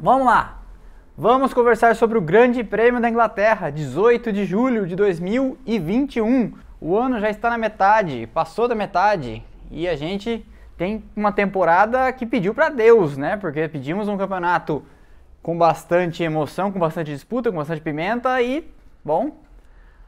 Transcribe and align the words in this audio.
Vamos 0.00 0.26
lá! 0.26 0.62
Vamos 1.16 1.52
conversar 1.52 1.96
sobre 1.96 2.16
o 2.16 2.20
Grande 2.20 2.62
Prêmio 2.62 3.00
da 3.00 3.10
Inglaterra, 3.10 3.68
18 3.68 4.32
de 4.32 4.44
julho 4.44 4.86
de 4.86 4.94
2021. 4.94 6.52
O 6.80 6.96
ano 6.96 7.18
já 7.18 7.28
está 7.28 7.50
na 7.50 7.58
metade, 7.58 8.28
passou 8.32 8.68
da 8.68 8.76
metade 8.76 9.42
e 9.72 9.88
a 9.88 9.96
gente 9.96 10.46
tem 10.76 11.02
uma 11.16 11.32
temporada 11.32 12.12
que 12.12 12.24
pediu 12.24 12.54
para 12.54 12.68
Deus, 12.68 13.16
né? 13.16 13.36
Porque 13.38 13.66
pedimos 13.66 14.06
um 14.06 14.16
campeonato 14.16 14.84
com 15.42 15.58
bastante 15.58 16.22
emoção, 16.22 16.70
com 16.70 16.78
bastante 16.78 17.10
disputa, 17.10 17.50
com 17.50 17.58
bastante 17.58 17.80
pimenta 17.80 18.40
e, 18.40 18.70
bom, 19.04 19.32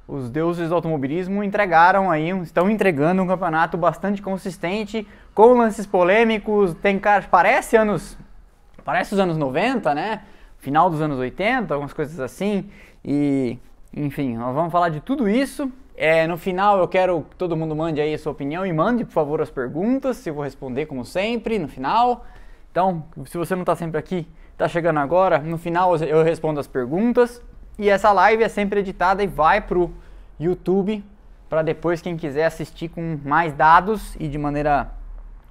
os 0.06 0.30
deuses 0.30 0.68
do 0.68 0.74
automobilismo 0.76 1.42
entregaram 1.42 2.12
aí, 2.12 2.30
estão 2.42 2.70
entregando 2.70 3.22
um 3.22 3.26
campeonato 3.26 3.76
bastante 3.76 4.22
consistente, 4.22 5.04
com 5.34 5.54
lances 5.54 5.84
polêmicos, 5.84 6.74
tem 6.74 6.96
cara, 6.96 7.24
parece 7.28 7.76
anos, 7.76 8.16
parece 8.84 9.14
os 9.14 9.20
anos 9.20 9.36
90, 9.36 9.94
né? 9.94 10.22
Final 10.58 10.90
dos 10.90 11.00
anos 11.00 11.18
80, 11.18 11.72
algumas 11.72 11.92
coisas 11.92 12.18
assim. 12.20 12.70
E, 13.04 13.58
enfim, 13.94 14.36
nós 14.36 14.54
vamos 14.54 14.72
falar 14.72 14.88
de 14.88 15.00
tudo 15.00 15.28
isso 15.28 15.70
é, 16.02 16.26
no 16.26 16.38
final 16.38 16.78
eu 16.78 16.88
quero 16.88 17.26
que 17.28 17.36
todo 17.36 17.54
mundo 17.54 17.76
mande 17.76 18.00
aí 18.00 18.14
a 18.14 18.18
sua 18.18 18.32
opinião 18.32 18.64
e 18.64 18.72
mande, 18.72 19.04
por 19.04 19.12
favor, 19.12 19.42
as 19.42 19.50
perguntas. 19.50 20.26
Eu 20.26 20.32
vou 20.32 20.42
responder 20.42 20.86
como 20.86 21.04
sempre 21.04 21.58
no 21.58 21.68
final. 21.68 22.24
Então, 22.70 23.04
se 23.26 23.36
você 23.36 23.54
não 23.54 23.60
está 23.60 23.76
sempre 23.76 23.98
aqui, 23.98 24.26
está 24.52 24.66
chegando 24.66 24.98
agora, 24.98 25.38
no 25.40 25.58
final 25.58 25.94
eu 25.98 26.24
respondo 26.24 26.58
as 26.58 26.66
perguntas. 26.66 27.42
E 27.78 27.90
essa 27.90 28.12
live 28.12 28.42
é 28.42 28.48
sempre 28.48 28.80
editada 28.80 29.22
e 29.22 29.26
vai 29.26 29.60
para 29.60 29.78
o 29.78 29.92
YouTube 30.38 31.04
para 31.50 31.60
depois 31.60 32.00
quem 32.00 32.16
quiser 32.16 32.46
assistir 32.46 32.88
com 32.88 33.18
mais 33.22 33.52
dados 33.52 34.16
e 34.18 34.26
de 34.26 34.38
maneira 34.38 34.90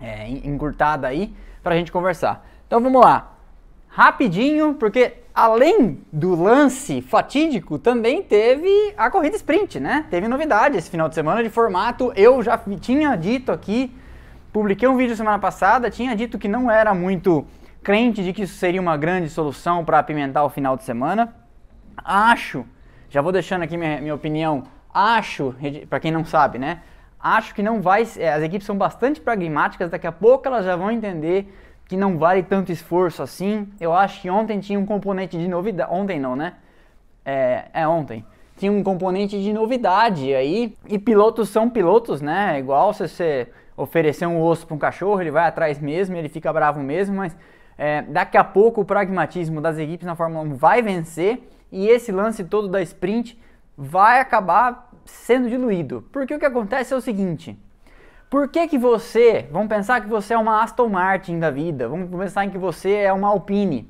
é, 0.01 0.29
encurtada 0.29 1.05
aí 1.07 1.31
para 1.61 1.75
a 1.75 1.77
gente 1.77 1.91
conversar. 1.91 2.48
Então 2.69 2.79
vamos 2.79 3.01
lá, 3.01 3.31
rapidinho, 3.87 4.75
porque 4.75 5.13
além 5.33 6.01
do 6.13 6.39
lance 6.39 7.01
fatídico, 7.01 7.79
também 7.79 8.21
teve 8.21 8.93
a 8.95 9.09
corrida 9.09 9.35
sprint, 9.37 9.79
né? 9.79 10.05
Teve 10.11 10.27
novidade 10.27 10.77
esse 10.77 10.87
final 10.87 11.09
de 11.09 11.15
semana 11.15 11.41
de 11.41 11.49
formato. 11.49 12.13
Eu 12.15 12.43
já 12.43 12.61
tinha 12.79 13.15
dito 13.15 13.51
aqui, 13.51 13.91
publiquei 14.53 14.87
um 14.87 14.95
vídeo 14.95 15.15
semana 15.15 15.39
passada, 15.39 15.89
tinha 15.89 16.15
dito 16.15 16.37
que 16.37 16.47
não 16.47 16.69
era 16.69 16.93
muito 16.93 17.43
crente 17.81 18.23
de 18.23 18.33
que 18.33 18.43
isso 18.43 18.53
seria 18.53 18.79
uma 18.79 18.95
grande 18.95 19.29
solução 19.29 19.83
para 19.83 19.97
apimentar 19.97 20.43
o 20.43 20.49
final 20.49 20.77
de 20.77 20.83
semana. 20.83 21.33
Acho, 21.97 22.63
já 23.09 23.19
vou 23.19 23.31
deixando 23.31 23.63
aqui 23.63 23.77
minha, 23.77 23.99
minha 23.99 24.13
opinião, 24.13 24.65
acho, 24.93 25.55
para 25.89 25.99
quem 25.99 26.11
não 26.11 26.23
sabe, 26.23 26.59
né? 26.59 26.83
Acho 27.19 27.55
que 27.55 27.63
não 27.63 27.81
vai, 27.81 28.03
as 28.03 28.43
equipes 28.43 28.67
são 28.67 28.77
bastante 28.77 29.19
pragmáticas, 29.19 29.89
daqui 29.89 30.05
a 30.05 30.11
pouco 30.11 30.47
elas 30.47 30.63
já 30.63 30.75
vão 30.75 30.91
entender 30.91 31.51
que 31.89 31.97
não 31.97 32.19
vale 32.19 32.43
tanto 32.43 32.71
esforço 32.71 33.23
assim. 33.23 33.67
Eu 33.79 33.93
acho 33.93 34.21
que 34.21 34.29
ontem 34.29 34.59
tinha 34.59 34.79
um 34.79 34.85
componente 34.85 35.35
de 35.37 35.47
novidade. 35.47 35.91
Ontem 35.91 36.19
não, 36.19 36.35
né? 36.35 36.53
É, 37.25 37.65
é 37.73 37.87
ontem. 37.87 38.23
Tinha 38.57 38.71
um 38.71 38.83
componente 38.83 39.41
de 39.41 39.51
novidade 39.51 40.31
aí. 40.35 40.77
E 40.87 40.99
pilotos 40.99 41.49
são 41.49 41.67
pilotos, 41.67 42.21
né? 42.21 42.55
É 42.55 42.59
igual 42.59 42.93
se 42.93 43.07
você 43.07 43.47
oferecer 43.75 44.27
um 44.27 44.39
osso 44.39 44.67
para 44.67 44.75
um 44.75 44.77
cachorro, 44.77 45.19
ele 45.19 45.31
vai 45.31 45.47
atrás 45.47 45.79
mesmo, 45.79 46.15
ele 46.15 46.29
fica 46.29 46.53
bravo 46.53 46.79
mesmo, 46.79 47.15
mas 47.15 47.35
é, 47.75 48.03
daqui 48.03 48.37
a 48.37 48.43
pouco 48.43 48.81
o 48.81 48.85
pragmatismo 48.85 49.59
das 49.59 49.77
equipes 49.79 50.05
na 50.05 50.15
Fórmula 50.15 50.43
1 50.43 50.55
vai 50.55 50.81
vencer 50.83 51.49
e 51.71 51.87
esse 51.87 52.11
lance 52.11 52.43
todo 52.43 52.67
da 52.67 52.81
sprint 52.83 53.39
vai 53.75 54.19
acabar 54.19 54.91
sendo 55.05 55.49
diluído. 55.49 56.05
Porque 56.11 56.35
o 56.35 56.39
que 56.39 56.45
acontece 56.45 56.93
é 56.93 56.97
o 56.97 57.01
seguinte: 57.01 57.57
por 58.29 58.47
que, 58.47 58.67
que 58.67 58.77
você, 58.77 59.47
vamos 59.51 59.69
pensar 59.69 60.01
que 60.01 60.07
você 60.07 60.35
é 60.35 60.37
uma 60.37 60.61
Aston 60.61 60.87
Martin 60.87 61.39
da 61.39 61.49
vida, 61.49 61.89
vamos 61.89 62.09
pensar 62.09 62.45
em 62.45 62.49
que 62.49 62.57
você 62.57 62.93
é 62.93 63.11
uma 63.11 63.29
Alpine. 63.29 63.89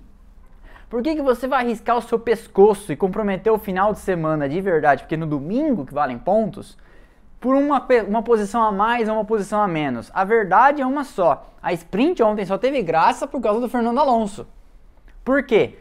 Por 0.89 1.03
que, 1.03 1.15
que 1.15 1.21
você 1.21 1.47
vai 1.47 1.63
arriscar 1.63 1.97
o 1.97 2.01
seu 2.01 2.17
pescoço 2.17 2.91
e 2.91 2.95
comprometer 2.95 3.51
o 3.51 3.59
final 3.59 3.93
de 3.93 3.99
semana 3.99 4.47
de 4.47 4.59
verdade? 4.61 5.03
Porque 5.03 5.17
no 5.17 5.27
domingo, 5.27 5.85
que 5.85 5.93
valem 5.93 6.17
pontos, 6.17 6.77
por 7.39 7.53
uma, 7.53 7.85
uma 8.07 8.23
posição 8.23 8.63
a 8.63 8.71
mais 8.71 9.07
ou 9.07 9.15
uma 9.15 9.25
posição 9.25 9.61
a 9.61 9.67
menos. 9.67 10.09
A 10.13 10.23
verdade 10.23 10.81
é 10.81 10.85
uma 10.85 11.03
só. 11.03 11.53
A 11.61 11.73
sprint 11.73 12.23
ontem 12.23 12.45
só 12.45 12.57
teve 12.57 12.81
graça 12.81 13.27
por 13.27 13.41
causa 13.41 13.59
do 13.59 13.69
Fernando 13.69 13.99
Alonso. 13.99 14.47
Por 15.23 15.43
quê? 15.43 15.77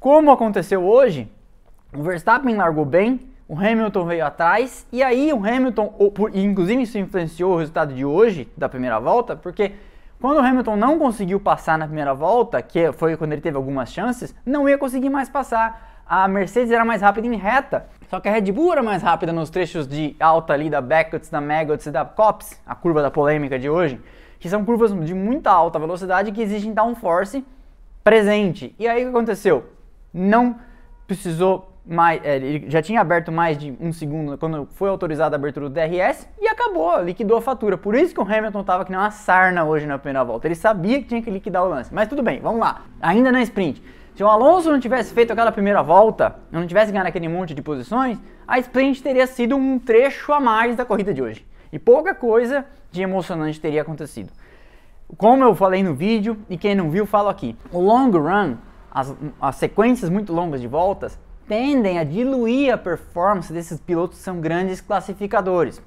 Como 0.00 0.30
aconteceu 0.30 0.84
hoje, 0.84 1.30
o 1.94 2.02
Verstappen 2.02 2.56
largou 2.56 2.84
bem, 2.84 3.27
o 3.48 3.58
Hamilton 3.58 4.04
veio 4.04 4.26
atrás, 4.26 4.86
e 4.92 5.02
aí 5.02 5.32
o 5.32 5.38
Hamilton, 5.38 5.94
inclusive 6.34 6.82
isso 6.82 6.98
influenciou 6.98 7.54
o 7.54 7.56
resultado 7.56 7.94
de 7.94 8.04
hoje, 8.04 8.46
da 8.54 8.68
primeira 8.68 9.00
volta, 9.00 9.34
porque 9.34 9.72
quando 10.20 10.36
o 10.36 10.40
Hamilton 10.40 10.76
não 10.76 10.98
conseguiu 10.98 11.40
passar 11.40 11.78
na 11.78 11.86
primeira 11.86 12.12
volta, 12.12 12.60
que 12.60 12.92
foi 12.92 13.16
quando 13.16 13.32
ele 13.32 13.40
teve 13.40 13.56
algumas 13.56 13.90
chances, 13.90 14.34
não 14.44 14.68
ia 14.68 14.76
conseguir 14.76 15.08
mais 15.08 15.30
passar. 15.30 16.02
A 16.06 16.26
Mercedes 16.26 16.72
era 16.72 16.84
mais 16.84 17.00
rápida 17.00 17.26
em 17.26 17.36
reta, 17.36 17.86
só 18.08 18.18
que 18.18 18.28
a 18.28 18.32
Red 18.32 18.52
Bull 18.52 18.72
era 18.72 18.82
mais 18.82 19.02
rápida 19.02 19.32
nos 19.32 19.48
trechos 19.48 19.86
de 19.86 20.16
alta 20.18 20.52
ali 20.52 20.68
da 20.68 20.80
Beckett's, 20.80 21.30
da 21.30 21.40
Maggots 21.40 21.86
e 21.86 21.90
da 21.90 22.04
Copse, 22.04 22.56
a 22.66 22.74
curva 22.74 23.00
da 23.00 23.10
polêmica 23.10 23.58
de 23.58 23.68
hoje, 23.70 24.00
que 24.38 24.48
são 24.48 24.64
curvas 24.64 24.92
de 25.04 25.14
muita 25.14 25.50
alta 25.50 25.78
velocidade 25.78 26.32
que 26.32 26.42
exigem 26.42 26.72
downforce 26.72 27.44
presente. 28.02 28.74
E 28.78 28.88
aí 28.88 29.02
o 29.02 29.10
que 29.10 29.16
aconteceu? 29.16 29.66
Não 30.12 30.56
precisou 31.06 31.67
mais, 31.88 32.20
é, 32.22 32.36
ele 32.36 32.70
já 32.70 32.82
tinha 32.82 33.00
aberto 33.00 33.32
mais 33.32 33.56
de 33.56 33.74
um 33.80 33.92
segundo 33.92 34.36
quando 34.36 34.68
foi 34.74 34.90
autorizada 34.90 35.34
a 35.34 35.38
abertura 35.38 35.70
do 35.70 35.72
DRS 35.72 36.28
e 36.38 36.46
acabou, 36.46 37.02
liquidou 37.02 37.38
a 37.38 37.42
fatura. 37.42 37.78
Por 37.78 37.94
isso 37.94 38.12
que 38.12 38.20
o 38.20 38.22
Hamilton 38.22 38.60
estava 38.60 38.84
que 38.84 38.90
nem 38.90 39.00
uma 39.00 39.10
sarna 39.10 39.64
hoje 39.64 39.86
na 39.86 39.98
primeira 39.98 40.22
volta. 40.22 40.46
Ele 40.46 40.54
sabia 40.54 40.98
que 40.98 41.06
tinha 41.06 41.22
que 41.22 41.30
liquidar 41.30 41.64
o 41.64 41.68
lance. 41.68 41.92
Mas 41.92 42.06
tudo 42.06 42.22
bem, 42.22 42.40
vamos 42.40 42.60
lá. 42.60 42.82
Ainda 43.00 43.32
na 43.32 43.40
sprint. 43.42 43.82
Se 44.14 44.22
o 44.22 44.28
Alonso 44.28 44.70
não 44.70 44.78
tivesse 44.78 45.14
feito 45.14 45.32
aquela 45.32 45.50
primeira 45.50 45.82
volta, 45.82 46.36
não 46.50 46.66
tivesse 46.66 46.92
ganhado 46.92 47.08
aquele 47.08 47.28
monte 47.28 47.54
de 47.54 47.62
posições, 47.62 48.18
a 48.46 48.58
sprint 48.58 49.02
teria 49.02 49.26
sido 49.26 49.56
um 49.56 49.78
trecho 49.78 50.32
a 50.32 50.40
mais 50.40 50.76
da 50.76 50.84
corrida 50.84 51.14
de 51.14 51.22
hoje. 51.22 51.46
E 51.72 51.78
pouca 51.78 52.14
coisa 52.14 52.66
de 52.90 53.00
emocionante 53.00 53.60
teria 53.60 53.82
acontecido. 53.82 54.30
Como 55.16 55.42
eu 55.42 55.54
falei 55.54 55.82
no 55.82 55.94
vídeo, 55.94 56.36
e 56.50 56.58
quem 56.58 56.74
não 56.74 56.90
viu, 56.90 57.06
falo 57.06 57.28
aqui. 57.28 57.56
O 57.72 57.80
long 57.80 58.10
run, 58.10 58.56
as, 58.90 59.14
as 59.40 59.56
sequências 59.56 60.10
muito 60.10 60.34
longas 60.34 60.60
de 60.60 60.66
voltas, 60.66 61.18
tendem 61.48 61.98
a 61.98 62.04
diluir 62.04 62.72
a 62.72 62.76
performance 62.76 63.52
desses 63.52 63.80
pilotos 63.80 64.18
que 64.18 64.24
são 64.24 64.40
grandes 64.40 64.80
classificadores. 64.80 65.80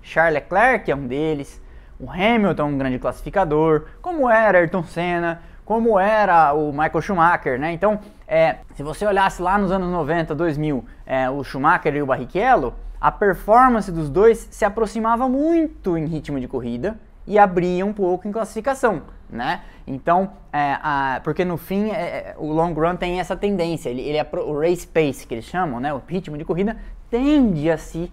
Charles 0.00 0.34
Leclerc 0.34 0.90
é 0.90 0.94
um 0.94 1.06
deles, 1.06 1.60
o 1.98 2.08
Hamilton 2.08 2.62
é 2.62 2.66
um 2.66 2.78
grande 2.78 2.98
classificador, 3.00 3.86
como 4.00 4.30
era 4.30 4.58
Ayrton 4.58 4.84
Senna, 4.84 5.42
como 5.64 5.98
era 5.98 6.54
o 6.54 6.70
Michael 6.70 7.02
Schumacher, 7.02 7.58
né? 7.58 7.72
Então, 7.72 7.98
é, 8.26 8.58
se 8.74 8.82
você 8.82 9.04
olhasse 9.04 9.42
lá 9.42 9.58
nos 9.58 9.72
anos 9.72 9.90
90, 9.90 10.34
2000, 10.34 10.84
é, 11.04 11.28
o 11.28 11.42
Schumacher 11.42 11.94
e 11.94 12.00
o 12.00 12.06
Barrichello, 12.06 12.72
a 13.00 13.10
performance 13.10 13.90
dos 13.90 14.08
dois 14.08 14.48
se 14.50 14.64
aproximava 14.64 15.28
muito 15.28 15.98
em 15.98 16.06
ritmo 16.06 16.40
de 16.40 16.48
corrida 16.48 16.96
e 17.26 17.38
abria 17.38 17.84
um 17.84 17.92
pouco 17.92 18.26
em 18.26 18.32
classificação 18.32 19.02
né? 19.30 19.62
Então, 19.86 20.30
é, 20.52 20.78
a, 20.82 21.20
porque 21.22 21.44
no 21.44 21.56
fim 21.56 21.90
é, 21.90 21.94
é, 21.94 22.34
o 22.38 22.52
long 22.52 22.72
run 22.72 22.96
tem 22.96 23.20
essa 23.20 23.36
tendência, 23.36 23.88
ele, 23.90 24.02
ele 24.02 24.16
é 24.16 24.24
pro, 24.24 24.48
o 24.48 24.60
race 24.60 24.86
pace 24.86 25.26
que 25.26 25.34
eles 25.34 25.44
chamam, 25.44 25.80
né? 25.80 25.92
O 25.92 26.02
ritmo 26.06 26.36
de 26.36 26.44
corrida 26.44 26.76
tende 27.10 27.70
a 27.70 27.76
se 27.76 28.12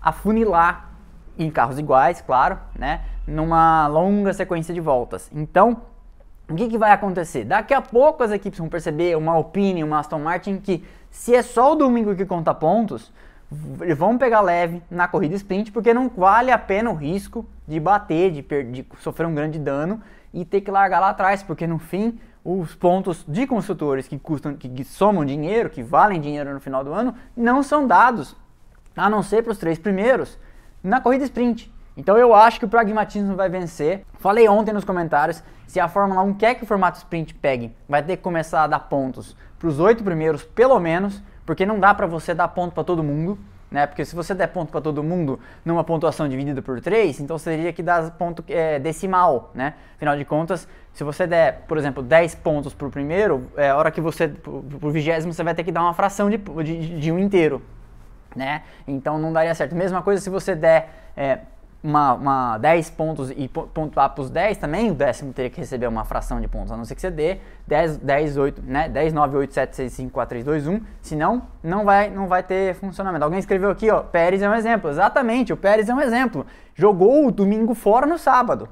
afunilar 0.00 0.90
em 1.38 1.50
carros 1.50 1.78
iguais, 1.78 2.20
claro, 2.20 2.58
né? 2.78 3.02
Numa 3.26 3.86
longa 3.86 4.32
sequência 4.32 4.74
de 4.74 4.80
voltas. 4.80 5.30
Então, 5.32 5.82
o 6.48 6.54
que, 6.54 6.68
que 6.68 6.76
vai 6.76 6.92
acontecer? 6.92 7.44
Daqui 7.44 7.72
a 7.72 7.80
pouco 7.80 8.22
as 8.22 8.32
equipes 8.32 8.58
vão 8.58 8.68
perceber, 8.68 9.16
uma 9.16 9.32
Alpine, 9.32 9.84
uma 9.84 10.00
Aston 10.00 10.18
Martin, 10.18 10.58
que 10.58 10.84
se 11.10 11.34
é 11.34 11.42
só 11.42 11.72
o 11.72 11.76
domingo 11.76 12.14
que 12.14 12.26
conta 12.26 12.52
pontos, 12.52 13.12
vão 13.50 14.16
pegar 14.16 14.40
leve 14.40 14.82
na 14.90 15.08
corrida 15.08 15.34
sprint, 15.34 15.72
porque 15.72 15.92
não 15.92 16.08
vale 16.08 16.50
a 16.50 16.58
pena 16.58 16.90
o 16.90 16.94
risco 16.94 17.44
de 17.66 17.80
bater, 17.80 18.30
de, 18.30 18.42
de 18.42 18.86
sofrer 19.00 19.26
um 19.26 19.34
grande 19.34 19.58
dano 19.58 20.00
e 20.32 20.44
ter 20.44 20.60
que 20.60 20.70
largar 20.70 21.00
lá 21.00 21.10
atrás, 21.10 21.42
porque 21.42 21.66
no 21.66 21.78
fim 21.78 22.18
os 22.44 22.74
pontos 22.74 23.24
de 23.28 23.46
construtores 23.46 24.08
que 24.08 24.18
custam, 24.18 24.54
que, 24.54 24.84
somam 24.84 25.24
dinheiro, 25.24 25.68
que 25.68 25.82
valem 25.82 26.20
dinheiro 26.20 26.54
no 26.54 26.60
final 26.60 26.82
do 26.82 26.92
ano, 26.92 27.14
não 27.36 27.62
são 27.62 27.86
dados, 27.86 28.36
a 28.96 29.10
não 29.10 29.22
ser 29.22 29.42
para 29.42 29.52
os 29.52 29.58
três 29.58 29.78
primeiros 29.78 30.38
na 30.82 31.00
corrida 31.00 31.24
sprint. 31.24 31.70
Então 31.96 32.16
eu 32.16 32.34
acho 32.34 32.58
que 32.58 32.64
o 32.64 32.68
pragmatismo 32.68 33.36
vai 33.36 33.48
vencer. 33.48 34.06
Falei 34.18 34.48
ontem 34.48 34.72
nos 34.72 34.84
comentários, 34.84 35.42
se 35.66 35.78
a 35.78 35.88
Fórmula 35.88 36.22
1 36.22 36.34
quer 36.34 36.54
que 36.54 36.64
o 36.64 36.66
formato 36.66 36.98
sprint 36.98 37.34
pegue, 37.34 37.76
vai 37.88 38.02
ter 38.02 38.16
que 38.16 38.22
começar 38.22 38.64
a 38.64 38.66
dar 38.66 38.80
pontos 38.80 39.36
para 39.58 39.68
os 39.68 39.78
oito 39.78 40.02
primeiros, 40.02 40.42
pelo 40.42 40.80
menos, 40.80 41.22
porque 41.50 41.66
não 41.66 41.80
dá 41.80 41.92
para 41.92 42.06
você 42.06 42.32
dar 42.32 42.46
ponto 42.46 42.72
para 42.72 42.84
todo 42.84 43.02
mundo 43.02 43.36
né? 43.68 43.84
Porque 43.84 44.04
se 44.04 44.14
você 44.14 44.34
der 44.34 44.46
ponto 44.46 44.70
para 44.70 44.80
todo 44.80 45.02
mundo 45.02 45.38
numa 45.64 45.82
pontuação 45.82 46.28
dividida 46.28 46.62
por 46.62 46.80
3, 46.80 47.18
então 47.20 47.36
você 47.36 47.50
teria 47.50 47.72
que 47.72 47.82
dar 47.82 48.08
ponto 48.12 48.44
é, 48.48 48.78
decimal, 48.78 49.50
né? 49.54 49.74
Afinal 49.96 50.16
de 50.16 50.24
contas, 50.24 50.66
se 50.92 51.04
você 51.04 51.26
der, 51.26 51.64
por 51.68 51.78
exemplo, 51.78 52.02
10 52.02 52.36
pontos 52.36 52.74
para 52.74 52.86
o 52.86 52.90
primeiro, 52.90 53.50
é 53.56 53.70
a 53.70 53.76
hora 53.76 53.90
que 53.90 54.00
você, 54.00 54.28
por 54.28 54.90
vigésimo, 54.90 55.32
você 55.32 55.44
vai 55.44 55.54
ter 55.54 55.62
que 55.62 55.70
dar 55.70 55.82
uma 55.82 55.94
fração 55.94 56.28
de, 56.28 56.36
de, 56.36 56.98
de, 56.98 57.12
um 57.12 57.18
inteiro, 57.18 57.62
né? 58.34 58.62
Então 58.86 59.18
não 59.18 59.32
daria 59.32 59.54
certo. 59.54 59.74
Mesma 59.74 60.02
coisa 60.02 60.20
se 60.20 60.30
você 60.30 60.56
der 60.56 61.12
é, 61.16 61.38
uma, 61.82 62.12
uma 62.14 62.58
10 62.58 62.90
pontos 62.90 63.30
e 63.30 63.48
pontuar 63.48 64.10
para 64.10 64.22
os 64.22 64.30
10 64.30 64.58
também, 64.58 64.90
o 64.90 64.94
décimo 64.94 65.32
teria 65.32 65.50
que 65.50 65.58
receber 65.58 65.86
uma 65.86 66.04
fração 66.04 66.40
de 66.40 66.46
pontos, 66.46 66.70
a 66.70 66.76
não 66.76 66.84
ser 66.84 66.94
que 66.94 67.00
você 67.00 67.10
dê 67.10 67.38
10, 67.66 67.96
10, 67.98 68.36
8, 68.36 68.62
né? 68.62 68.88
10, 68.88 69.12
9, 69.12 69.36
8, 69.38 69.54
7, 69.54 69.76
6, 69.76 69.92
5, 69.92 70.12
4, 70.12 70.28
3, 70.28 70.44
2, 70.44 70.66
1. 70.68 70.80
Senão, 71.00 71.42
não 71.62 71.84
vai, 71.84 72.10
não 72.10 72.28
vai 72.28 72.42
ter 72.42 72.74
funcionamento. 72.74 73.24
Alguém 73.24 73.38
escreveu 73.38 73.70
aqui, 73.70 73.90
ó, 73.90 74.00
Pérez 74.02 74.42
é 74.42 74.48
um 74.48 74.54
exemplo. 74.54 74.90
Exatamente, 74.90 75.52
o 75.52 75.56
Pérez 75.56 75.88
é 75.88 75.94
um 75.94 76.00
exemplo. 76.00 76.46
Jogou 76.74 77.26
o 77.26 77.32
domingo 77.32 77.74
fora 77.74 78.06
no 78.06 78.18
sábado. 78.18 78.68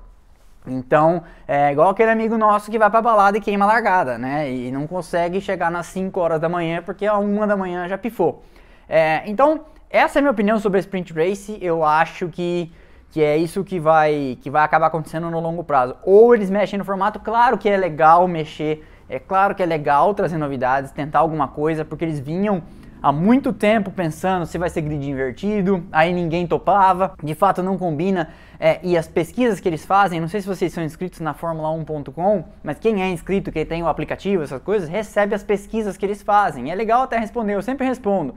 Então, 0.66 1.22
é 1.46 1.72
igual 1.72 1.88
aquele 1.88 2.10
amigo 2.10 2.37
nosso 2.37 2.70
que 2.70 2.78
vai 2.78 2.90
pra 2.90 3.00
balada 3.00 3.38
e 3.38 3.40
queima 3.40 3.64
a 3.64 3.69
largada, 3.69 4.19
né? 4.19 4.50
E 4.52 4.70
não 4.70 4.87
consegue 4.87 5.40
chegar 5.40 5.70
nas 5.70 5.87
5 5.87 6.20
horas 6.20 6.40
da 6.40 6.49
manhã 6.49 6.82
porque 6.82 7.06
a 7.06 7.16
1 7.16 7.46
da 7.46 7.56
manhã 7.56 7.88
já 7.88 7.96
pifou. 7.96 8.43
É, 8.87 9.22
então, 9.26 9.64
essa 9.88 10.19
é 10.19 10.20
a 10.20 10.22
minha 10.22 10.32
opinião 10.32 10.58
sobre 10.58 10.78
a 10.78 10.81
Sprint 10.81 11.14
Race. 11.14 11.56
Eu 11.62 11.82
acho 11.82 12.28
que 12.28 12.70
que 13.10 13.22
é 13.22 13.37
isso 13.37 13.64
que 13.64 13.81
vai, 13.81 14.37
que 14.40 14.50
vai 14.50 14.62
acabar 14.62 14.87
acontecendo 14.87 15.31
no 15.31 15.40
longo 15.40 15.64
prazo. 15.64 15.96
Ou 16.02 16.34
eles 16.34 16.50
mexem 16.50 16.78
no 16.78 16.84
formato, 16.84 17.19
claro 17.20 17.56
que 17.56 17.69
é 17.69 17.76
legal 17.76 18.28
mexer, 18.28 18.87
é 19.08 19.19
claro 19.19 19.55
que 19.55 19.62
é 19.62 19.66
legal 19.66 20.12
trazer 20.14 20.37
novidades, 20.37 20.90
tentar 20.90 21.20
alguma 21.20 21.49
coisa, 21.49 21.84
porque 21.84 22.05
eles 22.05 22.20
vinham 22.20 22.62
há 23.02 23.12
muito 23.12 23.52
tempo 23.52 23.90
pensando 23.90 24.44
se 24.44 24.58
vai 24.58 24.69
ser 24.69 24.82
grid 24.82 25.08
invertido, 25.08 25.84
aí 25.90 26.12
ninguém 26.12 26.46
topava, 26.46 27.14
de 27.22 27.34
fato 27.34 27.62
não 27.62 27.78
combina. 27.78 28.28
É, 28.60 28.81
e 28.82 28.99
as 28.99 29.06
pesquisas 29.06 29.60
que 29.60 29.69
eles 29.69 29.87
fazem, 29.87 30.20
não 30.20 30.28
sei 30.28 30.40
se 30.40 30.46
vocês 30.46 30.72
são 30.72 30.82
inscritos 30.82 31.20
na 31.20 31.32
Fórmula1.com, 31.32 32.44
mas 32.62 32.78
quem 32.78 33.02
é 33.02 33.08
inscrito, 33.08 33.52
quem 33.52 33.64
tem 33.64 33.82
o 33.82 33.88
aplicativo, 33.88 34.43
essas 34.43 34.60
coisas, 34.60 34.88
recebe 34.88 35.34
as 35.34 35.44
pesquisas 35.44 35.96
que 35.96 36.05
eles 36.05 36.22
fazem. 36.22 36.70
É 36.70 36.75
legal 36.75 37.02
até 37.02 37.19
responder, 37.19 37.55
eu 37.55 37.62
sempre 37.62 37.87
respondo. 37.87 38.34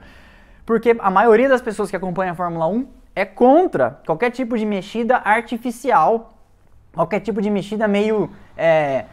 Porque 0.64 0.96
a 0.98 1.10
maioria 1.10 1.48
das 1.48 1.60
pessoas 1.60 1.90
que 1.90 1.96
acompanham 1.96 2.32
a 2.32 2.36
Fórmula 2.36 2.68
1 2.68 3.01
é 3.14 3.24
contra 3.24 4.00
qualquer 4.06 4.30
tipo 4.30 4.56
de 4.56 4.64
mexida 4.64 5.16
artificial, 5.18 6.32
qualquer 6.92 7.20
tipo 7.20 7.40
de 7.40 7.50
mexida 7.50 7.86
meio. 7.86 8.30
É, 8.56 9.04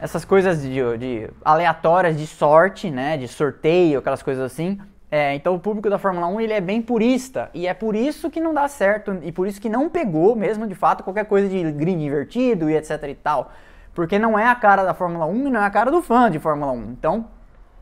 essas 0.00 0.24
coisas 0.24 0.62
de, 0.62 0.98
de, 0.98 1.30
aleatórias 1.44 2.16
de 2.16 2.26
sorte, 2.26 2.90
né, 2.90 3.18
de 3.18 3.28
sorteio, 3.28 3.98
aquelas 3.98 4.22
coisas 4.22 4.42
assim. 4.42 4.80
É, 5.10 5.34
então 5.34 5.54
o 5.54 5.58
público 5.58 5.90
da 5.90 5.98
Fórmula 5.98 6.26
1 6.28 6.40
ele 6.40 6.52
é 6.52 6.60
bem 6.60 6.80
purista 6.80 7.50
e 7.52 7.66
é 7.66 7.74
por 7.74 7.96
isso 7.96 8.30
que 8.30 8.40
não 8.40 8.54
dá 8.54 8.68
certo 8.68 9.18
e 9.22 9.32
por 9.32 9.48
isso 9.48 9.60
que 9.60 9.68
não 9.68 9.90
pegou 9.90 10.36
mesmo 10.36 10.68
de 10.68 10.74
fato 10.74 11.02
qualquer 11.02 11.24
coisa 11.24 11.48
de 11.48 11.72
grid 11.72 12.00
invertido 12.00 12.70
e 12.70 12.76
etc 12.76 13.02
e 13.08 13.14
tal, 13.16 13.50
porque 13.92 14.20
não 14.20 14.38
é 14.38 14.46
a 14.46 14.54
cara 14.54 14.84
da 14.84 14.94
Fórmula 14.94 15.26
1 15.26 15.48
e 15.48 15.50
não 15.50 15.60
é 15.60 15.66
a 15.66 15.70
cara 15.70 15.90
do 15.90 16.00
fã 16.00 16.30
de 16.30 16.38
Fórmula 16.38 16.72
1. 16.72 16.92
Então, 16.92 17.26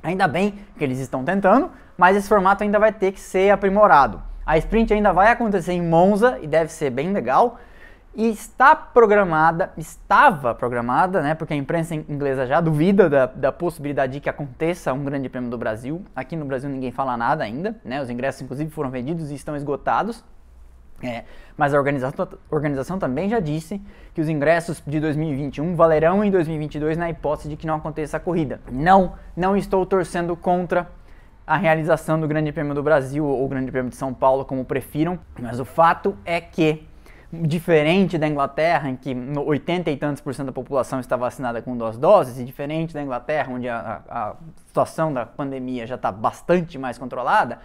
ainda 0.02 0.26
bem 0.26 0.58
que 0.76 0.82
eles 0.82 0.98
estão 0.98 1.22
tentando, 1.22 1.70
mas 1.98 2.16
esse 2.16 2.28
formato 2.28 2.64
ainda 2.64 2.78
vai 2.78 2.92
ter 2.92 3.12
que 3.12 3.20
ser 3.20 3.50
aprimorado. 3.50 4.22
A 4.48 4.56
sprint 4.56 4.94
ainda 4.94 5.12
vai 5.12 5.30
acontecer 5.30 5.74
em 5.74 5.82
Monza 5.82 6.38
e 6.40 6.46
deve 6.46 6.72
ser 6.72 6.88
bem 6.88 7.12
legal. 7.12 7.60
E 8.14 8.30
está 8.30 8.74
programada, 8.74 9.74
estava 9.76 10.54
programada, 10.54 11.20
né? 11.20 11.34
Porque 11.34 11.52
a 11.52 11.56
imprensa 11.56 11.94
inglesa 11.94 12.46
já 12.46 12.58
duvida 12.58 13.10
da, 13.10 13.26
da 13.26 13.52
possibilidade 13.52 14.14
de 14.14 14.20
que 14.20 14.30
aconteça 14.30 14.90
um 14.94 15.04
grande 15.04 15.28
prêmio 15.28 15.50
do 15.50 15.58
Brasil. 15.58 16.02
Aqui 16.16 16.34
no 16.34 16.46
Brasil 16.46 16.70
ninguém 16.70 16.90
fala 16.90 17.14
nada 17.14 17.44
ainda, 17.44 17.76
né? 17.84 18.00
Os 18.00 18.08
ingressos, 18.08 18.40
inclusive, 18.40 18.70
foram 18.70 18.90
vendidos 18.90 19.30
e 19.30 19.34
estão 19.34 19.54
esgotados. 19.54 20.24
É, 21.02 21.24
mas 21.54 21.74
a 21.74 21.76
organização, 21.76 22.26
a 22.26 22.54
organização 22.54 22.98
também 22.98 23.28
já 23.28 23.40
disse 23.40 23.80
que 24.14 24.20
os 24.22 24.30
ingressos 24.30 24.82
de 24.86 24.98
2021 24.98 25.76
valerão 25.76 26.24
em 26.24 26.30
2022 26.30 26.96
na 26.96 27.10
hipótese 27.10 27.50
de 27.50 27.56
que 27.56 27.66
não 27.66 27.74
aconteça 27.74 28.16
a 28.16 28.20
corrida. 28.20 28.62
Não, 28.72 29.12
não 29.36 29.54
estou 29.58 29.84
torcendo 29.84 30.34
contra 30.34 30.88
a 31.48 31.56
realização 31.56 32.20
do 32.20 32.28
Grande 32.28 32.52
Prêmio 32.52 32.74
do 32.74 32.82
Brasil 32.82 33.24
ou 33.24 33.48
Grande 33.48 33.72
Prêmio 33.72 33.88
de 33.88 33.96
São 33.96 34.12
Paulo, 34.12 34.44
como 34.44 34.66
prefiram, 34.66 35.18
mas 35.40 35.58
o 35.58 35.64
fato 35.64 36.14
é 36.22 36.42
que, 36.42 36.86
diferente 37.32 38.18
da 38.18 38.28
Inglaterra, 38.28 38.90
em 38.90 38.96
que 38.96 39.16
80 39.16 39.90
e 39.90 39.96
tantos 39.96 40.20
por 40.20 40.34
cento 40.34 40.48
da 40.48 40.52
população 40.52 41.00
está 41.00 41.16
vacinada 41.16 41.62
com 41.62 41.74
duas 41.74 41.96
doses, 41.96 42.38
e 42.38 42.44
diferente 42.44 42.92
da 42.92 43.02
Inglaterra, 43.02 43.50
onde 43.50 43.66
a, 43.66 44.02
a 44.10 44.36
situação 44.66 45.10
da 45.10 45.24
pandemia 45.24 45.86
já 45.86 45.94
está 45.94 46.12
bastante 46.12 46.76
mais 46.76 46.98
controlada, 46.98 47.60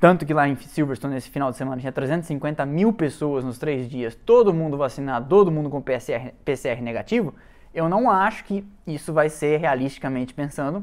tanto 0.00 0.24
que 0.24 0.32
lá 0.32 0.48
em 0.48 0.56
Silverstone, 0.56 1.12
nesse 1.12 1.28
final 1.28 1.50
de 1.50 1.58
semana, 1.58 1.78
tinha 1.78 1.92
350 1.92 2.64
mil 2.64 2.90
pessoas 2.90 3.44
nos 3.44 3.58
três 3.58 3.86
dias, 3.86 4.14
todo 4.14 4.54
mundo 4.54 4.78
vacinado, 4.78 5.28
todo 5.28 5.50
mundo 5.50 5.68
com 5.68 5.82
PCR, 5.82 6.32
PCR 6.42 6.80
negativo, 6.80 7.34
eu 7.74 7.86
não 7.86 8.10
acho 8.10 8.44
que 8.44 8.64
isso 8.86 9.12
vai 9.12 9.28
ser, 9.28 9.58
realisticamente 9.58 10.32
pensando, 10.32 10.82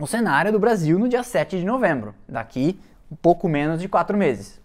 o 0.00 0.06
cenário 0.06 0.50
do 0.50 0.58
Brasil 0.58 0.98
no 0.98 1.08
dia 1.08 1.22
7 1.22 1.58
de 1.58 1.64
novembro, 1.64 2.14
daqui 2.28 2.80
um 3.10 3.16
pouco 3.16 3.48
menos 3.48 3.80
de 3.80 3.88
quatro 3.88 4.16
meses. 4.16 4.60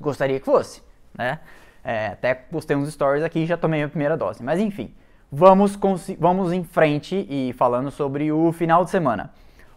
Gostaria 0.00 0.38
que 0.38 0.46
fosse, 0.46 0.82
né? 1.16 1.40
É, 1.82 2.08
até 2.08 2.34
postei 2.34 2.76
uns 2.76 2.92
stories 2.92 3.24
aqui 3.24 3.40
e 3.40 3.46
já 3.46 3.56
tomei 3.56 3.82
a 3.82 3.88
primeira 3.88 4.16
dose. 4.16 4.42
Mas 4.42 4.60
enfim, 4.60 4.94
vamos, 5.32 5.78
vamos 6.18 6.52
em 6.52 6.62
frente 6.62 7.26
e 7.28 7.52
falando 7.54 7.90
sobre 7.90 8.30
o 8.30 8.52
final 8.52 8.84
de 8.84 8.90
semana. 8.90 9.32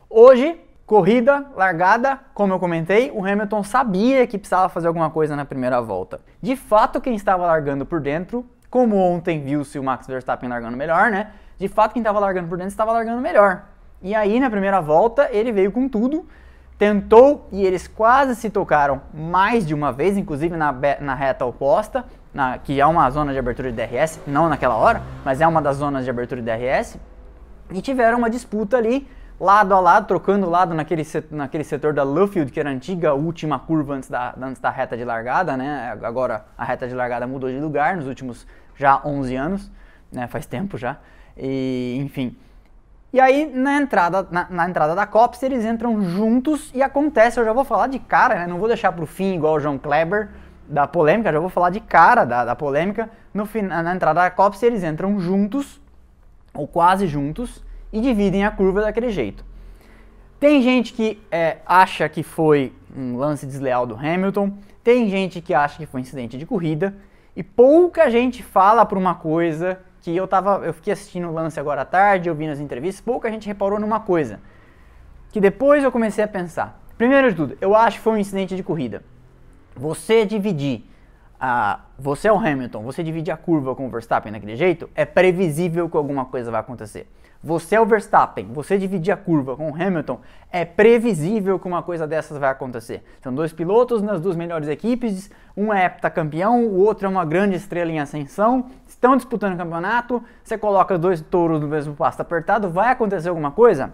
Hoje, 0.10 0.60
corrida, 0.86 1.48
largada, 1.56 2.20
como 2.34 2.54
eu 2.54 2.60
comentei, 2.60 3.10
o 3.12 3.26
Hamilton 3.26 3.64
sabia 3.64 4.28
que 4.28 4.38
precisava 4.38 4.70
fazer 4.70 4.88
alguma 4.88 5.10
coisa 5.10 5.36
na 5.36 5.46
primeira 5.46 5.82
volta. 5.82 6.20
De 6.42 6.56
fato, 6.56 7.00
quem 7.00 7.16
estava 7.16 7.46
largando 7.46 7.86
por 7.86 8.02
dentro, 8.02 8.46
como 8.70 8.98
ontem 8.98 9.42
viu-se 9.42 9.80
o 9.80 9.84
Max 9.84 10.06
Verstappen 10.06 10.50
largando 10.50 10.76
melhor, 10.76 11.10
né? 11.10 11.32
De 11.58 11.68
fato, 11.68 11.94
quem 11.94 12.02
estava 12.02 12.20
largando 12.20 12.50
por 12.50 12.58
dentro 12.58 12.72
estava 12.72 12.92
largando 12.92 13.22
melhor. 13.22 13.71
E 14.04 14.16
aí, 14.16 14.40
na 14.40 14.50
primeira 14.50 14.82
volta, 14.82 15.30
ele 15.32 15.52
veio 15.52 15.72
com 15.72 15.88
tudo, 15.88 16.26
tentou 16.78 17.48
e 17.52 17.64
eles 17.64 17.88
quase 17.88 18.36
se 18.36 18.50
tocaram 18.50 19.02
mais 19.14 19.66
de 19.66 19.74
uma 19.76 19.92
vez, 19.92 20.18
inclusive 20.18 20.58
na, 20.58 20.74
na 21.00 21.14
reta 21.14 21.46
oposta, 21.46 22.06
na, 22.34 22.58
que 22.58 22.82
é 22.82 22.86
uma 22.86 23.10
zona 23.12 23.32
de 23.34 23.38
abertura 23.38 23.72
de 23.72 23.78
DRS, 23.78 24.20
não 24.26 24.50
naquela 24.50 24.76
hora, 24.76 25.04
mas 25.24 25.42
é 25.42 25.48
uma 25.48 25.62
das 25.62 25.78
zonas 25.78 26.04
de 26.04 26.10
abertura 26.10 26.42
de 26.42 26.52
DRS, 26.52 26.98
e 27.72 27.82
tiveram 27.82 28.18
uma 28.18 28.30
disputa 28.30 28.78
ali, 28.78 29.08
lado 29.40 29.74
a 29.74 29.80
lado, 29.80 30.08
trocando 30.08 30.50
lado 30.50 30.74
naquele, 30.74 31.04
naquele 31.30 31.64
setor 31.64 31.94
da 31.94 32.04
Luffield, 32.04 32.52
que 32.52 32.60
era 32.60 32.70
a 32.70 32.74
antiga 32.74 33.14
última 33.14 33.60
curva 33.60 33.96
antes 33.96 34.10
da, 34.10 34.34
antes 34.42 34.62
da 34.62 34.70
reta 34.70 34.98
de 34.98 35.04
largada, 35.04 35.56
né? 35.56 35.98
Agora 36.04 36.46
a 36.58 36.64
reta 36.64 36.88
de 36.88 36.94
largada 36.94 37.26
mudou 37.26 37.50
de 37.50 37.60
lugar 37.60 37.96
nos 37.96 38.08
últimos 38.08 38.46
já 38.76 39.02
11 39.04 39.36
anos, 39.36 39.72
né? 40.12 40.28
Faz 40.28 40.46
tempo 40.46 40.78
já. 40.78 40.98
E, 41.36 41.98
enfim, 42.00 42.36
e 43.14 43.20
aí, 43.20 43.52
na 43.54 43.78
entrada, 43.78 44.26
na, 44.32 44.48
na, 44.50 44.70
entrada 44.70 44.96
da 44.96 45.06
COPS, 45.06 45.44
eles 45.44 45.66
entram 45.66 46.02
juntos 46.02 46.72
e 46.74 46.82
acontece, 46.82 47.40
eu 47.40 47.44
já 47.44 47.52
vou 47.52 47.66
falar 47.66 47.88
de 47.88 48.00
cara, 48.00 48.36
né? 48.36 48.48
Não 48.48 48.58
vou 48.58 48.70
deixar 48.70 48.94
pro 48.94 49.06
fim 49.06 49.36
igual 49.36 49.56
o 49.56 49.60
João 49.60 49.78
Kleber 49.78 50.30
da 50.66 50.88
polêmica, 50.88 51.32
já 51.32 51.40
vou 51.40 51.50
falar 51.50 51.72
de 51.72 51.82
cara 51.82 52.24
da, 52.24 52.46
da 52.46 52.56
polêmica. 52.56 53.10
No, 53.34 53.48
na 53.64 53.94
entrada 53.94 54.22
da 54.22 54.32
COPS, 54.32 54.64
eles 54.64 54.84
entram 54.84 55.20
juntos, 55.20 55.82
ou 56.54 56.66
quase 56.66 57.06
juntos, 57.06 57.62
e 57.92 58.00
dividem 58.00 58.46
a 58.46 58.52
curva 58.52 58.82
daquele 58.82 59.10
jeito. 59.10 59.44
Tem 60.40 60.62
gente 60.62 60.94
que 60.94 61.22
é, 61.30 61.58
acha 61.66 62.08
que 62.08 62.24
foi 62.24 62.74
um 62.96 63.18
lance 63.18 63.46
desleal 63.46 63.86
do 63.86 63.96
Hamilton, 63.96 64.54
tem 64.82 65.10
gente 65.10 65.42
que 65.42 65.54
acha 65.54 65.78
que 65.78 65.86
foi 65.86 66.00
um 66.00 66.04
incidente 66.04 66.38
de 66.38 66.46
corrida, 66.46 66.96
e 67.36 67.44
pouca 67.44 68.10
gente 68.10 68.42
fala 68.42 68.86
por 68.86 68.98
uma 68.98 69.16
coisa 69.16 69.80
que 70.02 70.16
eu 70.16 70.28
tava, 70.28 70.66
eu 70.66 70.74
fiquei 70.74 70.94
assistindo 70.94 71.28
o 71.28 71.34
lance 71.34 71.60
agora 71.60 71.82
à 71.82 71.86
tarde, 71.86 72.30
ouvindo 72.30 72.52
as 72.52 72.60
entrevistas, 72.60 73.02
pouca 73.02 73.30
gente 73.30 73.48
reparou 73.48 73.80
numa 73.80 74.00
coisa, 74.00 74.40
que 75.32 75.40
depois 75.40 75.84
eu 75.84 75.92
comecei 75.92 76.24
a 76.24 76.28
pensar. 76.28 76.82
Primeiro 76.98 77.30
de 77.30 77.36
tudo, 77.36 77.58
eu 77.62 77.76
acho 77.76 77.98
que 77.98 78.04
foi 78.04 78.14
um 78.14 78.18
incidente 78.18 78.56
de 78.56 78.64
corrida. 78.64 79.04
Você 79.76 80.26
dividir 80.26 80.84
a, 81.40 81.80
você 81.98 82.28
é 82.28 82.32
o 82.32 82.38
Hamilton, 82.38 82.84
você 82.84 83.04
dividir 83.04 83.32
a 83.32 83.38
curva 83.38 83.76
com 83.76 83.88
o 83.88 83.90
Verstappen 83.90 84.32
daquele 84.32 84.56
jeito, 84.56 84.90
é 84.94 85.06
previsível 85.06 85.90
que 85.90 85.98
alguma 85.98 86.26
coisa 86.26 86.52
vai 86.52 86.60
acontecer. 86.60 87.08
Você 87.44 87.76
é 87.76 87.82
o 87.82 87.86
Verstappen, 87.88 88.50
você 88.54 88.78
dividir 88.78 89.12
a 89.12 89.18
curva 89.18 89.56
com 89.58 89.72
o 89.72 89.74
Hamilton, 89.74 90.20
é 90.52 90.64
previsível 90.64 91.58
que 91.58 91.68
uma 91.68 91.82
coisa 91.82 92.06
dessas 92.06 92.38
vai 92.38 92.52
acontecer. 92.52 93.04
São 93.20 93.34
dois 93.34 93.52
pilotos 93.52 94.04
nas 94.04 94.22
duas 94.22 94.36
melhores 94.36 94.68
equipes, 94.68 95.32
um 95.58 95.74
é 95.74 95.84
heptacampeão, 95.84 96.64
o 96.64 96.78
outro 96.78 97.08
é 97.08 97.10
uma 97.10 97.26
grande 97.26 97.56
estrela 97.56 97.92
em 97.92 98.00
ascensão, 98.00 98.68
estão 99.02 99.18
disputando 99.18 99.56
o 99.56 99.58
campeonato, 99.58 100.24
você 100.44 100.60
coloca 100.60 100.96
dois 100.96 101.20
touros 101.22 101.60
no 101.60 101.68
mesmo 101.68 101.96
pasto 101.96 102.22
apertado, 102.22 102.70
vai 102.70 102.92
acontecer 102.92 103.30
alguma 103.30 103.50
coisa? 103.50 103.92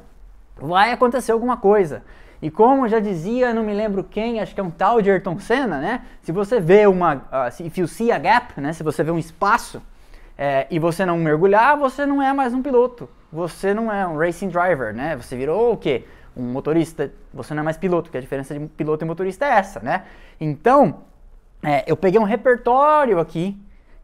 Vai 0.59 0.91
acontecer 0.91 1.31
alguma 1.31 1.55
coisa. 1.55 2.03
E 2.41 2.51
como 2.51 2.89
já 2.89 2.99
dizia, 2.99 3.53
não 3.53 3.63
me 3.63 3.73
lembro 3.73 4.03
quem, 4.03 4.41
acho 4.41 4.53
que 4.53 4.59
é 4.59 4.63
um 4.63 4.69
tal 4.69 5.01
de 5.01 5.09
Ayrton 5.09 5.39
Senna, 5.39 5.79
né? 5.79 6.01
Se 6.21 6.33
você 6.33 6.59
vê 6.59 6.85
uma, 6.85 7.15
uh, 7.15 7.63
if 7.63 7.77
you 7.77 7.87
see 7.87 8.11
a 8.11 8.19
gap, 8.19 8.59
né? 8.59 8.73
Se 8.73 8.83
você 8.83 9.01
vê 9.01 9.09
um 9.09 9.17
espaço 9.17 9.81
é, 10.37 10.67
e 10.69 10.77
você 10.77 11.05
não 11.05 11.17
mergulhar, 11.17 11.77
você 11.77 12.05
não 12.05 12.21
é 12.21 12.33
mais 12.33 12.53
um 12.53 12.61
piloto. 12.61 13.09
Você 13.31 13.73
não 13.73 13.91
é 13.91 14.05
um 14.05 14.17
racing 14.17 14.49
driver, 14.49 14.93
né? 14.93 15.15
Você 15.15 15.37
virou 15.37 15.71
o 15.71 15.77
quê? 15.77 16.05
Um 16.35 16.43
motorista. 16.43 17.11
Você 17.33 17.53
não 17.53 17.61
é 17.61 17.63
mais 17.63 17.77
piloto, 17.77 18.03
porque 18.03 18.17
a 18.17 18.21
diferença 18.21 18.53
de 18.53 18.67
piloto 18.67 19.05
e 19.05 19.07
motorista 19.07 19.45
é 19.45 19.51
essa, 19.51 19.79
né? 19.79 20.03
Então, 20.39 20.99
é, 21.63 21.85
eu 21.87 21.95
peguei 21.95 22.19
um 22.19 22.25
repertório 22.25 23.19
aqui 23.19 23.57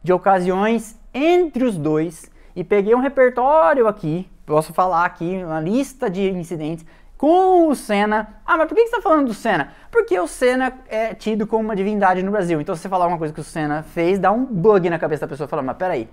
de 0.04 0.12
ocasiões 0.12 1.00
entre 1.12 1.64
os 1.64 1.78
dois 1.78 2.30
e 2.54 2.62
peguei 2.62 2.94
um 2.94 3.00
repertório 3.00 3.88
aqui, 3.88 4.30
posso 4.44 4.74
falar 4.74 5.06
aqui, 5.06 5.42
uma 5.42 5.60
lista 5.60 6.10
de 6.10 6.30
incidentes 6.30 6.84
com 7.16 7.68
o 7.68 7.74
Senna. 7.74 8.28
Ah, 8.44 8.58
mas 8.58 8.68
por 8.68 8.74
que 8.74 8.82
você 8.82 8.96
está 8.96 9.00
falando 9.00 9.28
do 9.28 9.34
Senna? 9.34 9.72
Porque 9.90 10.18
o 10.20 10.26
Senna 10.28 10.74
é 10.88 11.14
tido 11.14 11.46
como 11.46 11.64
uma 11.64 11.74
divindade 11.74 12.22
no 12.22 12.30
Brasil. 12.30 12.60
Então, 12.60 12.76
se 12.76 12.82
você 12.82 12.88
falar 12.88 13.06
uma 13.06 13.16
coisa 13.16 13.32
que 13.32 13.40
o 13.40 13.44
Senna 13.44 13.82
fez, 13.82 14.18
dá 14.18 14.30
um 14.30 14.44
bug 14.44 14.90
na 14.90 14.98
cabeça 14.98 15.22
da 15.22 15.30
pessoa. 15.30 15.48
Fala, 15.48 15.62
mas 15.62 15.76
peraí, 15.76 16.08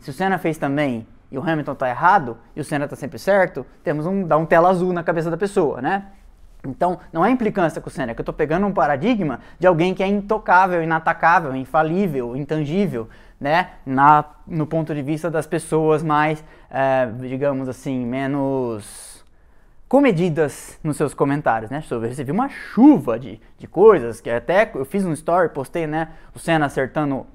se 0.00 0.10
o 0.10 0.12
Senna 0.12 0.36
fez 0.36 0.58
também 0.58 1.06
e 1.30 1.38
o 1.38 1.40
Hamilton 1.40 1.72
está 1.72 1.88
errado 1.88 2.36
e 2.56 2.60
o 2.60 2.64
Senna 2.64 2.86
está 2.86 2.96
sempre 2.96 3.18
certo, 3.18 3.64
temos 3.84 4.06
um, 4.06 4.26
dá 4.26 4.36
um 4.36 4.44
tela 4.44 4.70
azul 4.70 4.92
na 4.92 5.04
cabeça 5.04 5.30
da 5.30 5.36
pessoa, 5.36 5.80
né? 5.80 6.06
Então, 6.66 6.98
não 7.12 7.24
é 7.24 7.30
implicância 7.30 7.80
com 7.80 7.88
o 7.88 7.92
que 7.92 8.00
eu 8.00 8.14
estou 8.20 8.34
pegando 8.34 8.66
um 8.66 8.72
paradigma 8.72 9.40
de 9.58 9.66
alguém 9.66 9.94
que 9.94 10.02
é 10.02 10.06
intocável, 10.06 10.82
inatacável, 10.82 11.54
infalível, 11.56 12.36
intangível, 12.36 13.08
né? 13.40 13.70
Na, 13.86 14.24
no 14.46 14.66
ponto 14.66 14.94
de 14.94 15.02
vista 15.02 15.30
das 15.30 15.46
pessoas 15.46 16.02
mais, 16.02 16.44
é, 16.70 17.08
digamos 17.20 17.68
assim, 17.68 18.04
menos 18.04 19.24
comedidas 19.88 20.78
nos 20.84 20.96
seus 20.96 21.14
comentários, 21.14 21.70
né? 21.70 21.82
Eu 21.90 22.00
recebi 22.00 22.30
uma 22.30 22.48
chuva 22.48 23.18
de, 23.18 23.40
de 23.58 23.66
coisas, 23.66 24.20
que 24.20 24.28
até 24.30 24.70
eu 24.74 24.84
fiz 24.84 25.04
um 25.04 25.12
story, 25.12 25.48
postei, 25.48 25.86
né? 25.86 26.10
O 26.34 26.38
Senna 26.38 26.66
acertando 26.66 27.26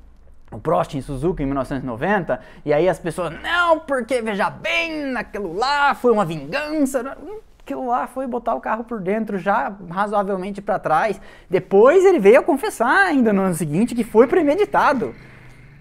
o 0.52 0.60
Prost 0.60 0.94
em 0.94 1.02
Suzuka 1.02 1.42
em 1.42 1.48
1990, 1.48 2.40
e 2.64 2.72
aí 2.72 2.88
as 2.88 3.00
pessoas, 3.00 3.34
não, 3.42 3.80
porque 3.80 4.22
veja 4.22 4.50
bem, 4.50 5.18
aquilo 5.18 5.54
lá 5.54 5.96
foi 5.96 6.12
uma 6.12 6.24
vingança 6.24 7.18
aquilo 7.66 7.88
lá 7.88 8.06
foi 8.06 8.28
botar 8.28 8.54
o 8.54 8.62
carro 8.62 8.84
por 8.84 9.02
dentro 9.02 9.40
já 9.40 9.76
razoavelmente 9.90 10.62
para 10.62 10.78
trás. 10.78 11.20
Depois 11.50 12.06
ele 12.06 12.20
veio 12.20 12.40
a 12.40 12.44
confessar 12.44 13.08
ainda 13.08 13.34
no 13.34 13.42
ano 13.42 13.56
seguinte 13.56 13.96
que 13.96 14.04
foi 14.04 14.28
premeditado. 14.28 15.16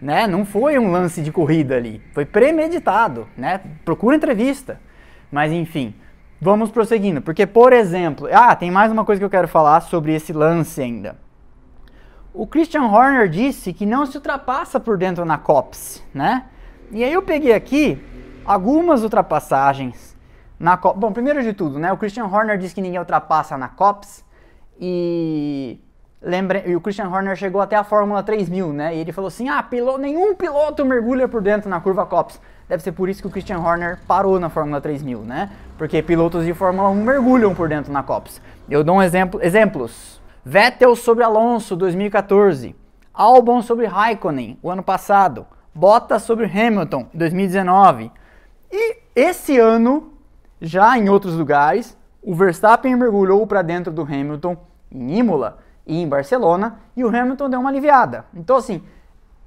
Né? 0.01 0.27
Não 0.27 0.47
foi 0.47 0.79
um 0.79 0.91
lance 0.91 1.21
de 1.21 1.31
corrida 1.31 1.77
ali, 1.77 2.01
foi 2.13 2.25
premeditado, 2.25 3.29
né? 3.37 3.61
Procura 3.85 4.17
entrevista. 4.17 4.81
Mas 5.31 5.53
enfim, 5.53 5.95
vamos 6.41 6.71
prosseguindo, 6.71 7.21
porque 7.21 7.47
por 7.47 7.73
exemplo, 7.73 8.29
ah, 8.33 8.57
tem 8.57 8.71
mais 8.71 8.91
uma 8.91 9.05
coisa 9.05 9.21
que 9.21 9.25
eu 9.25 9.31
quero 9.31 9.49
falar 9.49 9.81
sobre 9.83 10.15
esse 10.15 10.33
lance 10.33 10.81
ainda. 10.81 11.17
O 12.33 12.47
Christian 12.47 12.85
Horner 12.85 13.29
disse 13.29 13.73
que 13.73 13.87
não 13.87 14.07
se 14.07 14.17
ultrapassa 14.17 14.81
por 14.81 14.97
dentro 14.97 15.25
na 15.25 15.39
COPS, 15.39 16.03
né? 16.15 16.47
E 16.91 17.05
aí 17.05 17.13
eu 17.13 17.23
peguei 17.23 17.53
aqui 17.53 18.03
algumas 18.45 19.03
ultrapassagens 19.03 20.14
na 20.65 20.79
Cop... 20.79 20.99
Bom, 20.99 21.13
primeiro 21.13 21.43
de 21.43 21.53
tudo, 21.53 21.79
né? 21.79 21.93
O 21.93 21.99
Christian 21.99 22.25
Horner 22.25 22.57
disse 22.57 22.75
que 22.75 22.81
ninguém 22.81 22.99
ultrapassa 22.99 23.59
na 23.59 23.69
COPS 23.69 24.25
e 24.81 25.79
lembre... 26.23 26.63
e 26.65 26.75
o 26.75 26.81
Christian 26.81 27.11
Horner 27.11 27.37
chegou 27.37 27.61
até 27.61 27.77
a 27.77 27.85
Fórmula 27.85 28.23
3000, 28.23 28.73
né? 28.73 28.97
E 28.97 28.99
ele 28.99 29.13
falou 29.13 29.29
assim: 29.29 29.47
"Ah, 29.47 29.63
piloto... 29.63 29.99
nenhum 29.99 30.35
piloto 30.35 30.83
mergulha 30.83 31.29
por 31.29 31.43
dentro 31.43 31.69
na 31.69 31.83
curva 31.83 32.07
COPS". 32.07 32.41
Deve 32.67 32.83
ser 32.83 32.93
por 32.93 33.11
isso 33.11 33.21
que 33.21 33.29
o 33.29 33.31
Christian 33.31 33.59
Horner 33.59 33.99
parou 34.09 34.41
na 34.41 34.49
Fórmula 34.49 34.81
3000, 34.81 35.19
né? 35.21 35.51
Porque 35.77 36.03
pilotos 36.03 36.47
de 36.47 36.55
Fórmula 36.55 36.89
1 36.89 36.95
mergulham 36.95 37.55
por 37.55 37.69
dentro 37.69 37.93
na 37.93 38.03
COPS. 38.03 38.41
Eu 38.67 38.83
dou 38.83 38.97
um 38.97 39.03
exemplo, 39.03 39.41
exemplos. 39.43 40.19
Vettel 40.43 40.97
sobre 40.97 41.23
Alonso 41.23 41.77
2014, 41.77 42.75
Albon 43.13 43.61
sobre 43.61 43.85
Raikkonen 43.85 44.59
o 44.63 44.71
ano 44.71 44.83
passado, 44.83 45.47
Bottas 45.75 46.23
sobre 46.23 46.47
Hamilton 46.47 47.07
2019. 47.13 48.11
E 48.73 48.97
esse 49.15 49.59
ano 49.59 50.14
já 50.61 50.99
em 50.99 51.09
outros 51.09 51.35
lugares, 51.35 51.97
o 52.23 52.35
Verstappen 52.35 52.97
mergulhou 52.97 53.47
para 53.47 53.63
dentro 53.63 53.93
do 53.93 54.03
Hamilton 54.03 54.57
em 54.91 55.19
Imola 55.19 55.59
e 55.87 56.01
em 56.01 56.09
Barcelona 56.09 56.79
e 56.97 57.05
o 57.05 57.09
Hamilton 57.09 57.51
deu 57.51 57.61
uma 57.61 57.69
aliviada. 57.69 58.25
Então, 58.35 58.57
assim, 58.57 58.83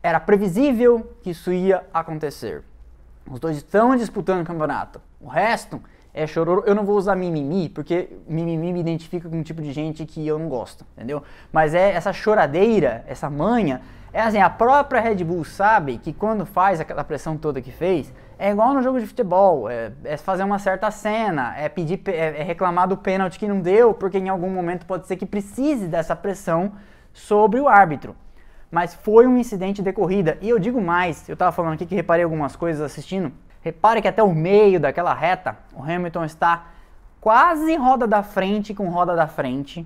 era 0.03 0.19
previsível 0.19 1.15
que 1.21 1.31
isso 1.31 1.51
ia 1.51 1.83
acontecer. 1.93 2.63
Os 3.29 3.39
dois 3.39 3.57
estão 3.57 3.95
disputando 3.95 4.41
o 4.41 4.45
campeonato. 4.45 5.01
O 5.19 5.27
resto 5.27 5.81
é 6.13 6.25
chororô. 6.25 6.63
Eu 6.65 6.75
não 6.75 6.85
vou 6.85 6.97
usar 6.97 7.15
mimimi, 7.15 7.69
porque 7.69 8.09
mimimi 8.27 8.73
me 8.73 8.79
identifica 8.79 9.27
com 9.29 9.37
um 9.37 9.43
tipo 9.43 9.61
de 9.61 9.71
gente 9.71 10.05
que 10.05 10.25
eu 10.25 10.39
não 10.39 10.47
gosto, 10.47 10.85
entendeu? 10.95 11.21
Mas 11.51 11.73
é 11.73 11.91
essa 11.91 12.13
choradeira, 12.13 13.03
essa 13.07 13.29
manha. 13.29 13.81
É 14.17 14.21
assim, 14.21 14.39
a 14.39 14.49
própria 14.49 14.99
Red 14.99 15.23
Bull 15.23 15.45
sabe 15.45 15.99
que 15.99 16.11
quando 16.11 16.43
faz 16.43 16.79
aquela 16.79 17.03
pressão 17.03 17.37
toda 17.37 17.61
que 17.61 17.71
fez, 17.71 18.11
é 18.39 18.49
igual 18.49 18.73
no 18.73 18.81
jogo 18.81 18.99
de 18.99 19.05
futebol, 19.05 19.69
é, 19.69 19.91
é 20.03 20.17
fazer 20.17 20.43
uma 20.43 20.57
certa 20.57 20.89
cena, 20.89 21.53
é 21.55 21.69
pedir, 21.69 22.01
é, 22.07 22.41
é 22.41 22.41
reclamar 22.41 22.87
do 22.87 22.97
pênalti 22.97 23.37
que 23.37 23.47
não 23.47 23.61
deu, 23.61 23.93
porque 23.93 24.17
em 24.17 24.27
algum 24.27 24.49
momento 24.49 24.87
pode 24.87 25.05
ser 25.05 25.17
que 25.17 25.25
precise 25.27 25.87
dessa 25.87 26.15
pressão 26.15 26.71
sobre 27.13 27.59
o 27.59 27.67
árbitro. 27.67 28.15
Mas 28.71 28.95
foi 28.95 29.27
um 29.27 29.37
incidente 29.37 29.83
de 29.83 29.93
corrida. 29.93 30.39
E 30.41 30.49
eu 30.49 30.57
digo 30.57 30.81
mais, 30.81 31.29
eu 31.29 31.33
estava 31.33 31.51
falando 31.51 31.73
aqui 31.73 31.85
que 31.85 31.93
reparei 31.93 32.23
algumas 32.23 32.55
coisas 32.55 32.81
assistindo. 32.81 33.31
Repare 33.61 34.01
que 34.01 34.07
até 34.07 34.23
o 34.23 34.33
meio 34.33 34.79
daquela 34.79 35.13
reta, 35.13 35.59
o 35.75 35.83
Hamilton 35.83 36.25
está 36.25 36.69
quase 37.21 37.75
roda 37.75 38.07
da 38.07 38.23
frente 38.23 38.73
com 38.73 38.89
roda 38.89 39.15
da 39.15 39.27
frente 39.27 39.85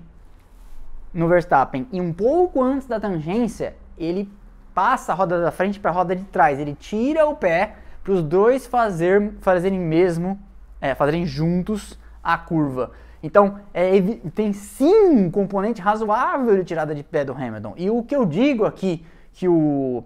no 1.12 1.28
Verstappen. 1.28 1.86
E 1.92 2.00
um 2.00 2.14
pouco 2.14 2.62
antes 2.62 2.86
da 2.86 2.98
tangência, 2.98 3.76
ele 3.96 4.30
passa 4.74 5.12
a 5.12 5.14
roda 5.14 5.40
da 5.40 5.50
frente 5.50 5.78
para 5.78 5.90
a 5.90 5.94
roda 5.94 6.16
de 6.16 6.24
trás. 6.24 6.58
Ele 6.58 6.74
tira 6.74 7.26
o 7.26 7.36
pé 7.36 7.76
para 8.02 8.12
os 8.12 8.22
dois 8.22 8.66
fazer, 8.66 9.34
fazerem 9.40 9.78
mesmo, 9.78 10.38
é, 10.80 10.94
fazerem 10.94 11.24
juntos 11.26 11.98
a 12.22 12.36
curva. 12.36 12.90
Então, 13.22 13.60
é, 13.72 13.92
tem 14.34 14.52
sim 14.52 15.10
um 15.10 15.30
componente 15.30 15.80
razoável 15.80 16.56
de 16.56 16.64
tirada 16.64 16.94
de 16.94 17.02
pé 17.02 17.24
do 17.24 17.32
Hamilton. 17.32 17.74
E 17.76 17.88
o 17.88 18.02
que 18.02 18.16
eu 18.16 18.26
digo 18.26 18.64
aqui, 18.64 19.04
que 19.32 19.46
o, 19.46 20.02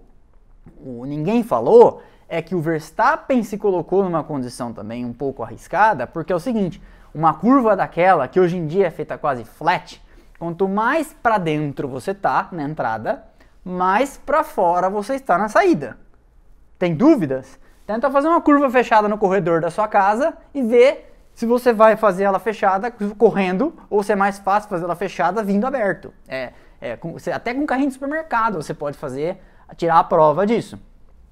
o 0.79 1.05
ninguém 1.05 1.41
falou, 1.41 2.03
é 2.29 2.41
que 2.41 2.53
o 2.53 2.61
Verstappen 2.61 3.41
se 3.41 3.57
colocou 3.57 4.03
numa 4.03 4.23
condição 4.23 4.71
também 4.71 5.03
um 5.03 5.13
pouco 5.13 5.41
arriscada, 5.41 6.05
porque 6.05 6.31
é 6.31 6.35
o 6.35 6.39
seguinte, 6.39 6.81
uma 7.13 7.33
curva 7.33 7.75
daquela, 7.75 8.27
que 8.27 8.39
hoje 8.39 8.57
em 8.57 8.67
dia 8.67 8.87
é 8.87 8.91
feita 8.91 9.17
quase 9.17 9.43
flat, 9.43 9.99
quanto 10.37 10.67
mais 10.67 11.13
para 11.13 11.39
dentro 11.39 11.87
você 11.87 12.13
tá 12.13 12.49
na 12.51 12.63
entrada, 12.63 13.23
mais 13.67 14.17
para 14.17 14.43
fora 14.43 14.89
você 14.89 15.15
está 15.15 15.37
na 15.37 15.49
saída. 15.49 15.97
Tem 16.79 16.95
dúvidas? 16.95 17.59
Tenta 17.85 18.09
fazer 18.09 18.27
uma 18.27 18.41
curva 18.41 18.69
fechada 18.69 19.07
no 19.07 19.17
corredor 19.17 19.61
da 19.61 19.69
sua 19.69 19.87
casa 19.87 20.33
e 20.53 20.61
ver 20.61 21.13
se 21.33 21.45
você 21.45 21.71
vai 21.71 21.95
fazer 21.95 22.23
ela 22.23 22.39
fechada 22.39 22.91
correndo 23.17 23.73
ou 23.89 24.01
se 24.01 24.11
é 24.11 24.15
mais 24.15 24.39
fácil 24.39 24.69
fazer 24.69 24.85
ela 24.85 24.95
fechada 24.95 25.43
vindo 25.43 25.65
aberto. 25.65 26.13
É, 26.27 26.51
é 26.81 26.95
com, 26.95 27.15
até 27.33 27.53
com 27.53 27.65
carrinho 27.65 27.89
de 27.89 27.93
supermercado 27.93 28.55
você 28.55 28.73
pode 28.73 28.97
fazer, 28.97 29.37
tirar 29.75 29.99
a 29.99 30.03
prova 30.03 30.45
disso. 30.45 30.79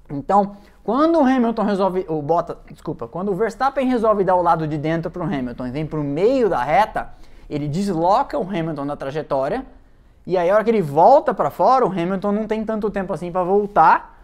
Então, 0.08 0.56
quando 0.84 1.18
o 1.18 1.24
Hamilton 1.24 1.62
resolve, 1.64 2.06
o 2.08 2.22
Bota, 2.22 2.56
desculpa, 2.70 3.08
quando 3.08 3.32
o 3.32 3.34
Verstappen 3.34 3.88
resolve 3.88 4.22
dar 4.22 4.36
o 4.36 4.42
lado 4.42 4.68
de 4.68 4.78
dentro 4.78 5.10
para 5.10 5.22
o 5.22 5.26
Hamilton 5.26 5.66
e 5.66 5.70
vem 5.72 5.84
para 5.84 5.98
o 5.98 6.04
meio 6.04 6.48
da 6.48 6.62
reta, 6.62 7.10
ele 7.50 7.66
desloca 7.66 8.38
o 8.38 8.42
Hamilton 8.42 8.86
da 8.86 8.96
trajetória 8.96 9.66
e 10.26 10.36
aí 10.36 10.50
a 10.50 10.54
hora 10.54 10.64
que 10.64 10.70
ele 10.70 10.82
volta 10.82 11.32
para 11.32 11.50
fora, 11.50 11.86
o 11.86 11.90
Hamilton 11.90 12.32
não 12.32 12.46
tem 12.46 12.64
tanto 12.64 12.90
tempo 12.90 13.12
assim 13.12 13.30
para 13.30 13.44
voltar 13.44 14.16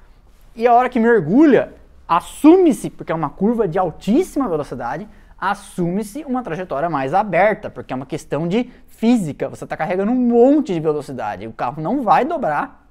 e 0.55 0.67
a 0.67 0.75
hora 0.75 0.89
que 0.89 1.01
mergulha, 1.01 1.73
assume-se, 2.07 2.91
porque 2.91 3.13
é 3.13 3.15
uma 3.15 3.31
curva 3.31 3.67
de 3.67 3.79
altíssima 3.79 4.49
velocidade, 4.49 5.09
assume-se 5.41 6.25
uma 6.25 6.43
trajetória 6.43 6.91
mais 6.91 7.15
aberta, 7.15 7.71
porque 7.71 7.93
é 7.93 7.97
uma 7.97 8.05
questão 8.05 8.47
de 8.47 8.71
física. 8.87 9.49
Você 9.49 9.65
está 9.65 9.77
carregando 9.77 10.13
um 10.13 10.15
monte 10.15 10.75
de 10.75 10.81
velocidade, 10.81 11.47
o 11.47 11.53
carro 11.53 11.83
não 11.83 12.03
vai 12.03 12.25
dobrar 12.25 12.87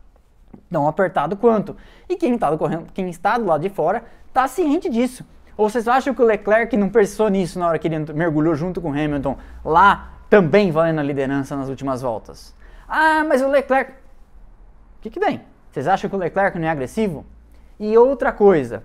tão 0.71 0.87
apertado 0.87 1.37
quanto. 1.37 1.75
E 2.09 2.15
quem, 2.15 2.37
tá 2.37 2.55
correndo, 2.57 2.87
quem 2.93 3.09
está 3.09 3.37
do 3.37 3.45
lado 3.45 3.61
de 3.61 3.69
fora 3.69 4.03
está 4.27 4.47
ciente 4.47 4.89
disso. 4.89 5.25
Ou 5.55 5.69
vocês 5.69 5.87
acham 5.87 6.13
que 6.13 6.21
o 6.21 6.25
Leclerc 6.25 6.75
não 6.75 6.89
pensou 6.89 7.29
nisso 7.29 7.59
na 7.59 7.67
hora 7.67 7.77
que 7.77 7.87
ele 7.87 7.99
mergulhou 8.13 8.55
junto 8.55 8.81
com 8.81 8.89
o 8.89 8.91
Hamilton 8.91 9.37
lá, 9.63 10.13
também 10.29 10.71
valendo 10.71 10.99
a 10.99 11.03
liderança 11.03 11.55
nas 11.55 11.69
últimas 11.69 12.01
voltas? 12.01 12.55
Ah, 12.93 13.23
mas 13.23 13.41
o 13.41 13.47
Leclerc. 13.47 13.93
O 13.93 13.95
que, 14.99 15.09
que 15.09 15.17
tem? 15.17 15.39
Vocês 15.71 15.87
acham 15.87 16.09
que 16.09 16.15
o 16.15 16.19
Leclerc 16.19 16.59
não 16.59 16.67
é 16.67 16.69
agressivo? 16.69 17.25
E 17.79 17.97
outra 17.97 18.33
coisa, 18.33 18.83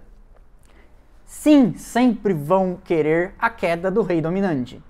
sim, 1.24 1.74
sempre 1.74 2.32
vão 2.32 2.78
querer 2.84 3.34
a 3.36 3.50
queda 3.50 3.90
do 3.90 4.02
rei 4.02 4.20
dominante. 4.20 4.80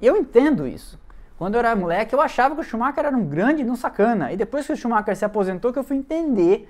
Eu 0.00 0.16
entendo 0.16 0.66
isso. 0.66 0.98
Quando 1.36 1.54
eu 1.56 1.58
era 1.58 1.76
moleque, 1.76 2.14
eu 2.14 2.20
achava 2.22 2.54
que 2.54 2.62
o 2.62 2.64
Schumacher 2.64 3.04
era 3.04 3.14
um 3.14 3.26
grande 3.26 3.62
um 3.62 3.76
sacana. 3.76 4.32
E 4.32 4.38
depois 4.38 4.66
que 4.66 4.72
o 4.72 4.76
Schumacher 4.76 5.14
se 5.16 5.24
aposentou, 5.26 5.70
que 5.70 5.78
eu 5.78 5.84
fui 5.84 5.98
entender 5.98 6.66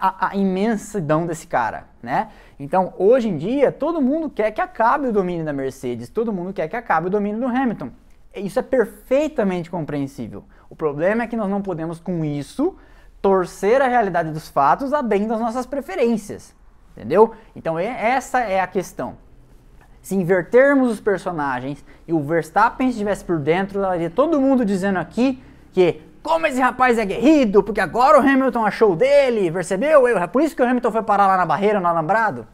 a, 0.00 0.30
a, 0.30 0.36
imensidão 0.36 1.26
desse 1.26 1.46
cara, 1.46 1.84
né? 2.02 2.32
Então, 2.58 2.92
hoje 2.98 3.28
em 3.28 3.36
dia, 3.36 3.70
todo 3.70 4.02
mundo 4.02 4.28
quer 4.28 4.50
que 4.50 4.60
acabe 4.60 5.06
o 5.06 5.12
domínio 5.12 5.44
da 5.44 5.52
Mercedes, 5.52 6.08
todo 6.08 6.32
mundo 6.32 6.52
quer 6.52 6.66
que 6.66 6.74
acabe 6.74 7.06
o 7.06 7.10
domínio 7.10 7.40
do 7.40 7.46
Hamilton. 7.46 7.90
Isso 8.34 8.58
é 8.58 8.62
perfeitamente 8.62 9.70
compreensível. 9.70 10.44
O 10.68 10.76
problema 10.76 11.24
é 11.24 11.26
que 11.26 11.36
nós 11.36 11.50
não 11.50 11.60
podemos, 11.60 11.98
com 11.98 12.24
isso, 12.24 12.76
torcer 13.20 13.82
a 13.82 13.88
realidade 13.88 14.30
dos 14.30 14.48
fatos 14.48 14.92
a 14.92 15.02
bem 15.02 15.26
das 15.26 15.40
nossas 15.40 15.66
preferências. 15.66 16.54
Entendeu? 16.96 17.34
Então 17.54 17.78
essa 17.78 18.40
é 18.40 18.60
a 18.60 18.66
questão. 18.66 19.16
Se 20.02 20.14
invertermos 20.14 20.90
os 20.90 21.00
personagens 21.00 21.84
e 22.06 22.12
o 22.12 22.20
Verstappen 22.20 22.88
estivesse 22.88 23.24
por 23.24 23.38
dentro, 23.38 23.80
todo 24.14 24.40
mundo 24.40 24.64
dizendo 24.64 24.98
aqui 24.98 25.42
que 25.72 26.02
como 26.22 26.46
esse 26.46 26.60
rapaz 26.60 26.98
é 26.98 27.04
guerrido, 27.04 27.62
porque 27.62 27.80
agora 27.80 28.18
o 28.18 28.20
Hamilton 28.20 28.64
achou 28.64 28.94
dele, 28.94 29.50
percebeu? 29.50 30.06
É 30.06 30.26
por 30.26 30.42
isso 30.42 30.54
que 30.54 30.62
o 30.62 30.66
Hamilton 30.66 30.92
foi 30.92 31.02
parar 31.02 31.26
lá 31.26 31.36
na 31.36 31.46
barreira, 31.46 31.80
no 31.80 31.88
alambrado. 31.88 32.46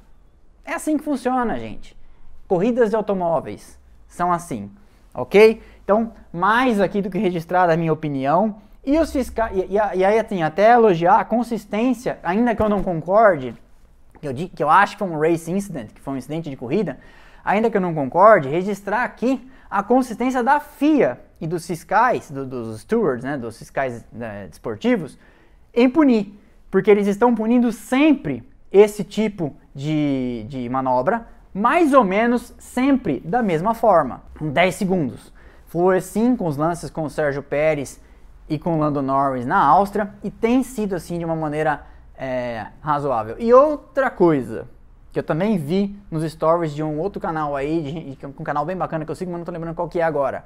É 0.64 0.74
assim 0.74 0.96
que 0.96 1.04
funciona, 1.04 1.58
gente. 1.58 1.96
Corridas 2.48 2.90
de 2.90 2.96
automóveis 2.96 3.78
são 4.06 4.32
assim. 4.32 4.70
Ok? 5.16 5.62
Então, 5.82 6.12
mais 6.32 6.80
aqui 6.80 7.00
do 7.00 7.10
que 7.10 7.18
registrar 7.18 7.70
a 7.70 7.76
minha 7.76 7.92
opinião. 7.92 8.56
E 8.84 8.98
os 8.98 9.10
fiscais, 9.10 9.52
e, 9.56 9.74
e, 9.74 10.04
aí 10.04 10.18
assim, 10.18 10.42
até 10.42 10.72
elogiar 10.72 11.18
a 11.18 11.24
consistência, 11.24 12.18
ainda 12.22 12.54
que 12.54 12.62
eu 12.62 12.68
não 12.68 12.82
concorde, 12.82 13.54
que 14.20 14.28
eu, 14.28 14.34
que 14.34 14.62
eu 14.62 14.70
acho 14.70 14.92
que 14.92 14.98
foi 15.00 15.08
um 15.08 15.18
race 15.18 15.50
incident, 15.50 15.92
que 15.92 16.00
foi 16.00 16.14
um 16.14 16.16
incidente 16.16 16.48
de 16.48 16.56
corrida, 16.56 16.98
ainda 17.44 17.70
que 17.70 17.76
eu 17.76 17.80
não 17.80 17.94
concorde, 17.94 18.48
registrar 18.48 19.02
aqui 19.02 19.50
a 19.68 19.82
consistência 19.82 20.42
da 20.42 20.60
FIA 20.60 21.20
e 21.40 21.46
dos 21.46 21.66
fiscais, 21.66 22.30
do, 22.30 22.46
dos 22.46 22.80
stewards, 22.80 23.24
né, 23.24 23.36
dos 23.36 23.58
fiscais 23.58 24.04
né, 24.12 24.46
desportivos, 24.48 25.18
em 25.74 25.88
punir. 25.88 26.38
Porque 26.70 26.90
eles 26.90 27.06
estão 27.06 27.34
punindo 27.34 27.72
sempre 27.72 28.48
esse 28.70 29.02
tipo 29.02 29.56
de, 29.74 30.44
de 30.48 30.68
manobra, 30.68 31.26
mais 31.56 31.94
ou 31.94 32.04
menos 32.04 32.52
sempre 32.58 33.18
da 33.20 33.42
mesma 33.42 33.72
forma, 33.72 34.20
10 34.38 34.74
segundos. 34.74 35.32
Foi 35.68 35.96
assim 35.96 36.36
com 36.36 36.46
os 36.46 36.58
lances 36.58 36.90
com 36.90 37.04
o 37.04 37.08
Sérgio 37.08 37.42
Pérez 37.42 37.98
e 38.46 38.58
com 38.58 38.74
o 38.74 38.78
Lando 38.78 39.00
Norris 39.00 39.46
na 39.46 39.56
Áustria 39.56 40.10
e 40.22 40.30
tem 40.30 40.62
sido 40.62 40.94
assim 40.94 41.18
de 41.18 41.24
uma 41.24 41.34
maneira 41.34 41.86
é, 42.14 42.66
razoável. 42.82 43.36
E 43.38 43.54
outra 43.54 44.10
coisa 44.10 44.68
que 45.10 45.18
eu 45.18 45.22
também 45.22 45.56
vi 45.56 45.98
nos 46.10 46.30
stories 46.30 46.74
de 46.74 46.82
um 46.82 46.98
outro 46.98 47.18
canal 47.18 47.56
aí, 47.56 48.16
de, 48.20 48.26
um 48.26 48.44
canal 48.44 48.66
bem 48.66 48.76
bacana 48.76 49.06
que 49.06 49.10
eu 49.10 49.14
sigo, 49.14 49.30
mas 49.30 49.38
não 49.38 49.46
tô 49.46 49.50
lembrando 49.50 49.74
qual 49.74 49.88
que 49.88 49.98
é 49.98 50.02
agora. 50.02 50.44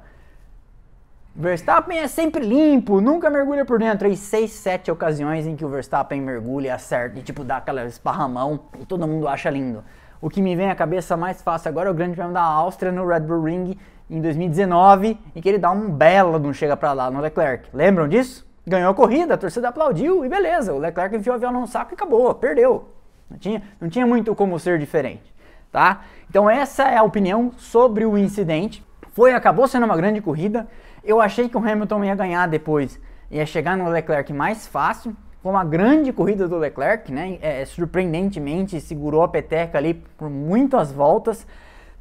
Verstappen 1.35 1.99
é 1.99 2.07
sempre 2.07 2.45
limpo, 2.45 3.01
nunca 3.01 3.29
mergulha 3.29 3.65
por 3.65 3.79
dentro. 3.79 4.07
Aí, 4.07 4.15
seis, 4.15 4.51
sete 4.51 4.89
ocasiões 4.89 5.45
em 5.45 5.57
que 5.57 5.65
o 5.65 5.69
Verstappen 5.69 6.21
mergulha, 6.21 6.73
acerta 6.73 7.19
e 7.19 7.21
tipo 7.21 7.43
dá 7.43 7.57
aquela 7.57 7.83
esparramão 7.85 8.61
e 8.79 8.85
todo 8.85 9.05
mundo 9.05 9.27
acha 9.27 9.49
lindo. 9.49 9.83
O 10.21 10.29
que 10.29 10.39
me 10.39 10.55
vem 10.55 10.69
à 10.69 10.75
cabeça 10.75 11.17
mais 11.17 11.41
fácil 11.41 11.69
agora 11.69 11.89
é 11.89 11.91
o 11.91 11.95
Grande 11.95 12.15
Prêmio 12.15 12.31
da 12.31 12.43
Áustria 12.43 12.91
no 12.91 13.07
Red 13.07 13.21
Bull 13.21 13.41
Ring 13.41 13.75
em 14.07 14.21
2019, 14.21 15.17
em 15.35 15.41
que 15.41 15.49
ele 15.49 15.57
dá 15.57 15.71
um 15.71 15.89
belo 15.89 16.37
um 16.47 16.53
chega 16.53 16.77
para 16.77 16.93
lá 16.93 17.09
no 17.09 17.19
Leclerc. 17.19 17.67
Lembram 17.73 18.07
disso? 18.07 18.47
Ganhou 18.63 18.91
a 18.91 18.93
corrida, 18.93 19.33
a 19.33 19.37
torcida 19.37 19.69
aplaudiu 19.69 20.23
e 20.23 20.29
beleza. 20.29 20.75
O 20.75 20.77
Leclerc 20.77 21.15
enfiou 21.15 21.33
o 21.33 21.37
avião 21.37 21.51
no 21.51 21.65
saco 21.65 21.93
e 21.93 21.95
acabou, 21.95 22.35
perdeu. 22.35 22.87
Não 23.27 23.37
tinha, 23.39 23.63
não 23.81 23.89
tinha 23.89 24.05
muito 24.05 24.35
como 24.35 24.59
ser 24.59 24.77
diferente, 24.77 25.33
tá? 25.71 26.01
Então 26.29 26.47
essa 26.47 26.83
é 26.83 26.97
a 26.97 27.03
opinião 27.03 27.51
sobre 27.57 28.05
o 28.05 28.15
incidente. 28.15 28.85
Foi, 29.13 29.33
acabou 29.33 29.67
sendo 29.67 29.87
uma 29.87 29.97
grande 29.97 30.21
corrida. 30.21 30.67
Eu 31.03 31.19
achei 31.19 31.49
que 31.49 31.57
o 31.57 31.67
Hamilton 31.67 32.03
ia 32.03 32.13
ganhar 32.13 32.47
depois, 32.47 32.99
ia 33.31 33.45
chegar 33.47 33.75
no 33.75 33.89
Leclerc 33.89 34.31
mais 34.31 34.67
fácil. 34.67 35.15
Foi 35.41 35.51
uma 35.51 35.63
grande 35.63 36.13
corrida 36.13 36.47
do 36.47 36.57
Leclerc, 36.57 37.11
né? 37.11 37.39
É, 37.41 37.65
surpreendentemente 37.65 38.79
segurou 38.79 39.23
a 39.23 39.27
peteca 39.27 39.77
ali 39.77 39.95
por 39.95 40.29
muitas 40.29 40.91
voltas. 40.91 41.47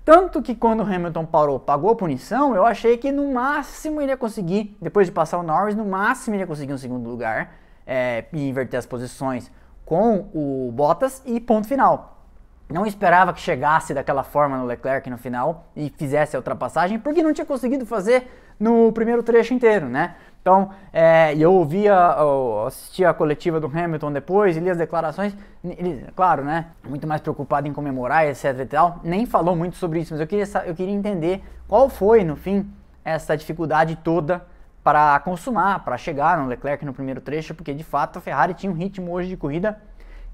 Tanto 0.04 0.42
que 0.42 0.54
quando 0.54 0.80
o 0.80 0.82
Hamilton 0.82 1.24
parou, 1.24 1.58
pagou 1.58 1.90
a 1.90 1.96
punição, 1.96 2.54
eu 2.54 2.66
achei 2.66 2.98
que 2.98 3.10
no 3.10 3.32
máximo 3.32 4.00
ele 4.00 4.12
ia 4.12 4.16
conseguir, 4.16 4.76
depois 4.80 5.06
de 5.06 5.12
passar 5.12 5.38
o 5.38 5.42
Norris, 5.42 5.74
no 5.74 5.84
máximo 5.84 6.34
ele 6.34 6.42
ia 6.42 6.46
conseguir 6.46 6.72
um 6.72 6.78
segundo 6.78 7.08
lugar 7.08 7.54
é, 7.86 8.24
e 8.32 8.48
inverter 8.48 8.78
as 8.78 8.86
posições 8.86 9.50
com 9.86 10.28
o 10.34 10.70
Bottas 10.72 11.22
e 11.24 11.40
ponto 11.40 11.66
final. 11.66 12.18
Não 12.68 12.86
esperava 12.86 13.32
que 13.32 13.40
chegasse 13.40 13.92
daquela 13.92 14.22
forma 14.22 14.56
no 14.56 14.64
Leclerc 14.64 15.08
no 15.10 15.18
final 15.18 15.66
e 15.74 15.90
fizesse 15.96 16.36
a 16.36 16.38
ultrapassagem, 16.38 16.98
porque 16.98 17.22
não 17.22 17.32
tinha 17.32 17.44
conseguido 17.44 17.84
fazer 17.84 18.30
no 18.60 18.92
primeiro 18.92 19.22
trecho 19.22 19.54
inteiro, 19.54 19.88
né? 19.88 20.14
Então, 20.40 20.70
é, 20.90 21.34
eu 21.36 21.52
ouvia, 21.52 21.94
assistia 22.66 23.10
a 23.10 23.14
coletiva 23.14 23.60
do 23.60 23.66
Hamilton 23.66 24.10
depois 24.10 24.56
li 24.56 24.70
as 24.70 24.78
declarações, 24.78 25.36
ele, 25.62 26.06
claro, 26.16 26.42
né? 26.42 26.68
Muito 26.88 27.06
mais 27.06 27.20
preocupado 27.20 27.68
em 27.68 27.72
comemorar, 27.74 28.26
etc 28.26 28.58
e 28.58 28.66
tal, 28.66 29.00
nem 29.04 29.26
falou 29.26 29.54
muito 29.54 29.76
sobre 29.76 30.00
isso, 30.00 30.14
mas 30.14 30.20
eu 30.20 30.26
queria, 30.26 30.46
eu 30.64 30.74
queria 30.74 30.94
entender 30.94 31.42
qual 31.68 31.90
foi, 31.90 32.24
no 32.24 32.36
fim, 32.36 32.70
essa 33.04 33.36
dificuldade 33.36 33.96
toda 33.96 34.42
para 34.82 35.20
consumar, 35.20 35.84
para 35.84 35.98
chegar 35.98 36.38
no 36.38 36.48
Leclerc 36.48 36.86
no 36.86 36.94
primeiro 36.94 37.20
trecho, 37.20 37.54
porque 37.54 37.74
de 37.74 37.84
fato 37.84 38.18
a 38.18 38.22
Ferrari 38.22 38.54
tinha 38.54 38.72
um 38.72 38.74
ritmo 38.74 39.12
hoje 39.12 39.28
de 39.28 39.36
corrida 39.36 39.78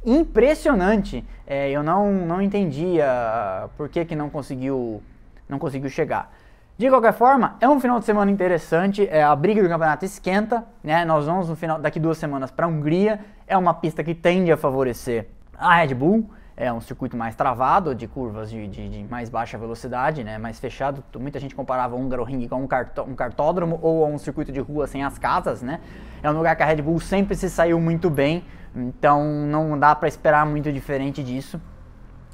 impressionante. 0.04 1.24
É, 1.44 1.68
eu 1.70 1.82
não, 1.82 2.12
não 2.12 2.40
entendia 2.40 3.68
por 3.76 3.88
que, 3.88 4.04
que 4.04 4.14
não 4.14 4.30
conseguiu 4.30 5.02
não 5.48 5.58
conseguiu 5.58 5.90
chegar. 5.90 6.32
De 6.78 6.88
qualquer 6.90 7.12
forma, 7.12 7.56
é 7.60 7.68
um 7.68 7.80
final 7.80 7.98
de 7.98 8.04
semana 8.04 8.30
interessante. 8.30 9.08
É, 9.10 9.22
a 9.22 9.34
briga 9.34 9.62
do 9.62 9.68
campeonato 9.68 10.04
esquenta. 10.04 10.64
Né? 10.84 11.04
Nós 11.04 11.24
vamos 11.26 11.48
no 11.48 11.56
final 11.56 11.78
daqui 11.78 11.98
duas 11.98 12.18
semanas 12.18 12.50
para 12.50 12.66
a 12.66 12.68
Hungria. 12.68 13.20
É 13.46 13.56
uma 13.56 13.72
pista 13.72 14.04
que 14.04 14.14
tende 14.14 14.52
a 14.52 14.56
favorecer 14.56 15.28
a 15.58 15.76
Red 15.76 15.94
Bull 15.94 16.28
é 16.56 16.72
um 16.72 16.80
circuito 16.80 17.16
mais 17.16 17.36
travado, 17.36 17.94
de 17.94 18.08
curvas 18.08 18.48
de, 18.50 18.66
de, 18.66 18.88
de, 18.88 19.04
mais 19.04 19.28
baixa 19.28 19.58
velocidade, 19.58 20.24
né, 20.24 20.38
mais 20.38 20.58
fechado. 20.58 21.04
Muita 21.18 21.38
gente 21.38 21.54
comparava 21.54 21.94
o 21.94 22.00
Húngaro 22.00 22.24
Ring 22.24 22.48
com 22.48 22.62
um, 22.62 22.66
cartó 22.66 23.04
um 23.04 23.14
cartódromo 23.14 23.78
ou 23.82 24.08
um 24.08 24.16
circuito 24.16 24.50
de 24.50 24.60
rua 24.60 24.86
sem 24.86 25.04
as 25.04 25.18
casas, 25.18 25.60
né? 25.60 25.80
É 26.22 26.30
um 26.30 26.34
lugar 26.34 26.56
que 26.56 26.62
a 26.62 26.66
Red 26.66 26.80
Bull 26.80 26.98
sempre 26.98 27.36
se 27.36 27.50
saiu 27.50 27.78
muito 27.78 28.08
bem, 28.08 28.42
então 28.74 29.22
não 29.22 29.78
dá 29.78 29.94
para 29.94 30.08
esperar 30.08 30.46
muito 30.46 30.72
diferente 30.72 31.22
disso. 31.22 31.60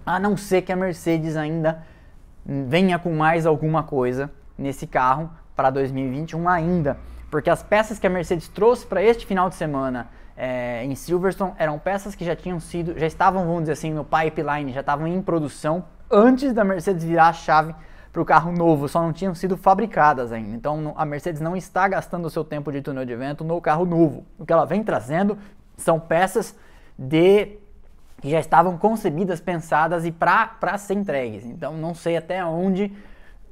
A 0.07 0.20
não 0.20 0.37
ser 0.37 0.62
que 0.62 0.72
a 0.72 0.76
Mercedes 0.76 1.37
ainda 1.37 1.83
venha 2.44 2.98
com 2.98 3.14
mais 3.14 3.46
alguma 3.46 3.83
coisa 3.83 4.31
nesse 4.59 4.87
carro 4.87 5.31
para 5.55 5.70
2021 5.70 6.48
ainda, 6.48 6.98
porque 7.31 7.50
as 7.50 7.62
peças 7.62 7.98
que 7.98 8.07
a 8.07 8.11
Mercedes 8.11 8.48
trouxe 8.48 8.87
para 8.87 9.02
este 9.02 9.26
final 9.26 9.48
de 9.48 9.55
semana 9.55 10.09
é, 10.37 10.85
em 10.85 10.94
Silverstone 10.94 11.52
eram 11.59 11.78
peças 11.78 12.14
que 12.14 12.24
já 12.24 12.35
tinham 12.35 12.59
sido, 12.59 12.98
já 12.98 13.07
estavam, 13.07 13.44
vamos 13.44 13.61
dizer 13.62 13.72
assim, 13.72 13.92
no 13.92 14.05
pipeline, 14.05 14.72
já 14.72 14.81
estavam 14.81 15.07
em 15.07 15.20
produção 15.22 15.85
antes 16.11 16.52
da 16.52 16.64
Mercedes 16.64 17.05
virar 17.05 17.28
a 17.28 17.33
chave 17.33 17.74
para 18.12 18.20
o 18.20 18.24
carro 18.24 18.52
novo, 18.52 18.88
só 18.88 19.00
não 19.00 19.12
tinham 19.12 19.35
sido 19.35 19.57
fabricadas 19.57 20.33
ainda. 20.33 20.55
Então 20.55 20.92
a 20.96 21.05
Mercedes 21.05 21.40
não 21.40 21.57
está 21.57 21.88
gastando 21.88 22.26
o 22.26 22.31
seu 22.31 22.44
tempo 22.44 22.70
de 22.70 22.83
túnel 22.83 23.07
de 23.07 23.16
vento 23.16 23.42
no 23.42 23.61
carro 23.61 23.87
novo. 23.87 24.26
O 24.38 24.44
que 24.44 24.52
ela 24.52 24.66
vem 24.66 24.85
trazendo 24.85 25.38
são 25.76 25.98
peças 25.98 26.55
de 26.98 27.59
que 28.22 28.30
já 28.30 28.38
estavam 28.38 28.78
concebidas, 28.78 29.40
pensadas 29.40 30.06
e 30.06 30.12
para 30.12 30.78
ser 30.78 30.94
entregues. 30.94 31.44
Então 31.44 31.76
não 31.76 31.92
sei 31.92 32.16
até 32.16 32.42
onde 32.44 32.90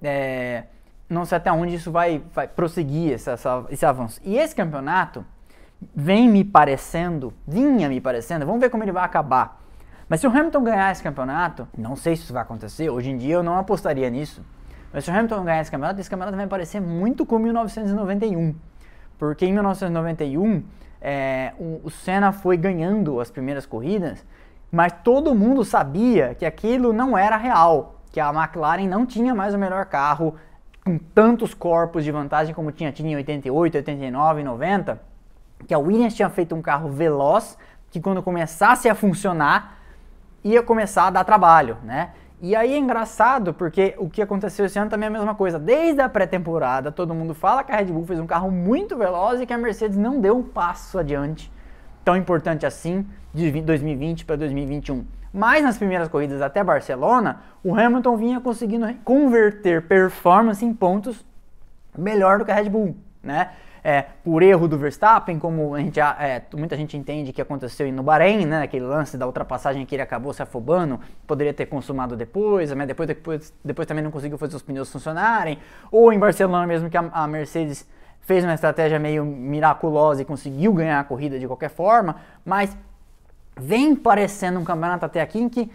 é, 0.01 0.65
não 1.09 1.25
sei 1.25 1.37
até 1.37 1.51
onde 1.51 1.75
isso 1.75 1.91
vai, 1.91 2.23
vai 2.33 2.47
prosseguir 2.47 3.13
essa, 3.13 3.33
essa, 3.33 3.65
esse 3.69 3.85
avanço. 3.85 4.21
E 4.25 4.39
esse 4.39 4.55
campeonato 4.55 5.27
vem 5.95 6.29
me 6.29 6.45
parecendo, 6.45 7.35
vinha 7.47 7.89
me 7.89 8.01
parecendo, 8.01 8.47
vamos 8.47 8.61
ver 8.61 8.71
como 8.71 8.85
ele 8.85 8.93
vai 8.93 9.05
acabar. 9.05 9.61
Mas 10.09 10.21
se 10.21 10.27
o 10.27 10.31
Hamilton 10.31 10.63
ganhar 10.63 10.93
esse 10.93 11.03
campeonato, 11.03 11.69
não 11.77 11.97
sei 11.97 12.15
se 12.15 12.23
isso 12.23 12.33
vai 12.33 12.43
acontecer, 12.43 12.89
hoje 12.91 13.11
em 13.11 13.17
dia 13.17 13.35
eu 13.35 13.43
não 13.43 13.59
apostaria 13.59 14.09
nisso. 14.09 14.45
Mas 14.93 15.05
se 15.05 15.11
o 15.11 15.15
Hamilton 15.15 15.45
ganhar 15.45 15.61
esse 15.61 15.71
campeonato, 15.71 16.01
esse 16.01 16.11
campeonato 16.11 16.37
vai 16.37 16.47
parecer 16.47 16.81
muito 16.81 17.27
com 17.27 17.39
1991. 17.39 18.55
Porque 19.19 19.47
em 19.47 19.53
1991, 19.53 20.63
é, 21.01 21.53
o, 21.59 21.81
o 21.85 21.91
Senna 21.91 22.33
foi 22.33 22.57
ganhando 22.57 23.21
as 23.21 23.31
primeiras 23.31 23.67
corridas, 23.67 24.25
mas 24.71 24.93
todo 25.05 25.35
mundo 25.35 25.65
sabia 25.65 26.35
que 26.35 26.47
aquilo 26.47 26.93
não 26.93 27.17
era 27.17 27.37
real, 27.37 28.01
que 28.13 28.21
a 28.21 28.31
McLaren 28.31 28.87
não 28.87 29.05
tinha 29.05 29.35
mais 29.35 29.55
o 29.55 29.59
melhor 29.59 29.87
carro 29.87 30.37
com 30.85 30.99
tantos 30.99 31.55
corpos 31.55 32.05
de 32.05 32.11
vantagem 32.11 32.55
como 32.55 32.73
tinha, 32.73 32.93
tinha 32.93 33.13
em 33.13 33.17
88, 33.17 33.77
89, 33.79 34.43
90 34.43 35.01
que 35.67 35.75
a 35.75 35.79
Williams 35.79 36.15
tinha 36.15 36.31
feito 36.31 36.55
um 36.55 36.63
carro 36.63 36.89
veloz 36.89 37.57
que 37.91 38.01
quando 38.01 38.23
começasse 38.23 38.89
a 38.89 38.95
funcionar 38.95 39.79
ia 40.43 40.63
começar 40.63 41.09
a 41.09 41.11
dar 41.11 41.25
trabalho, 41.25 41.77
né? 41.83 42.13
E 42.43 42.57
aí 42.57 42.73
é 42.73 42.79
engraçado 42.79 43.53
porque 43.53 43.95
o 43.99 44.09
que 44.09 44.23
aconteceu 44.23 44.65
esse 44.65 44.79
ano 44.79 44.91
também 44.91 45.07
é 45.07 45.09
a 45.09 45.13
mesma 45.13 45.35
coisa. 45.35 45.59
Desde 45.59 46.01
a 46.01 46.09
pré-temporada, 46.09 46.91
todo 46.91 47.15
mundo 47.15 47.35
fala 47.35 47.63
que 47.63 47.71
a 47.71 47.77
Red 47.77 47.87
Bull 47.87 48.07
fez 48.07 48.19
um 48.19 48.27
carro 48.27 48.51
muito 48.51 48.97
veloz 48.97 49.43
e 49.43 49.47
que 49.47 49.53
a 49.53 49.59
Mercedes 49.59 49.99
não 49.99 50.19
deu 50.19 50.39
um 50.39 50.43
passo 50.43 50.99
adiante 50.99 51.53
tão 52.03 52.17
importante 52.17 52.65
assim 52.65 53.07
de 53.33 53.51
2020 53.61 54.25
para 54.25 54.37
2021. 54.37 55.05
Mas 55.33 55.63
nas 55.63 55.79
primeiras 55.79 56.09
corridas 56.09 56.43
até 56.43 56.63
Barcelona, 56.63 57.41
o 57.63 57.75
Hamilton 57.75 58.17
vinha 58.17 58.41
conseguindo 58.41 58.93
converter 59.05 59.87
performance 59.87 60.65
em 60.65 60.75
pontos 60.75 61.25
melhor 61.97 62.39
do 62.39 62.45
que 62.45 62.51
a 62.51 62.55
Red 62.55 62.69
Bull, 62.69 62.97
né? 63.23 63.51
é, 63.83 64.03
por 64.25 64.43
erro 64.43 64.69
do 64.69 64.79
Verstappen, 64.79 65.39
como 65.39 65.77
gente, 65.79 65.99
é, 66.01 66.43
muita 66.55 66.77
gente 66.77 66.97
entende 66.97 67.33
que 67.33 67.41
aconteceu 67.41 67.91
no 67.93 68.03
Bahrein, 68.03 68.47
né, 68.47 68.63
aquele 68.63 68.85
lance 68.85 69.17
da 69.17 69.27
ultrapassagem 69.27 69.85
que 69.87 69.95
ele 69.95 70.03
acabou 70.03 70.33
se 70.33 70.43
afobando, 70.43 71.01
poderia 71.27 71.53
ter 71.53 71.67
consumado 71.67 72.17
depois, 72.17 72.73
mas 72.73 72.87
depois, 72.87 73.07
depois, 73.07 73.55
depois 73.65 73.89
também 73.89 74.05
não 74.05 74.11
conseguiu 74.11 74.39
fazer 74.39 74.57
os 74.57 74.63
pneus 74.63 74.91
funcionarem, 74.91 75.59
ou 75.91 76.13
em 76.13 76.19
Barcelona 76.19 76.67
mesmo 76.67 76.91
que 76.91 76.97
a, 76.97 77.09
a 77.13 77.27
Mercedes 77.27 77.89
fez 78.21 78.45
uma 78.45 78.55
estratégia 78.55 78.99
meio 78.99 79.25
miraculosa 79.25 80.23
e 80.23 80.25
conseguiu 80.25 80.73
ganhar 80.73 81.01
a 81.01 81.05
corrida 81.05 81.39
de 81.39 81.47
qualquer 81.47 81.71
forma, 81.71 82.17
mas 82.45 82.77
vem 83.57 83.95
parecendo 83.95 84.59
um 84.59 84.65
campeonato 84.65 85.05
até 85.05 85.21
aqui 85.21 85.39
em 85.39 85.49
que 85.49 85.71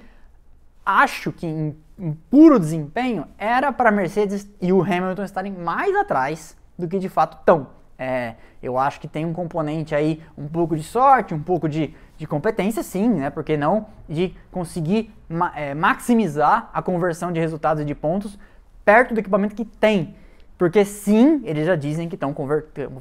acho 0.86 1.32
que 1.32 1.46
em, 1.46 1.76
em 1.98 2.14
puro 2.30 2.60
desempenho 2.60 3.26
era 3.38 3.72
para 3.72 3.92
Mercedes 3.92 4.48
e 4.62 4.72
o 4.72 4.82
Hamilton 4.82 5.24
estarem 5.24 5.52
mais 5.52 5.96
atrás 5.96 6.56
do 6.78 6.88
que 6.88 7.00
de 7.00 7.10
fato 7.10 7.38
estão. 7.40 7.68
É, 7.98 8.36
eu 8.62 8.78
acho 8.78 9.00
que 9.00 9.08
tem 9.08 9.26
um 9.26 9.32
componente 9.32 9.96
aí, 9.96 10.22
um 10.38 10.48
pouco 10.48 10.76
de 10.76 10.84
sorte, 10.84 11.34
um 11.34 11.42
pouco 11.42 11.70
de, 11.70 11.96
de 12.18 12.28
competência, 12.28 12.84
sim, 12.84 13.08
né? 13.08 13.30
Porque 13.30 13.56
não 13.56 13.88
de 14.08 14.36
conseguir 14.52 15.14
ma 15.30 15.54
é, 15.56 15.74
maximizar 15.74 16.70
a 16.74 16.82
conversão 16.82 17.32
de 17.32 17.40
resultados 17.40 17.84
e 17.84 17.86
de 17.86 17.96
pontos 17.96 18.38
perto 18.84 19.14
do 19.14 19.20
equipamento 19.20 19.56
que 19.56 19.64
tem. 19.64 20.16
Porque 20.58 20.84
sim, 20.86 21.42
eles 21.44 21.66
já 21.66 21.76
dizem 21.76 22.08
que 22.08 22.16
estão 22.16 22.36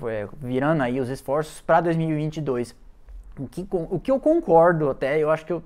é, 0.08 0.28
virando 0.40 0.82
aí 0.82 1.00
os 1.00 1.08
esforços 1.08 1.60
para 1.60 1.80
2022. 1.80 2.74
O 3.38 3.48
que, 3.48 3.66
o 3.70 3.98
que 3.98 4.10
eu 4.10 4.20
concordo 4.20 4.90
até, 4.90 5.18
eu 5.18 5.30
acho 5.30 5.44
que 5.44 5.52
eu 5.52 5.62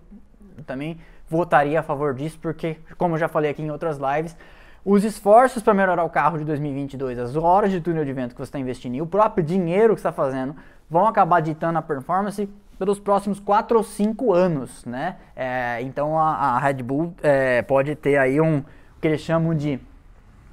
também 0.66 0.98
votaria 1.28 1.80
a 1.80 1.82
favor 1.82 2.14
disso, 2.14 2.38
porque, 2.40 2.78
como 2.96 3.14
eu 3.14 3.18
já 3.18 3.28
falei 3.28 3.50
aqui 3.50 3.62
em 3.62 3.70
outras 3.70 3.98
lives, 3.98 4.36
os 4.84 5.04
esforços 5.04 5.62
para 5.62 5.74
melhorar 5.74 6.04
o 6.04 6.08
carro 6.08 6.38
de 6.38 6.44
2022, 6.44 7.18
as 7.18 7.36
horas 7.36 7.70
de 7.70 7.80
túnel 7.80 8.04
de 8.04 8.12
vento 8.12 8.34
que 8.34 8.38
você 8.40 8.48
está 8.48 8.58
investindo 8.58 8.94
e 8.94 9.02
o 9.02 9.06
próprio 9.06 9.44
dinheiro 9.44 9.92
que 9.94 9.98
está 9.98 10.12
fazendo 10.12 10.56
vão 10.88 11.06
acabar 11.06 11.40
ditando 11.40 11.78
a 11.78 11.82
performance 11.82 12.48
pelos 12.78 12.98
próximos 12.98 13.40
4 13.40 13.76
ou 13.76 13.82
5 13.82 14.32
anos, 14.32 14.84
né? 14.84 15.16
É, 15.34 15.82
então 15.82 16.18
a, 16.18 16.54
a, 16.54 16.58
Red 16.58 16.82
Bull 16.82 17.12
é, 17.22 17.60
pode 17.62 17.94
ter 17.96 18.16
aí 18.16 18.40
um 18.40 18.64
que 19.00 19.08
eles 19.08 19.20
chamam 19.20 19.54
de 19.54 19.80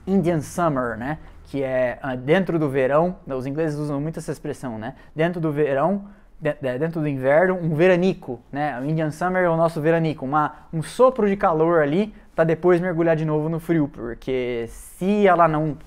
Indian 0.06 0.42
Summer, 0.42 0.98
né? 0.98 1.20
Que 1.46 1.64
é 1.64 2.00
uh, 2.04 2.18
dentro 2.18 2.58
do 2.58 2.68
verão, 2.68 3.16
os 3.28 3.46
ingleses 3.46 3.78
usam 3.78 4.02
muito 4.02 4.18
essa 4.20 4.32
expressão, 4.32 4.80
né? 4.80 4.96
Dentro 5.16 5.40
do 5.40 5.52
verão, 5.52 6.06
dentro 6.40 7.02
do 7.02 7.08
inverno, 7.08 7.56
um 7.56 7.76
veranico, 7.76 8.40
né? 8.52 8.80
O 8.80 8.86
Indian 8.86 9.12
Summer 9.12 9.44
é 9.44 9.50
o 9.50 9.58
nosso 9.58 9.82
veranico, 9.82 10.26
uma, 10.26 10.68
um 10.72 10.84
sopro 10.84 11.28
de 11.28 11.36
calor 11.36 11.82
ali 11.82 12.14
para 12.36 12.44
depois 12.44 12.82
mergulhar 12.82 13.16
de 13.16 13.26
novo 13.26 13.48
no 13.48 13.60
frio, 13.60 13.88
porque 13.88 14.66
se 14.68 15.26
ela 15.26 15.48
não 15.48 15.78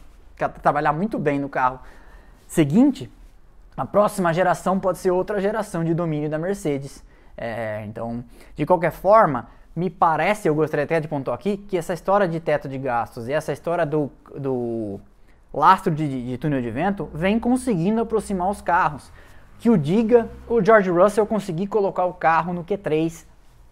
trabalhar 0.63 0.93
muito 0.93 1.19
bem 1.19 1.39
no 1.39 1.49
carro 1.49 1.81
seguinte, 2.47 3.11
a 3.77 3.85
próxima 3.85 4.33
geração 4.33 4.81
pode 4.81 4.99
ser 4.99 5.11
outra 5.11 5.41
geração 5.41 5.85
de 5.85 5.95
domínio 5.95 6.31
da 6.31 6.39
Mercedes. 6.39 7.05
É, 7.37 7.85
então, 7.87 8.25
de 8.57 8.67
qualquer 8.67 8.91
forma, 8.91 9.49
me 9.77 9.89
parece, 9.89 10.49
eu 10.49 10.55
gostaria 10.55 10.85
até 10.85 10.99
de 10.99 11.07
pontuar 11.07 11.37
aqui, 11.37 11.57
que 11.57 11.77
essa 11.77 11.93
história 11.93 12.27
de 12.27 12.41
teto 12.41 12.69
de 12.69 12.79
gastos 12.79 13.29
e 13.29 13.33
essa 13.33 13.53
história 13.53 13.87
do, 13.87 14.11
do 14.37 14.99
lastro 15.55 15.95
de, 15.95 16.27
de 16.31 16.39
túnel 16.39 16.61
de 16.61 16.71
vento 16.71 17.09
vem 17.15 17.39
conseguindo 17.39 18.01
aproximar 18.01 18.51
os 18.51 18.61
carros. 18.61 19.13
Que 19.59 19.71
o 19.71 19.77
diga 19.77 20.29
o 20.49 20.63
George 20.63 20.91
Russell 20.91 21.27
conseguir 21.27 21.67
colocar 21.67 22.05
o 22.05 22.15
carro 22.15 22.53
no 22.53 22.65
Q3 22.65 23.27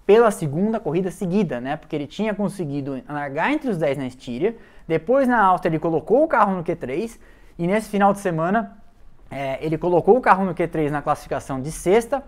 pela 0.05 0.31
segunda 0.31 0.79
corrida 0.79 1.11
seguida, 1.11 1.61
né? 1.61 1.77
Porque 1.77 1.97
ele 1.97 2.07
tinha 2.07 2.35
conseguido 2.35 3.03
largar 3.09 3.53
entre 3.53 3.71
os 3.71 3.77
10 3.77 3.99
na 3.99 4.07
Estíria, 4.07 4.57
depois 4.87 5.27
na 5.27 5.43
Áustria 5.43 5.71
ele 5.71 5.79
colocou 5.79 6.23
o 6.23 6.29
carro 6.29 6.55
no 6.55 6.63
Q3 6.63 7.19
e 7.59 7.67
nesse 7.67 7.89
final 7.89 8.13
de 8.13 8.21
semana 8.21 8.77
é, 9.31 9.65
ele 9.65 9.77
colocou 9.77 10.17
o 10.17 10.21
carro 10.21 10.45
no 10.45 10.55
Q3 10.55 10.91
na 10.91 11.03
classificação 11.03 11.61
de 11.61 11.73
sexta 11.73 12.23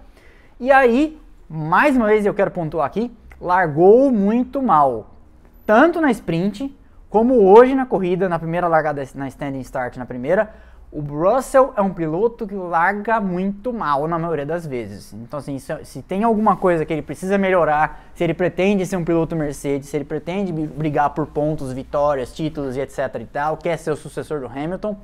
e 0.61 0.73
aí, 0.73 1.17
mais 1.49 1.97
uma 1.97 2.09
vez 2.09 2.27
eu 2.27 2.35
quero 2.35 2.51
pontuar 2.51 2.85
aqui, 2.85 3.17
largou 3.41 4.11
muito 4.11 4.61
mal, 4.61 5.15
tanto 5.65 6.01
na 6.01 6.11
sprint 6.11 6.77
como 7.09 7.35
hoje 7.45 7.77
na 7.77 7.87
corrida, 7.87 8.29
na 8.29 8.41
primeira 8.41 8.67
largada, 8.67 9.05
na 9.15 9.29
standing 9.29 9.61
start, 9.61 9.97
na 9.97 10.05
primeira. 10.05 10.53
O 10.91 11.01
Russell 11.01 11.75
é 11.77 11.83
um 11.83 11.93
piloto 11.93 12.47
que 12.47 12.55
larga 12.55 13.21
muito 13.21 13.75
mal 13.75 14.09
na 14.09 14.19
maioria 14.19 14.47
das 14.47 14.67
vezes. 14.67 15.13
Então, 15.13 15.39
assim, 15.39 15.59
se, 15.59 15.85
se, 15.85 16.01
tem 16.01 16.25
alguma 16.25 16.57
coisa 16.57 16.87
que 16.87 16.93
ele 16.93 17.03
precisa 17.03 17.37
melhorar, 17.37 18.07
se 18.15 18.25
ele 18.25 18.33
pretende 18.33 18.87
ser 18.87 18.97
um 18.97 19.05
piloto 19.05 19.37
Mercedes, 19.37 19.91
se 19.91 19.97
ele 19.97 20.05
pretende 20.07 20.51
brigar 20.51 21.11
por 21.11 21.27
pontos, 21.27 21.75
vitórias, 21.75 22.35
títulos 22.35 22.75
e 22.75 22.81
etc 22.81 22.99
e 23.21 23.27
tal, 23.27 23.59
quer 23.59 23.77
ser 23.77 23.91
o 23.91 23.97
sucessor 23.97 24.41
do 24.41 24.47
Hamilton, 24.47 24.97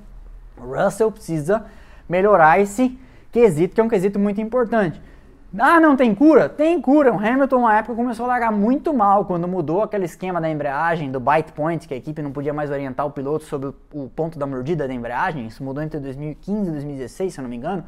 o 0.56 0.74
Russell 0.74 1.12
precisa 1.12 1.66
melhorar 2.08 2.58
esse 2.58 2.98
quesito, 3.30 3.74
que 3.74 3.80
é 3.80 3.84
um 3.84 3.88
quesito 3.88 4.18
muito 4.18 4.40
importante. 4.40 4.98
Ah, 5.56 5.78
não 5.78 5.94
tem 5.94 6.12
cura? 6.12 6.48
Tem 6.48 6.80
cura. 6.80 7.12
O 7.12 7.16
Hamilton, 7.16 7.60
na 7.60 7.78
época, 7.78 7.94
começou 7.94 8.24
a 8.24 8.28
largar 8.28 8.50
muito 8.50 8.92
mal 8.92 9.24
quando 9.24 9.46
mudou 9.46 9.82
aquele 9.82 10.04
esquema 10.04 10.40
da 10.40 10.50
embreagem, 10.50 11.12
do 11.12 11.20
bite 11.20 11.52
point, 11.52 11.86
que 11.86 11.94
a 11.94 11.96
equipe 11.96 12.20
não 12.20 12.32
podia 12.32 12.52
mais 12.52 12.72
orientar 12.72 13.06
o 13.06 13.10
piloto 13.12 13.44
sobre 13.44 13.72
o 13.92 14.08
ponto 14.08 14.36
da 14.36 14.46
mordida 14.46 14.88
da 14.88 14.92
embreagem. 14.92 15.46
Isso 15.46 15.62
mudou 15.62 15.80
entre 15.80 16.00
2015 16.00 16.68
e 16.68 16.72
2016, 16.72 17.34
se 17.34 17.38
eu 17.38 17.42
não 17.42 17.48
me 17.48 17.56
engano, 17.56 17.84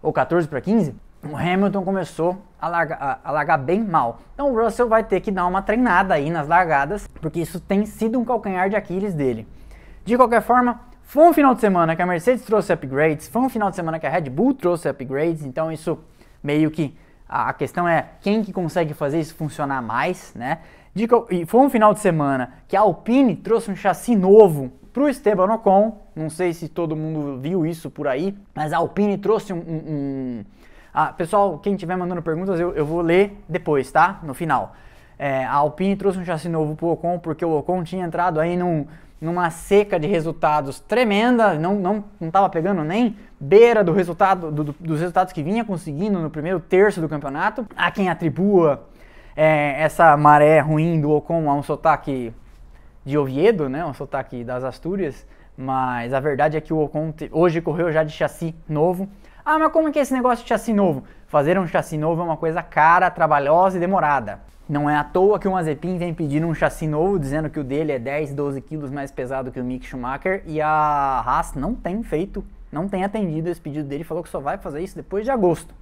ou 0.00 0.12
14 0.12 0.46
para 0.46 0.60
15. 0.60 0.94
O 1.28 1.36
Hamilton 1.36 1.82
começou 1.82 2.38
a 2.60 2.68
largar, 2.68 3.02
a, 3.02 3.18
a 3.24 3.32
largar 3.32 3.56
bem 3.56 3.82
mal. 3.82 4.20
Então 4.34 4.52
o 4.52 4.62
Russell 4.62 4.88
vai 4.88 5.02
ter 5.02 5.20
que 5.20 5.32
dar 5.32 5.46
uma 5.46 5.60
treinada 5.60 6.14
aí 6.14 6.30
nas 6.30 6.46
largadas, 6.46 7.08
porque 7.20 7.40
isso 7.40 7.58
tem 7.58 7.84
sido 7.84 8.20
um 8.20 8.24
calcanhar 8.24 8.70
de 8.70 8.76
Aquiles 8.76 9.12
dele. 9.12 9.44
De 10.04 10.16
qualquer 10.16 10.40
forma, 10.40 10.80
foi 11.02 11.24
um 11.24 11.32
final 11.32 11.52
de 11.52 11.60
semana 11.60 11.96
que 11.96 12.02
a 12.02 12.06
Mercedes 12.06 12.44
trouxe 12.44 12.72
upgrades, 12.72 13.26
foi 13.26 13.42
um 13.42 13.48
final 13.48 13.70
de 13.70 13.74
semana 13.74 13.98
que 13.98 14.06
a 14.06 14.10
Red 14.10 14.30
Bull 14.30 14.54
trouxe 14.54 14.88
upgrades, 14.88 15.44
então 15.44 15.72
isso 15.72 15.98
meio 16.40 16.70
que 16.70 16.96
a 17.28 17.52
questão 17.52 17.86
é 17.86 18.06
quem 18.20 18.42
que 18.42 18.52
consegue 18.52 18.94
fazer 18.94 19.20
isso 19.20 19.34
funcionar 19.34 19.82
mais, 19.82 20.32
né? 20.34 20.60
De, 20.94 21.06
e 21.30 21.44
foi 21.44 21.60
um 21.60 21.68
final 21.68 21.92
de 21.92 22.00
semana 22.00 22.54
que 22.66 22.76
a 22.76 22.80
Alpine 22.80 23.36
trouxe 23.36 23.70
um 23.70 23.76
chassi 23.76 24.16
novo 24.16 24.72
para 24.92 25.02
o 25.02 25.08
Esteban 25.08 25.52
Ocon. 25.52 26.00
Não 26.16 26.30
sei 26.30 26.52
se 26.52 26.68
todo 26.68 26.96
mundo 26.96 27.38
viu 27.38 27.66
isso 27.66 27.90
por 27.90 28.08
aí, 28.08 28.36
mas 28.54 28.72
a 28.72 28.78
Alpine 28.78 29.18
trouxe 29.18 29.52
um. 29.52 29.58
um, 29.58 29.62
um 29.62 30.44
ah, 30.92 31.12
pessoal, 31.12 31.58
quem 31.58 31.74
estiver 31.74 31.96
mandando 31.96 32.22
perguntas, 32.22 32.58
eu, 32.58 32.72
eu, 32.72 32.84
vou 32.84 33.02
ler 33.02 33.38
depois, 33.48 33.92
tá? 33.92 34.18
No 34.22 34.34
final. 34.34 34.74
É, 35.18 35.44
a 35.44 35.52
Alpine 35.52 35.94
trouxe 35.94 36.18
um 36.18 36.24
chassi 36.24 36.48
novo 36.48 36.74
para 36.74 36.86
o 36.86 36.92
Ocon 36.92 37.18
porque 37.18 37.44
o 37.44 37.58
Ocon 37.58 37.84
tinha 37.84 38.04
entrado 38.04 38.40
aí 38.40 38.56
num, 38.56 38.86
numa 39.20 39.50
seca 39.50 40.00
de 40.00 40.06
resultados 40.06 40.80
tremenda, 40.80 41.54
não 41.54 41.74
não 41.74 42.04
não 42.18 42.28
estava 42.28 42.48
pegando 42.48 42.82
nem 42.82 43.16
beira 43.40 43.84
do 43.84 43.92
resultado 43.92 44.50
do, 44.50 44.64
dos 44.64 45.00
resultados 45.00 45.32
que 45.32 45.42
vinha 45.42 45.64
conseguindo 45.64 46.18
no 46.18 46.30
primeiro 46.30 46.60
terço 46.60 47.00
do 47.00 47.08
campeonato. 47.08 47.66
Há 47.76 47.90
quem 47.90 48.08
atribua 48.08 48.84
é, 49.36 49.80
essa 49.82 50.16
maré 50.16 50.58
ruim 50.60 51.00
do 51.00 51.10
Ocon 51.10 51.48
a 51.48 51.54
um 51.54 51.62
sotaque 51.62 52.32
de 53.04 53.16
Oviedo, 53.16 53.68
né, 53.68 53.84
um 53.84 53.94
sotaque 53.94 54.42
das 54.44 54.64
Astúrias, 54.64 55.26
mas 55.56 56.12
a 56.12 56.20
verdade 56.20 56.56
é 56.56 56.60
que 56.60 56.72
o 56.72 56.78
Ocon 56.78 57.14
hoje 57.30 57.60
correu 57.60 57.90
já 57.92 58.02
de 58.02 58.12
chassi 58.12 58.54
novo. 58.68 59.08
Ah, 59.44 59.58
mas 59.58 59.72
como 59.72 59.88
é 59.88 59.92
que 59.92 59.98
é 59.98 60.02
esse 60.02 60.12
negócio 60.12 60.44
de 60.44 60.48
chassi 60.48 60.72
novo? 60.72 61.04
Fazer 61.26 61.58
um 61.58 61.66
chassi 61.66 61.96
novo 61.96 62.20
é 62.20 62.24
uma 62.24 62.36
coisa 62.36 62.62
cara, 62.62 63.10
trabalhosa 63.10 63.76
e 63.76 63.80
demorada. 63.80 64.40
Não 64.68 64.90
é 64.90 64.96
à 64.96 65.02
toa 65.02 65.38
que 65.38 65.48
o 65.48 65.52
Mazepin 65.52 65.96
vem 65.96 66.12
pedindo 66.12 66.46
um 66.46 66.52
chassi 66.52 66.86
novo, 66.86 67.18
dizendo 67.18 67.48
que 67.48 67.58
o 67.58 67.64
dele 67.64 67.92
é 67.92 67.98
10, 67.98 68.34
12 68.34 68.60
quilos 68.60 68.90
mais 68.90 69.10
pesado 69.10 69.50
que 69.50 69.58
o 69.58 69.64
Mick 69.64 69.86
Schumacher, 69.86 70.42
e 70.44 70.60
a 70.60 70.68
Haas 71.24 71.54
não 71.54 71.74
tem 71.74 72.02
feito, 72.02 72.44
não 72.70 72.88
tem 72.88 73.04
atendido 73.04 73.48
esse 73.48 73.60
pedido 73.60 73.88
dele, 73.88 74.04
falou 74.04 74.22
que 74.22 74.28
só 74.28 74.40
vai 74.40 74.58
fazer 74.58 74.80
isso 74.80 74.96
depois 74.96 75.24
de 75.24 75.30
agosto. 75.30 75.74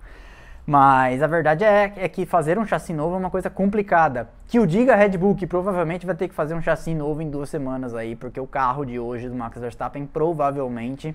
Mas 0.67 1.23
a 1.23 1.29
verdade 1.29 1.63
é, 1.63 1.93
é, 1.97 2.09
que 2.09 2.27
fazer 2.27 2.59
um 2.59 2.67
chassi 2.67 2.93
novo 2.93 3.15
é 3.15 3.19
uma 3.19 3.31
coisa 3.31 3.49
complicada. 3.49 4.29
Que 4.49 4.59
o 4.59 4.67
diga 4.67 4.97
Red 4.97 5.17
Bull 5.17 5.37
que 5.37 5.47
provavelmente 5.47 6.05
vai 6.05 6.15
ter 6.17 6.27
que 6.27 6.35
fazer 6.35 6.55
um 6.55 6.61
chassi 6.61 6.93
novo 6.93 7.23
em 7.23 7.31
duas 7.31 7.49
semanas 7.49 7.95
aí, 7.95 8.17
porque 8.17 8.41
o 8.41 8.47
carro 8.49 8.85
de 8.85 8.99
hoje 8.99 9.29
do 9.29 9.35
Max 9.37 9.59
Verstappen 9.61 10.07
provavelmente 10.07 11.15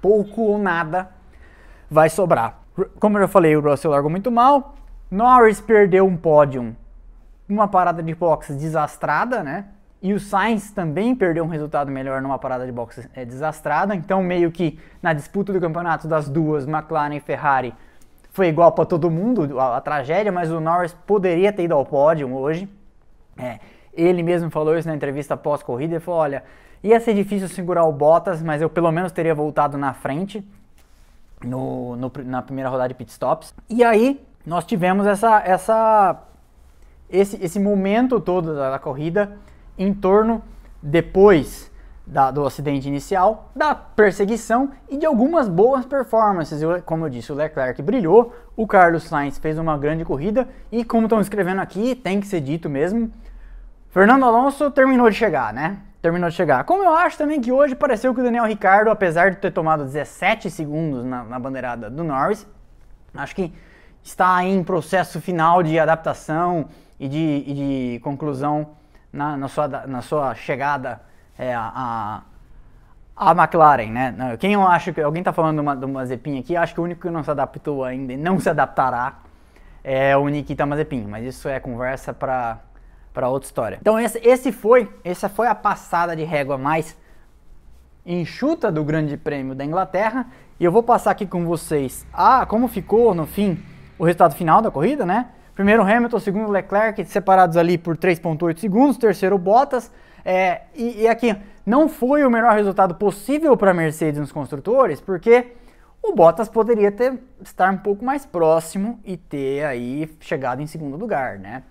pouco 0.00 0.42
ou 0.42 0.58
nada 0.58 1.08
vai 1.90 2.08
sobrar. 2.08 2.60
Como 3.00 3.18
eu 3.18 3.22
já 3.22 3.28
falei, 3.28 3.56
o 3.56 3.60
Russell 3.60 3.90
largou 3.90 4.10
muito 4.10 4.30
mal, 4.30 4.76
Norris 5.10 5.60
perdeu 5.60 6.06
um 6.06 6.16
pódio, 6.16 6.76
uma 7.48 7.66
parada 7.66 8.02
de 8.02 8.14
boxe 8.14 8.54
desastrada, 8.54 9.42
né? 9.42 9.66
E 10.04 10.12
o 10.12 10.20
Sainz 10.20 10.70
também 10.70 11.14
perdeu 11.14 11.42
um 11.44 11.48
resultado 11.48 11.90
melhor 11.90 12.20
numa 12.20 12.38
parada 12.38 12.66
de 12.66 12.70
boxe 12.70 13.08
é, 13.14 13.24
desastrada. 13.24 13.94
Então, 13.94 14.22
meio 14.22 14.52
que 14.52 14.78
na 15.00 15.14
disputa 15.14 15.50
do 15.50 15.58
campeonato 15.58 16.06
das 16.06 16.28
duas, 16.28 16.68
McLaren 16.68 17.14
e 17.16 17.20
Ferrari, 17.20 17.72
foi 18.30 18.48
igual 18.48 18.70
para 18.72 18.84
todo 18.84 19.10
mundo 19.10 19.58
a, 19.58 19.78
a, 19.78 19.80
tragédia, 19.80 20.30
mas 20.30 20.50
o 20.50 20.60
Norris 20.60 20.92
poderia 21.06 21.50
ter 21.54 21.64
ido 21.64 21.72
ao 21.72 21.86
pódio 21.86 22.30
hoje. 22.34 22.68
É, 23.38 23.58
ele 23.94 24.22
mesmo 24.22 24.50
falou 24.50 24.76
isso 24.76 24.86
na 24.86 24.94
entrevista 24.94 25.38
pós-corrida. 25.38 25.94
Ele 25.94 26.00
falou: 26.00 26.20
olha, 26.20 26.44
ia 26.82 27.00
ser 27.00 27.14
difícil 27.14 27.48
segurar 27.48 27.84
o 27.84 27.92
Bottas, 27.92 28.42
mas 28.42 28.60
eu 28.60 28.68
pelo 28.68 28.92
menos 28.92 29.10
teria 29.10 29.34
voltado 29.34 29.78
na 29.78 29.94
frente 29.94 30.46
no, 31.42 31.96
no 31.96 32.12
na 32.26 32.42
primeira 32.42 32.68
rodada 32.68 32.90
de 32.90 32.94
pitstops. 32.94 33.54
E 33.70 33.82
aí, 33.82 34.22
nós 34.44 34.66
tivemos 34.66 35.06
essa, 35.06 35.40
essa, 35.46 36.24
esse, 37.08 37.42
esse 37.42 37.58
momento 37.58 38.20
todo 38.20 38.54
da, 38.54 38.72
da 38.72 38.78
corrida 38.78 39.38
em 39.78 39.92
torno, 39.92 40.42
depois 40.82 41.70
da, 42.06 42.30
do 42.30 42.44
acidente 42.44 42.86
inicial, 42.86 43.50
da 43.56 43.74
perseguição 43.74 44.70
e 44.88 44.96
de 44.96 45.06
algumas 45.06 45.48
boas 45.48 45.86
performances. 45.86 46.60
Como 46.84 47.06
eu 47.06 47.10
disse, 47.10 47.32
o 47.32 47.34
Leclerc 47.34 47.80
brilhou, 47.82 48.34
o 48.56 48.66
Carlos 48.66 49.04
Sainz 49.04 49.38
fez 49.38 49.58
uma 49.58 49.76
grande 49.78 50.04
corrida 50.04 50.48
e, 50.70 50.84
como 50.84 51.06
estão 51.06 51.20
escrevendo 51.20 51.60
aqui, 51.60 51.94
tem 51.94 52.20
que 52.20 52.26
ser 52.26 52.40
dito 52.40 52.68
mesmo, 52.68 53.10
Fernando 53.90 54.24
Alonso 54.24 54.70
terminou 54.70 55.08
de 55.08 55.16
chegar, 55.16 55.52
né? 55.52 55.78
Terminou 56.02 56.28
de 56.28 56.34
chegar. 56.34 56.64
Como 56.64 56.82
eu 56.82 56.92
acho 56.92 57.16
também 57.16 57.40
que 57.40 57.52
hoje 57.52 57.74
pareceu 57.74 58.12
que 58.12 58.20
o 58.20 58.24
Daniel 58.24 58.44
Ricardo, 58.44 58.90
apesar 58.90 59.30
de 59.30 59.36
ter 59.36 59.52
tomado 59.52 59.84
17 59.84 60.50
segundos 60.50 61.04
na, 61.04 61.22
na 61.24 61.38
bandeirada 61.38 61.88
do 61.88 62.02
Norris, 62.02 62.46
acho 63.14 63.34
que 63.34 63.52
está 64.02 64.44
em 64.44 64.62
processo 64.62 65.20
final 65.20 65.62
de 65.62 65.78
adaptação 65.78 66.66
e 66.98 67.08
de, 67.08 67.44
e 67.46 67.54
de 67.54 68.00
conclusão 68.00 68.70
na, 69.14 69.36
na, 69.36 69.48
sua, 69.48 69.68
na 69.68 70.02
sua 70.02 70.34
chegada 70.34 71.00
é, 71.38 71.54
a, 71.54 72.22
a 73.16 73.30
McLaren, 73.32 73.90
né? 73.90 74.36
Quem 74.38 74.52
eu 74.52 74.66
acho 74.66 74.92
que 74.92 75.00
alguém 75.00 75.20
está 75.20 75.32
falando 75.32 75.56
de 75.56 75.60
uma, 75.62 75.76
de 75.76 75.84
uma 75.84 76.04
Zepin 76.04 76.38
aqui, 76.38 76.56
acho 76.56 76.74
que 76.74 76.80
o 76.80 76.84
único 76.84 77.02
que 77.02 77.10
não 77.10 77.22
se 77.22 77.30
adaptou 77.30 77.84
ainda 77.84 78.12
e 78.12 78.16
não 78.16 78.40
se 78.40 78.50
adaptará 78.50 79.20
é 79.82 80.16
o 80.16 80.26
Nikita 80.28 80.66
Mazepin, 80.66 81.06
mas 81.06 81.24
isso 81.24 81.48
é 81.48 81.60
conversa 81.60 82.12
para 82.12 82.58
para 83.14 83.28
outra 83.28 83.46
história. 83.46 83.78
Então 83.80 83.98
esse, 83.98 84.18
esse 84.18 84.50
foi, 84.50 84.92
essa 85.04 85.28
foi 85.28 85.46
a 85.46 85.54
passada 85.54 86.16
de 86.16 86.24
régua 86.24 86.58
mais 86.58 86.98
enxuta 88.04 88.72
do 88.72 88.82
Grande 88.82 89.16
Prêmio 89.16 89.54
da 89.54 89.64
Inglaterra 89.64 90.26
e 90.58 90.64
eu 90.64 90.72
vou 90.72 90.82
passar 90.82 91.12
aqui 91.12 91.24
com 91.24 91.46
vocês 91.46 92.04
a 92.12 92.44
como 92.44 92.66
ficou 92.66 93.14
no 93.14 93.24
fim 93.24 93.62
o 93.96 94.04
resultado 94.04 94.34
final 94.34 94.60
da 94.60 94.68
corrida, 94.68 95.06
né? 95.06 95.28
Primeiro 95.54 95.82
Hamilton, 95.82 96.18
segundo 96.18 96.50
Leclerc, 96.50 97.04
separados 97.04 97.56
ali 97.56 97.78
por 97.78 97.96
3,8 97.96 98.58
segundos, 98.58 98.96
terceiro 98.96 99.38
Bottas. 99.38 99.90
É, 100.24 100.62
e, 100.74 101.02
e, 101.02 101.08
aqui, 101.08 101.36
não 101.64 101.88
foi 101.88 102.24
o 102.24 102.30
melhor 102.30 102.54
resultado 102.54 102.94
possível 102.94 103.56
para 103.56 103.70
a 103.70 103.74
Mercedes 103.74 104.18
nos 104.18 104.32
construtores, 104.32 105.00
porque 105.00 105.52
o 106.02 106.12
Bottas 106.12 106.48
poderia 106.48 106.90
ter, 106.90 107.18
estar 107.42 107.72
um 107.72 107.78
pouco 107.78 108.04
mais 108.04 108.26
próximo 108.26 108.98
e 109.04 109.16
ter 109.16 109.64
aí 109.64 110.10
chegado 110.20 110.60
em 110.60 110.66
segundo 110.66 110.96
lugar, 110.96 111.38
né? 111.38 111.62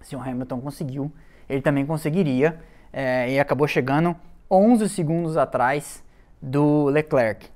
Se 0.00 0.16
o 0.16 0.20
Hamilton 0.20 0.60
conseguiu, 0.60 1.12
ele 1.48 1.62
também 1.62 1.86
conseguiria 1.86 2.58
é, 2.92 3.30
e 3.30 3.38
acabou 3.38 3.68
chegando 3.68 4.16
11 4.50 4.88
segundos 4.88 5.36
atrás 5.36 6.02
do 6.40 6.86
Leclerc. 6.86 7.48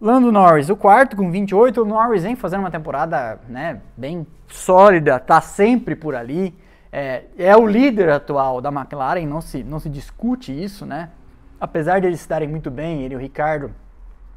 Lando 0.00 0.30
Norris, 0.30 0.70
o 0.70 0.76
quarto 0.76 1.16
com 1.16 1.28
28. 1.28 1.82
O 1.82 1.84
Norris 1.84 2.22
vem 2.22 2.36
fazendo 2.36 2.60
uma 2.60 2.70
temporada 2.70 3.40
né, 3.48 3.80
bem 3.96 4.24
sólida, 4.46 5.18
tá 5.18 5.40
sempre 5.40 5.96
por 5.96 6.14
ali. 6.14 6.56
É, 6.92 7.24
é, 7.36 7.56
o 7.56 7.66
líder 7.66 8.08
atual 8.08 8.60
da 8.60 8.70
McLaren, 8.70 9.26
não 9.26 9.40
se, 9.40 9.64
não 9.64 9.80
se 9.80 9.90
discute 9.90 10.52
isso, 10.52 10.86
né? 10.86 11.10
Apesar 11.60 12.00
de 12.00 12.06
eles 12.06 12.20
estarem 12.20 12.46
muito 12.46 12.70
bem, 12.70 13.02
ele 13.02 13.14
e 13.14 13.16
o 13.16 13.20
Ricardo, 13.20 13.72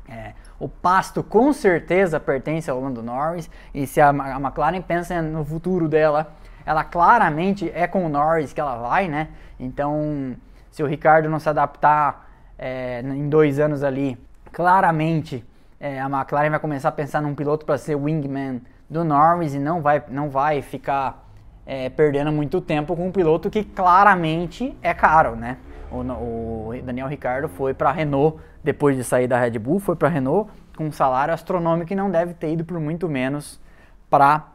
é, 0.09 0.33
o 0.59 0.67
pasto 0.67 1.23
com 1.23 1.53
certeza 1.53 2.19
pertence 2.19 2.69
ao 2.69 2.81
Lando 2.81 3.03
Norris. 3.03 3.47
E 3.71 3.85
se 3.85 4.01
a, 4.01 4.09
a 4.09 4.39
McLaren 4.39 4.81
pensa 4.81 5.21
no 5.21 5.45
futuro 5.45 5.87
dela, 5.87 6.33
ela 6.65 6.83
claramente 6.83 7.71
é 7.75 7.85
com 7.85 8.03
o 8.03 8.09
Norris 8.09 8.51
que 8.51 8.59
ela 8.59 8.77
vai, 8.77 9.07
né? 9.07 9.29
Então, 9.59 10.35
se 10.71 10.81
o 10.81 10.87
Ricardo 10.87 11.29
não 11.29 11.39
se 11.39 11.47
adaptar 11.47 12.27
é, 12.57 13.01
em 13.01 13.29
dois 13.29 13.59
anos 13.59 13.83
ali, 13.83 14.17
claramente 14.51 15.45
é, 15.81 15.99
a 15.99 16.05
McLaren 16.05 16.51
vai 16.51 16.59
começar 16.59 16.89
a 16.89 16.91
pensar 16.91 17.23
num 17.23 17.33
piloto 17.33 17.65
para 17.65 17.75
ser 17.75 17.95
wingman 17.95 18.61
do 18.87 19.03
Norris 19.03 19.55
e 19.55 19.59
não 19.59 19.81
vai, 19.81 20.03
não 20.09 20.29
vai 20.29 20.61
ficar 20.61 21.27
é, 21.65 21.89
perdendo 21.89 22.31
muito 22.31 22.61
tempo 22.61 22.95
com 22.95 23.07
um 23.07 23.11
piloto 23.11 23.49
que 23.49 23.63
claramente 23.63 24.77
é 24.83 24.93
caro, 24.93 25.35
né? 25.35 25.57
O, 25.91 26.69
o 26.69 26.81
Daniel 26.83 27.07
Ricardo 27.07 27.49
foi 27.49 27.73
para 27.73 27.89
a 27.89 27.91
Renault 27.91 28.39
depois 28.63 28.95
de 28.95 29.03
sair 29.03 29.27
da 29.27 29.39
Red 29.39 29.57
Bull, 29.57 29.79
foi 29.79 29.95
para 29.95 30.07
a 30.07 30.11
Renault 30.11 30.51
com 30.77 30.85
um 30.85 30.91
salário 30.91 31.33
astronômico 31.33 31.91
e 31.91 31.95
não 31.95 32.11
deve 32.11 32.35
ter 32.35 32.53
ido 32.53 32.63
por 32.63 32.79
muito 32.79 33.09
menos 33.09 33.59
para 34.07 34.49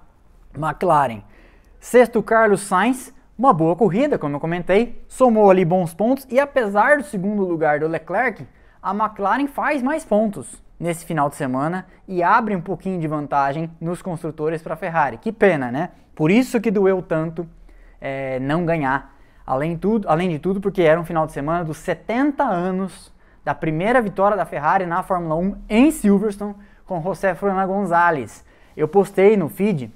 McLaren. 0.57 1.23
Sexto, 1.81 2.23
Carlos 2.23 2.61
Sainz, 2.61 3.13
uma 3.37 3.53
boa 3.53 3.75
corrida, 3.75 4.17
como 4.17 4.37
eu 4.37 4.41
comentei, 4.41 5.05
somou 5.09 5.51
ali 5.51 5.65
bons 5.65 5.93
pontos 5.93 6.25
e 6.31 6.39
apesar 6.39 6.99
do 6.99 7.05
segundo 7.05 7.45
lugar 7.45 7.81
do 7.81 7.89
Leclerc, 7.89 8.47
a 8.81 8.95
McLaren 8.95 9.49
faz 9.49 9.83
mais 9.83 10.05
pontos 10.05 10.65
nesse 10.79 11.05
final 11.05 11.29
de 11.29 11.37
semana 11.37 11.87
e 12.07 12.23
abre 12.23 12.55
um 12.55 12.61
pouquinho 12.61 13.01
de 13.01 13.09
vantagem 13.09 13.71
nos 13.81 14.03
construtores 14.03 14.63
para 14.63 14.75
a 14.75 14.77
Ferrari. 14.77 15.19
Que 15.19 15.33
pena, 15.33 15.71
né? 15.71 15.91
Por 16.15 16.31
isso 16.31 16.61
que 16.61 16.71
doeu 16.71 17.03
tanto 17.03 17.49
é, 18.01 18.39
não 18.41 18.65
ganhar. 18.65 19.15
Além, 19.47 19.77
tudo, 19.77 20.09
além 20.09 20.29
de 20.29 20.39
tudo, 20.39 20.61
porque 20.61 20.83
era 20.83 21.01
um 21.01 21.05
final 21.05 21.27
de 21.27 21.33
semana 21.33 21.65
dos 21.65 21.79
70 21.79 22.43
anos 22.43 23.13
da 23.45 23.55
primeira 23.55 24.03
vitória 24.03 24.37
da 24.37 24.45
Ferrari 24.45 24.87
na 24.87 25.03
Fórmula 25.03 25.37
1 25.37 25.57
em 25.69 25.91
Silverstone 25.91 26.55
com 26.85 27.01
José 27.03 27.35
Fernando 27.35 27.69
Gonzalez. 27.69 28.45
Eu 28.77 28.89
postei 28.89 29.37
no 29.37 29.49
feed 29.49 29.93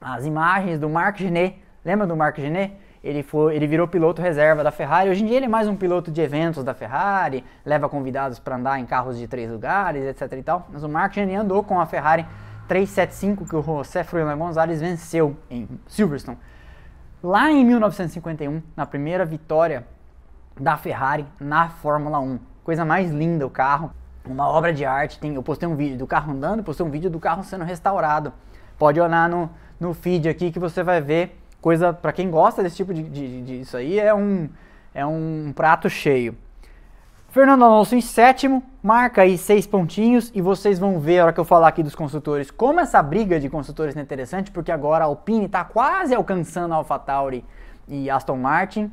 as 0.00 0.24
imagens 0.26 0.78
do 0.78 0.88
Marc 0.88 1.18
Genet. 1.18 1.62
Lembra 1.84 2.06
do 2.06 2.16
Marc 2.16 2.38
Genet? 2.38 2.74
Ele, 3.02 3.22
foi, 3.22 3.56
ele 3.56 3.66
virou 3.66 3.88
piloto 3.88 4.20
reserva 4.20 4.62
da 4.62 4.70
Ferrari. 4.70 5.08
Hoje 5.08 5.22
em 5.22 5.26
dia 5.26 5.38
ele 5.38 5.46
é 5.46 5.48
mais 5.48 5.66
um 5.66 5.74
piloto 5.74 6.10
de 6.10 6.20
eventos 6.20 6.62
da 6.62 6.74
Ferrari, 6.74 7.44
leva 7.64 7.88
convidados 7.88 8.38
para 8.38 8.56
andar 8.56 8.78
em 8.78 8.84
carros 8.84 9.18
de 9.18 9.26
três 9.26 9.50
lugares, 9.50 10.04
etc 10.04 10.38
e 10.38 10.42
tal. 10.42 10.68
Mas 10.70 10.82
o 10.82 10.88
Mark 10.88 11.14
Geni 11.14 11.34
andou 11.34 11.62
com 11.64 11.80
a 11.80 11.86
Ferrari 11.86 12.26
375 12.68 13.46
que 13.46 13.56
o 13.56 13.62
José 13.62 14.04
Froilán 14.04 14.36
Gonzalez 14.36 14.80
venceu 14.80 15.36
em 15.50 15.66
Silverstone. 15.86 16.38
Lá 17.22 17.50
em 17.50 17.64
1951, 17.64 18.62
na 18.76 18.86
primeira 18.86 19.24
vitória 19.24 19.86
da 20.58 20.76
Ferrari 20.76 21.26
na 21.40 21.70
Fórmula 21.70 22.18
1. 22.20 22.38
Coisa 22.62 22.84
mais 22.84 23.10
linda 23.10 23.46
o 23.46 23.50
carro, 23.50 23.90
uma 24.26 24.46
obra 24.46 24.72
de 24.72 24.84
arte. 24.84 25.18
Tem, 25.18 25.34
eu 25.34 25.42
postei 25.42 25.66
um 25.66 25.74
vídeo 25.74 25.96
do 25.96 26.06
carro 26.06 26.32
andando, 26.32 26.62
postei 26.62 26.84
um 26.84 26.90
vídeo 26.90 27.10
do 27.10 27.18
carro 27.18 27.42
sendo 27.42 27.64
restaurado. 27.64 28.32
Pode 28.78 29.00
olhar 29.00 29.28
no, 29.28 29.50
no 29.78 29.94
feed 29.94 30.28
aqui 30.28 30.52
que 30.52 30.58
você 30.58 30.82
vai 30.82 31.00
ver 31.00 31.39
coisa 31.60 31.92
para 31.92 32.12
quem 32.12 32.30
gosta 32.30 32.62
desse 32.62 32.76
tipo 32.76 32.92
de, 32.94 33.02
de, 33.02 33.42
de, 33.42 33.60
isso 33.60 33.76
aí 33.76 33.98
é 33.98 34.14
um 34.14 34.48
é 34.94 35.06
um 35.06 35.52
prato 35.54 35.88
cheio. 35.88 36.34
Fernando 37.28 37.64
Alonso 37.64 37.94
em 37.94 38.00
sétimo, 38.00 38.60
marca 38.82 39.22
aí 39.22 39.38
seis 39.38 39.64
pontinhos 39.64 40.32
e 40.34 40.40
vocês 40.40 40.80
vão 40.80 40.98
ver 40.98 41.20
a 41.20 41.24
hora 41.24 41.32
que 41.32 41.38
eu 41.38 41.44
falar 41.44 41.68
aqui 41.68 41.80
dos 41.80 41.94
construtores 41.94 42.50
como 42.50 42.80
essa 42.80 43.00
briga 43.00 43.38
de 43.38 43.48
construtores 43.48 43.96
é 43.96 44.00
interessante, 44.00 44.50
porque 44.50 44.72
agora 44.72 45.04
a 45.04 45.06
Alpine 45.06 45.46
está 45.46 45.64
quase 45.64 46.12
alcançando 46.12 46.74
a 46.74 46.78
AlphaTauri 46.78 47.44
e 47.86 48.10
Aston 48.10 48.36
Martin, 48.36 48.90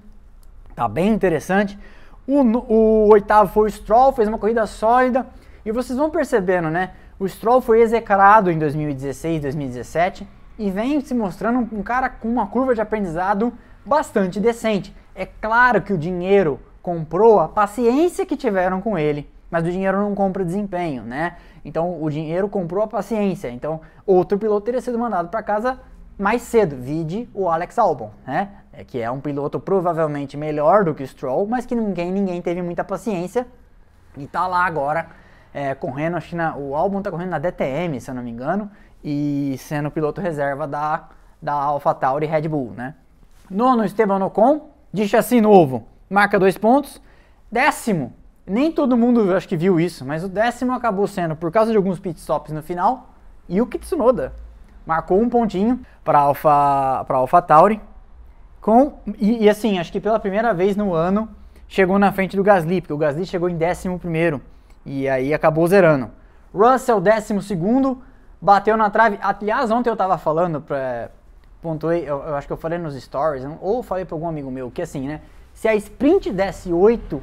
tá 0.76 0.88
bem 0.88 1.10
interessante. 1.10 1.80
O, 2.28 2.42
o 2.42 3.10
oitavo 3.10 3.52
foi 3.52 3.70
o 3.70 3.72
Stroll, 3.72 4.14
fez 4.14 4.28
uma 4.28 4.38
corrida 4.38 4.68
sólida 4.68 5.26
e 5.66 5.72
vocês 5.72 5.98
vão 5.98 6.12
percebendo, 6.12 6.70
né? 6.70 6.92
O 7.20 7.28
Stroll 7.28 7.60
foi 7.60 7.82
execrado 7.82 8.52
em 8.52 8.60
2016, 8.60 9.42
2017 9.42 10.37
e 10.58 10.72
vem 10.72 11.00
se 11.02 11.14
mostrando 11.14 11.60
um 11.72 11.84
cara 11.84 12.10
com 12.10 12.28
uma 12.28 12.48
curva 12.48 12.74
de 12.74 12.82
aprendizado 12.82 13.54
bastante 13.86 14.40
decente. 14.40 14.96
É 15.16 15.26
claro 15.26 15.82
que 15.82 15.94
o 15.94 15.98
dinheiro 15.98 16.60
comprou 16.82 17.40
a 17.40 17.48
paciência 17.48 18.26
que 18.26 18.36
tiveram 18.36 18.82
com 18.82 18.98
ele, 18.98 19.30
mas 19.50 19.66
o 19.66 19.72
dinheiro 19.72 19.98
não 20.00 20.16
compra 20.16 20.44
desempenho, 20.44 21.04
né? 21.04 21.38
Então 21.64 22.02
o 22.02 22.10
dinheiro 22.10 22.48
comprou 22.48 22.84
a 22.84 22.88
paciência. 22.88 23.50
Então 23.50 23.82
outro 24.06 24.38
piloto 24.38 24.66
teria 24.66 24.82
sido 24.82 24.98
mandado 24.98 25.30
para 25.30 25.44
casa 25.44 25.80
mais 26.18 26.42
cedo, 26.42 26.76
vide 26.76 27.30
o 27.34 27.48
Alex 27.48 27.78
Albon, 27.78 28.12
né? 28.26 28.50
É, 28.74 28.84
que 28.84 29.02
é 29.02 29.10
um 29.10 29.20
piloto 29.20 29.60
provavelmente 29.60 30.36
melhor 30.36 30.84
do 30.84 30.94
que 30.94 31.04
o 31.04 31.08
Stroll, 31.08 31.48
mas 31.48 31.66
que 31.66 31.76
ninguém, 31.76 32.12
ninguém 32.12 32.42
teve 32.42 32.62
muita 32.62 32.84
paciência 32.84 33.46
e 34.16 34.26
tá 34.26 34.48
lá 34.48 34.66
agora 34.66 35.08
é, 35.54 35.74
correndo, 35.74 36.18
acho 36.18 36.30
que 36.30 36.36
na, 36.36 36.56
o 36.56 36.76
Albon 36.76 37.02
tá 37.02 37.10
correndo 37.10 37.32
na 37.32 37.40
DTM, 37.40 38.00
se 38.00 38.10
eu 38.10 38.16
não 38.16 38.22
me 38.22 38.30
engano, 38.30 38.70
e 39.04 39.56
sendo 39.60 39.92
piloto 39.92 40.22
reserva 40.22 40.68
da, 40.68 41.10
da 41.42 41.54
AlphaTauri 41.54 42.26
Red 42.26 42.48
Bull, 42.48 42.72
né? 42.76 42.96
Nono, 43.50 43.86
Esteban 43.86 44.24
Ocon, 44.26 44.70
de 44.92 45.08
chassi 45.08 45.40
novo, 45.40 45.88
marca 46.10 46.40
dois 46.40 46.58
pontos. 46.58 47.02
Décimo, 47.52 48.14
nem 48.46 48.72
todo 48.72 48.98
mundo 48.98 49.34
acho 49.36 49.48
que 49.48 49.58
viu 49.58 49.80
isso, 49.80 50.06
mas 50.06 50.24
o 50.24 50.30
décimo 50.30 50.74
acabou 50.74 51.08
sendo 51.08 51.36
por 51.36 51.52
causa 51.52 51.72
de 51.72 51.78
alguns 51.78 52.00
pitstops 52.00 52.54
no 52.54 52.62
final, 52.62 53.14
e 53.48 53.62
o 53.62 53.68
Kitsunoda 53.68 54.34
marcou 54.86 55.22
um 55.22 55.30
pontinho 55.30 55.80
para 56.04 56.20
Alpha 56.20 57.04
para 57.06 57.18
AlphaTauri 57.18 57.82
com 58.62 59.00
e, 59.18 59.46
e, 59.46 59.50
assim, 59.50 59.80
acho 59.80 59.92
que 59.92 60.00
pela 60.00 60.20
primeira 60.20 60.54
vez 60.54 60.76
no 60.76 60.94
ano 60.94 61.30
chegou 61.68 62.00
na 62.00 62.12
frente 62.12 62.36
do 62.36 62.44
Gasly, 62.44 62.82
porque 62.82 62.94
o 62.94 62.98
Gasly 62.98 63.26
chegou 63.26 63.50
em 63.50 63.56
décimo 63.56 64.00
primeiro 64.00 64.42
e 64.86 65.08
aí 65.08 65.34
acabou 65.34 65.68
zerando. 65.68 66.10
Russell 66.54 67.00
décimo 67.00 67.42
segundo, 67.42 68.02
bateu 68.42 68.78
na 68.78 68.90
trave. 68.90 69.20
Aliás, 69.22 69.72
ontem 69.72 69.90
eu 69.90 69.96
tava 69.96 70.18
falando 70.18 70.62
pra. 70.62 71.10
Pontuei, 71.62 72.04
eu, 72.04 72.22
eu 72.24 72.36
acho 72.36 72.46
que 72.46 72.54
eu 72.54 72.58
falei 72.58 72.78
nos 72.78 72.96
stories, 73.02 73.44
ou 73.60 73.82
falei 73.82 74.06
pra 74.06 74.16
algum 74.16 74.28
amigo 74.28 74.52
meu, 74.52 74.70
que 74.70 74.82
assim, 74.82 75.08
né? 75.08 75.22
Se 75.54 75.68
a 75.68 75.74
sprint 75.76 76.32
desse 76.32 76.72
8, 76.72 77.22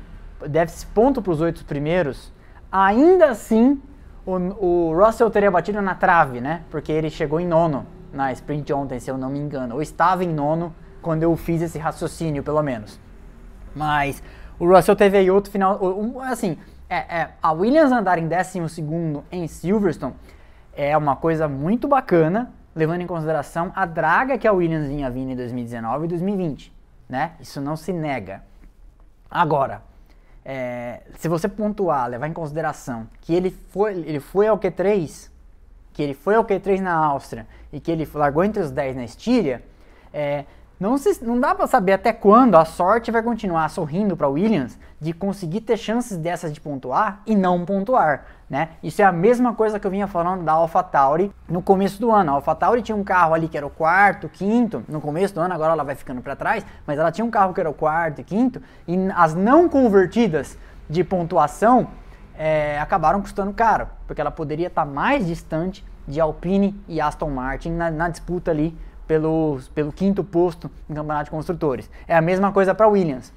desse 0.48 0.84
ponto 0.86 1.22
pros 1.22 1.40
oito 1.40 1.64
primeiros, 1.64 2.32
ainda 2.70 3.26
assim 3.26 3.80
o, 4.26 4.32
o 4.32 5.04
Russell 5.04 5.30
teria 5.30 5.50
batido 5.50 5.80
na 5.80 5.94
trave, 5.94 6.40
né? 6.40 6.62
Porque 6.70 6.90
ele 6.90 7.10
chegou 7.10 7.38
em 7.38 7.46
nono 7.46 7.86
na 8.12 8.32
sprint 8.32 8.72
ontem, 8.72 8.98
se 8.98 9.10
eu 9.10 9.18
não 9.18 9.28
me 9.28 9.38
engano. 9.38 9.76
Ou 9.76 9.82
estava 9.82 10.24
em 10.24 10.32
nono 10.32 10.74
quando 11.02 11.22
eu 11.22 11.36
fiz 11.36 11.62
esse 11.62 11.78
raciocínio, 11.78 12.42
pelo 12.42 12.62
menos. 12.62 12.98
Mas 13.74 14.22
o 14.58 14.66
Russell 14.66 14.96
teve 14.96 15.18
aí 15.18 15.30
outro 15.30 15.52
final. 15.52 15.78
Um, 15.82 16.20
assim, 16.20 16.58
é, 16.88 16.96
é, 16.96 17.30
a 17.42 17.52
Williams 17.52 17.92
andar 17.92 18.18
em 18.18 18.26
décimo 18.26 18.68
segundo 18.68 19.24
em 19.30 19.46
Silverstone 19.46 20.14
é 20.76 20.96
uma 20.96 21.16
coisa 21.16 21.48
muito 21.48 21.86
bacana, 21.88 22.52
levando 22.74 23.00
em 23.00 23.06
consideração 23.06 23.72
a 23.74 23.86
draga 23.86 24.36
que 24.36 24.46
a 24.46 24.52
Williams 24.52 24.88
vinha 24.88 25.10
vindo 25.10 25.30
em 25.30 25.36
2019 25.36 26.04
e 26.04 26.08
2020, 26.08 26.72
né? 27.08 27.32
Isso 27.40 27.60
não 27.60 27.76
se 27.76 27.92
nega. 27.92 28.42
Agora, 29.30 29.82
é, 30.44 31.00
se 31.16 31.28
você 31.28 31.48
pontuar, 31.48 32.08
levar 32.08 32.28
em 32.28 32.32
consideração 32.32 33.08
que 33.20 33.34
ele 33.34 33.50
foi, 33.50 33.92
ele 33.92 34.20
foi 34.20 34.46
ao 34.46 34.58
Q3, 34.58 35.30
que 35.92 36.02
ele 36.02 36.14
foi 36.14 36.34
ao 36.34 36.44
Q3 36.44 36.80
na 36.80 36.94
Áustria 36.94 37.46
e 37.72 37.80
que 37.80 37.90
ele 37.90 38.08
largou 38.12 38.44
entre 38.44 38.62
os 38.62 38.70
10 38.70 38.96
na 38.96 39.04
Estíria, 39.04 39.62
é, 40.12 40.44
não, 40.78 40.98
se, 40.98 41.24
não 41.24 41.38
dá 41.38 41.54
para 41.54 41.66
saber 41.66 41.92
até 41.92 42.12
quando 42.12 42.56
a 42.56 42.64
sorte 42.64 43.10
vai 43.10 43.22
continuar 43.22 43.68
sorrindo 43.70 44.16
para 44.16 44.28
Williams 44.28 44.78
de 45.00 45.12
conseguir 45.12 45.60
ter 45.60 45.76
chances 45.76 46.16
dessas 46.16 46.52
de 46.52 46.60
pontuar 46.60 47.22
e 47.26 47.34
não 47.34 47.64
pontuar. 47.64 48.24
Né? 48.50 48.70
Isso 48.82 49.00
é 49.00 49.04
a 49.04 49.12
mesma 49.12 49.54
coisa 49.54 49.78
que 49.78 49.86
eu 49.86 49.90
vinha 49.90 50.06
falando 50.06 50.44
da 50.44 50.52
AlphaTauri 50.52 51.32
no 51.48 51.62
começo 51.62 52.00
do 52.00 52.10
ano. 52.10 52.32
A 52.32 52.34
AlphaTauri 52.34 52.82
tinha 52.82 52.96
um 52.96 53.04
carro 53.04 53.34
ali 53.34 53.48
que 53.48 53.56
era 53.56 53.66
o 53.66 53.70
quarto, 53.70 54.28
quinto, 54.28 54.84
no 54.88 55.00
começo 55.00 55.34
do 55.34 55.40
ano, 55.40 55.54
agora 55.54 55.72
ela 55.72 55.84
vai 55.84 55.94
ficando 55.94 56.20
para 56.20 56.36
trás, 56.36 56.66
mas 56.86 56.98
ela 56.98 57.10
tinha 57.12 57.24
um 57.24 57.30
carro 57.30 57.54
que 57.54 57.60
era 57.60 57.70
o 57.70 57.74
quarto 57.74 58.20
e 58.20 58.24
quinto, 58.24 58.60
e 58.86 58.96
as 59.14 59.34
não 59.34 59.68
convertidas 59.68 60.58
de 60.88 61.02
pontuação 61.02 61.88
é, 62.36 62.78
acabaram 62.80 63.20
custando 63.20 63.52
caro, 63.52 63.88
porque 64.06 64.20
ela 64.20 64.30
poderia 64.30 64.66
estar 64.66 64.84
mais 64.84 65.26
distante 65.26 65.84
de 66.06 66.20
Alpine 66.20 66.78
e 66.86 67.00
Aston 67.00 67.30
Martin 67.30 67.70
na, 67.70 67.90
na 67.90 68.08
disputa 68.08 68.50
ali 68.50 68.76
pelo, 69.06 69.58
pelo 69.74 69.92
quinto 69.92 70.22
posto 70.24 70.70
no 70.88 70.94
campeonato 70.94 71.24
de 71.24 71.30
construtores. 71.30 71.90
É 72.06 72.16
a 72.16 72.20
mesma 72.20 72.52
coisa 72.52 72.74
para 72.74 72.86
a 72.86 72.88
Williams. 72.88 73.32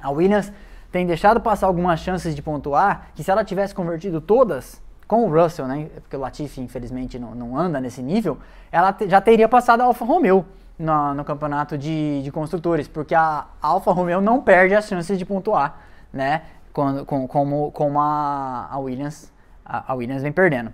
A 0.00 0.10
Williams 0.10 0.52
tem 0.90 1.06
deixado 1.06 1.40
passar 1.40 1.66
algumas 1.66 2.00
chances 2.00 2.34
de 2.34 2.42
pontuar 2.42 3.08
que 3.14 3.24
se 3.24 3.30
ela 3.30 3.44
tivesse 3.44 3.74
convertido 3.74 4.20
todas 4.20 4.82
com 5.06 5.28
o 5.28 5.30
Russell, 5.30 5.66
né, 5.66 5.88
porque 6.00 6.16
o 6.16 6.20
Latifi 6.20 6.60
infelizmente 6.60 7.18
não, 7.18 7.34
não 7.34 7.58
anda 7.58 7.80
nesse 7.80 8.02
nível, 8.02 8.38
ela 8.72 8.92
te, 8.92 9.08
já 9.08 9.20
teria 9.20 9.48
passado 9.48 9.80
a 9.82 9.84
Alfa 9.84 10.04
Romeo 10.04 10.44
no, 10.78 11.14
no 11.14 11.24
campeonato 11.24 11.76
de, 11.76 12.22
de, 12.22 12.32
construtores, 12.32 12.88
porque 12.88 13.14
a 13.14 13.46
Alfa 13.60 13.92
Romeo 13.92 14.20
não 14.20 14.40
perde 14.40 14.74
as 14.74 14.86
chances 14.86 15.18
de 15.18 15.24
pontuar, 15.24 15.78
né, 16.12 16.42
com, 16.72 17.04
com, 17.04 17.28
como, 17.28 17.70
como 17.72 18.00
a, 18.00 18.68
a 18.70 18.78
Williams 18.78 19.32
a, 19.64 19.92
a, 19.92 19.94
Williams 19.94 20.22
vem 20.22 20.32
perdendo. 20.32 20.72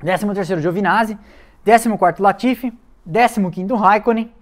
13 0.00 0.26
terceiro 0.34 0.60
Giovinazzi, 0.60 1.18
14 1.64 1.96
quarto 1.96 2.22
Latifi, 2.22 2.72
15 3.06 3.50
quinto 3.50 3.74
Raikkonen, 3.74 4.32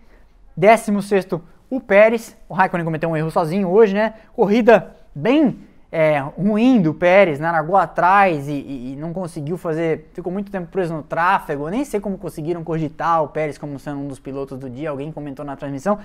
16 0.57 1.05
sexto 1.05 1.42
o 1.68 1.81
Pérez, 1.81 2.37
o 2.49 2.55
Raikkonen 2.55 2.85
cometeu 2.85 3.09
um 3.09 3.16
erro 3.16 3.31
sozinho 3.31 3.68
hoje, 3.68 3.94
né, 3.94 4.14
corrida 4.35 4.96
bem 5.14 5.59
é, 5.92 6.20
ruim 6.20 6.81
do 6.81 6.94
Pérez, 6.94 7.40
né? 7.40 7.51
largou 7.51 7.77
atrás 7.77 8.49
e, 8.49 8.53
e, 8.53 8.92
e, 8.92 8.96
não 8.96 9.12
conseguiu 9.12 9.59
fazer, 9.59 10.09
ficou 10.12 10.33
muito 10.33 10.51
tempo 10.51 10.68
preso 10.68 10.94
no 10.94 11.03
tráfego. 11.03 11.68
Nem 11.68 11.85
sei 11.85 11.99
como 11.99 12.16
conseguiram 12.16 12.62
cogitar 12.62 13.23
o 13.23 13.29
Pérez 13.29 13.59
como 13.59 13.79
sendo 13.79 13.99
um 13.99 14.09
dos 14.09 14.20
pilotos 14.20 14.57
do 14.59 14.70
dia. 14.70 14.90
Alguém 14.90 15.11
comentou 15.11 15.44
na 15.44 15.57
transmissão. 15.57 15.99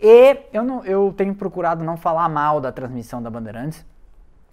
E 0.00 0.38
eu, 0.52 0.64
não, 0.64 0.84
eu 0.84 1.12
tenho 1.16 1.34
procurado 1.34 1.84
não 1.84 1.96
falar 1.96 2.28
mal 2.28 2.60
da 2.60 2.72
transmissão 2.72 3.20
da 3.20 3.28
Bandeirantes, 3.28 3.84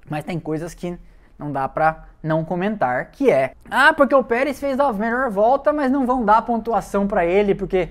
mas 0.10 0.24
tem 0.24 0.40
coisas 0.40 0.74
que 0.74 0.98
não 1.38 1.52
dá 1.52 1.68
pra 1.68 2.06
não 2.24 2.44
comentar, 2.44 3.12
que 3.12 3.30
é 3.30 3.54
ah, 3.70 3.94
porque 3.94 4.16
o 4.16 4.24
Pérez 4.24 4.60
fez 4.60 4.80
a 4.80 4.92
melhor 4.94 5.30
volta, 5.30 5.72
mas 5.72 5.92
não 5.92 6.06
vão 6.06 6.24
dar 6.24 6.42
pontuação 6.42 7.08
para 7.08 7.26
ele 7.26 7.54
porque 7.54 7.90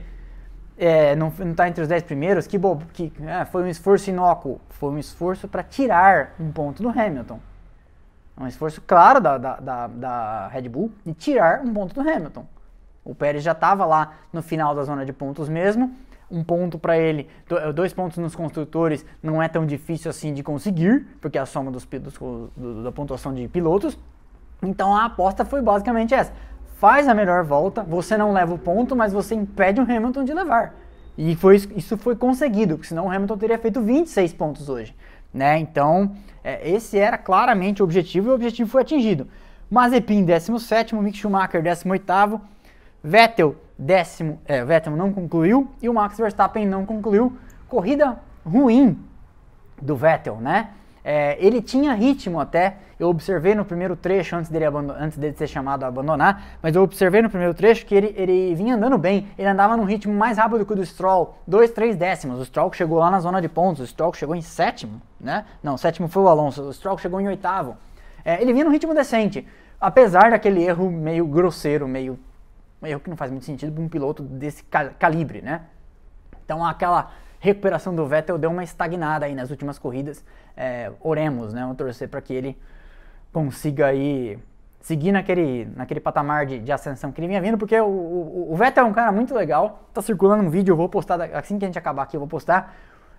é, 0.76 1.14
não, 1.14 1.33
não 1.38 1.54
tá 1.54 1.68
entre 1.68 1.83
os 1.83 1.88
10 1.88 2.02
primeiros, 2.02 2.46
que 2.46 2.59
bobo, 2.59 2.85
que 2.92 3.12
é, 3.26 3.44
foi 3.44 3.62
um 3.62 3.68
esforço 3.68 4.11
inócuo, 4.11 4.61
foi 4.70 4.90
um 4.90 4.98
esforço 4.98 5.46
para 5.46 5.62
tirar 5.62 6.35
um 6.38 6.50
ponto 6.50 6.83
do 6.83 6.88
Hamilton. 6.88 7.38
Um 8.37 8.48
esforço 8.48 8.80
claro 8.80 9.20
da, 9.20 9.38
da, 9.38 9.57
da, 9.57 9.87
da, 9.87 10.48
Red 10.48 10.68
Bull 10.68 10.90
de 11.07 11.14
tirar 11.14 11.61
um 11.61 11.72
ponto 11.72 11.94
do 11.94 12.00
Hamilton. 12.00 12.44
O 13.04 13.14
Pérez 13.14 13.44
já 13.44 13.52
estava 13.52 13.85
lá 13.85 14.14
no 14.33 14.42
final 14.42 14.74
da 14.74 14.83
zona 14.83 15.07
de 15.07 15.12
pontos 15.12 15.48
mesmo. 15.48 15.94
Um 16.35 16.42
ponto 16.42 16.79
para 16.79 16.99
ele, 16.99 17.29
dois 17.75 17.92
pontos 17.92 18.18
nos 18.18 18.35
construtores 18.35 19.07
não 19.23 19.40
é 19.40 19.49
tão 19.49 19.64
difícil 19.64 20.11
assim 20.11 20.35
de 20.35 20.42
conseguir, 20.42 21.07
porque 21.20 21.38
é 21.38 21.40
a 21.40 21.47
soma 21.47 21.70
dos, 21.70 21.85
dos, 21.85 22.14
do, 22.57 22.83
da 22.83 22.90
pontuação 22.90 23.33
de 23.33 23.47
pilotos. 23.47 23.97
Então 24.62 24.94
a 24.97 25.05
aposta 25.05 25.44
foi 25.44 25.62
basicamente 25.62 26.12
essa 26.12 26.33
faz 26.85 27.09
a 27.09 27.14
melhor 27.14 27.44
volta, 27.44 27.83
você 27.83 28.14
não 28.14 28.31
leva 28.31 28.53
o 28.53 28.59
ponto, 28.59 28.94
mas 28.94 29.11
você 29.11 29.35
impede 29.35 29.81
o 29.81 29.85
Hamilton 29.85 30.23
de 30.23 30.35
levar. 30.35 30.75
E 31.16 31.35
foi, 31.37 31.57
isso 31.77 31.97
foi 31.97 32.14
conseguido, 32.14 32.75
porque 32.75 32.88
senão 32.88 33.07
o 33.07 33.11
Hamilton 33.11 33.38
teria 33.38 33.59
feito 33.59 33.81
26 33.81 34.35
pontos 34.35 34.68
hoje. 34.68 34.94
Né? 35.33 35.59
Então, 35.59 36.14
é, 36.44 36.68
esse 36.68 36.99
era 36.99 37.16
claramente 37.16 37.81
o 37.81 37.85
objetivo 37.85 38.29
e 38.29 38.31
o 38.33 38.35
objetivo 38.35 38.68
foi 38.68 38.83
atingido. 38.83 39.27
Mazepin, 39.70 40.25
17, 40.25 40.94
Mick 40.97 41.16
Schumacher, 41.16 41.62
18, 41.62 42.40
Vettel, 43.03 43.57
décimo, 43.78 44.40
é, 44.44 44.64
Vettel 44.64 44.96
não 44.96 45.12
concluiu 45.12 45.70
e 45.82 45.88
o 45.88 45.94
Max 45.94 46.16
Verstappen 46.16 46.66
não 46.66 46.87
concluiu. 46.87 47.37
Corrida 47.68 48.18
ruim 48.44 48.98
do 49.80 49.96
Vettel, 49.96 50.37
né? 50.37 50.70
É, 51.06 51.37
ele 51.38 51.60
tinha 51.60 51.92
ritmo 51.92 52.40
até, 52.40 52.78
eu 52.98 53.10
observei 53.10 53.54
no 53.54 53.62
primeiro 53.62 53.94
trecho, 53.94 54.34
antes 54.37 54.50
dele, 54.50 54.64
antes 54.98 55.18
dele 55.18 55.37
ser 55.37 55.46
chamado 55.46 55.84
a 55.84 55.88
abandonar, 55.88 56.56
mas 56.62 56.74
eu 56.74 56.82
observei 56.82 57.20
no 57.20 57.28
primeiro 57.28 57.52
trecho 57.52 57.84
que 57.84 57.94
ele, 57.94 58.14
ele 58.16 58.54
vinha 58.54 58.74
andando 58.74 58.96
bem, 58.96 59.28
ele 59.37 59.46
andava 59.46 59.76
num 59.76 59.84
ritmo 59.84 60.14
mais 60.14 60.38
rápido 60.38 60.64
que 60.64 60.72
o 60.72 60.76
do 60.76 60.87
Stroll, 60.87 61.37
2, 61.46 61.72
3 61.72 61.96
décimos. 61.96 62.40
O 62.40 62.44
Stroll 62.46 62.72
chegou 62.72 62.98
lá 62.98 63.10
na 63.10 63.20
zona 63.20 63.42
de 63.42 63.50
pontos, 63.50 63.82
o 63.82 63.87
Stroll 63.87 64.14
chegou 64.14 64.34
em 64.34 64.40
sétimo, 64.40 65.02
né? 65.20 65.44
Não, 65.62 65.76
sétimo 65.76 66.08
foi 66.08 66.22
o 66.22 66.28
Alonso, 66.28 66.62
o 66.62 66.72
Stroll 66.72 66.96
chegou 66.96 67.20
em 67.20 67.28
oitavo. 67.28 67.76
É, 68.24 68.40
ele 68.40 68.54
vinha 68.54 68.64
num 68.64 68.70
ritmo 68.70 68.94
decente, 68.94 69.46
apesar 69.78 70.30
daquele 70.30 70.64
erro 70.64 70.90
meio 70.90 71.26
grosseiro, 71.26 71.87
meio 71.87 72.18
um 72.85 72.87
erro 72.87 73.01
que 73.01 73.11
não 73.11 73.16
faz 73.16 73.31
muito 73.31 73.44
sentido 73.44 73.73
para 73.73 73.83
um 73.83 73.88
piloto 73.88 74.23
desse 74.23 74.62
calibre, 74.99 75.40
né? 75.40 75.62
Então 76.44 76.64
aquela 76.64 77.11
recuperação 77.40 77.94
do 77.94 78.07
Vettel 78.07 78.38
deu 78.38 78.51
uma 78.51 78.62
estagnada 78.62 79.27
aí 79.27 79.35
nas 79.35 79.51
últimas 79.51 79.79
corridas. 79.79 80.25
É, 80.57 80.92
oremos, 81.01 81.53
né? 81.53 81.62
Vamos 81.62 81.77
torcer 81.77 82.09
para 82.09 82.20
que 82.20 82.33
ele 82.33 82.57
consiga 83.33 83.87
aí 83.87 84.38
seguir 84.81 85.12
naquele, 85.12 85.66
naquele 85.75 85.99
patamar 85.99 86.44
de, 86.44 86.59
de 86.59 86.70
ascensão 86.70 87.11
que 87.11 87.18
ele 87.18 87.29
vinha 87.29 87.40
vindo, 87.40 87.57
porque 87.57 87.79
o, 87.81 87.87
o, 87.87 88.53
o, 88.53 88.57
Vettel 88.57 88.85
é 88.85 88.87
um 88.87 88.92
cara 88.92 89.11
muito 89.11 89.35
legal. 89.35 89.88
Tá 89.94 90.03
circulando 90.03 90.44
um 90.44 90.51
vídeo, 90.51 90.73
eu 90.73 90.77
vou 90.77 90.88
postar 90.88 91.20
assim 91.33 91.59
que 91.59 91.64
a 91.64 91.68
gente 91.68 91.79
acabar 91.79 92.03
aqui, 92.03 92.16
eu 92.16 92.20
vou 92.20 92.29
postar. 92.29 92.77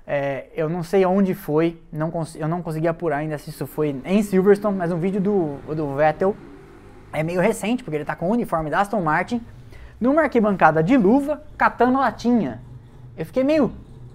É, 0.08 0.46
eu 0.54 0.70
não 0.70 0.84
sei 0.84 1.04
onde 1.04 1.34
foi, 1.34 1.82
não 1.92 2.12
eu 2.36 2.48
não 2.48 2.62
consegui 2.62 2.88
apurar 2.88 3.18
ainda 3.18 3.40
se 3.40 3.50
isso 3.50 3.66
foi 3.66 4.00
em 4.06 4.22
Silverstone, 4.22 4.78
mas 4.78 4.92
um 4.92 5.00
vídeo 5.00 5.20
do, 5.20 5.58
do 5.74 5.96
Vettel 5.96 6.36
é 7.16 7.24
meio 7.24 7.42
recente, 7.42 7.84
porque 7.84 7.96
ele 7.98 8.06
tá 8.06 8.16
com 8.16 8.28
o 8.28 8.32
uniforme 8.32 8.70
da 8.70 8.82
Aston 8.82 9.02
Martin, 9.02 9.42
numa 10.00 10.24
arquibancada 10.24 10.84
de 10.84 10.98
luva, 10.98 11.42
catando 11.58 12.00
latinha. 12.00 12.62
Eu 13.18 13.26
fiquei 13.26 13.44
meio, 13.44 13.72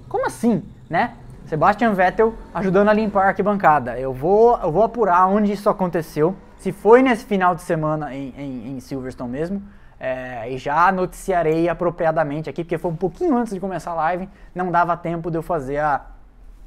como 0.08 0.26
assim, 0.26 0.62
né? 0.88 1.14
Sebastian 1.46 1.94
Vettel 1.94 2.34
ajudando 2.54 2.90
a 2.90 2.92
limpar 2.92 3.24
a 3.24 3.28
arquibancada. 3.28 3.98
Eu 3.98 4.12
vou, 4.12 4.58
eu 4.58 4.70
vou 4.70 4.82
apurar 4.82 5.26
onde 5.26 5.50
isso 5.52 5.68
aconteceu, 5.68 6.36
se 6.58 6.70
foi 6.70 7.02
nesse 7.02 7.24
final 7.24 7.54
de 7.54 7.62
semana 7.62 8.14
em, 8.14 8.34
em, 8.36 8.76
em 8.76 8.80
Silverstone 8.80 9.30
mesmo, 9.30 9.62
é, 9.98 10.52
e 10.52 10.58
já 10.58 10.92
noticiarei 10.92 11.68
apropriadamente 11.68 12.48
aqui, 12.48 12.62
porque 12.62 12.78
foi 12.78 12.90
um 12.90 12.96
pouquinho 12.96 13.36
antes 13.36 13.52
de 13.52 13.58
começar 13.58 13.90
a 13.92 13.94
live, 13.94 14.28
não 14.54 14.70
dava 14.70 14.96
tempo 14.96 15.30
de 15.30 15.38
eu 15.38 15.42
fazer 15.42 15.78
a, 15.78 16.02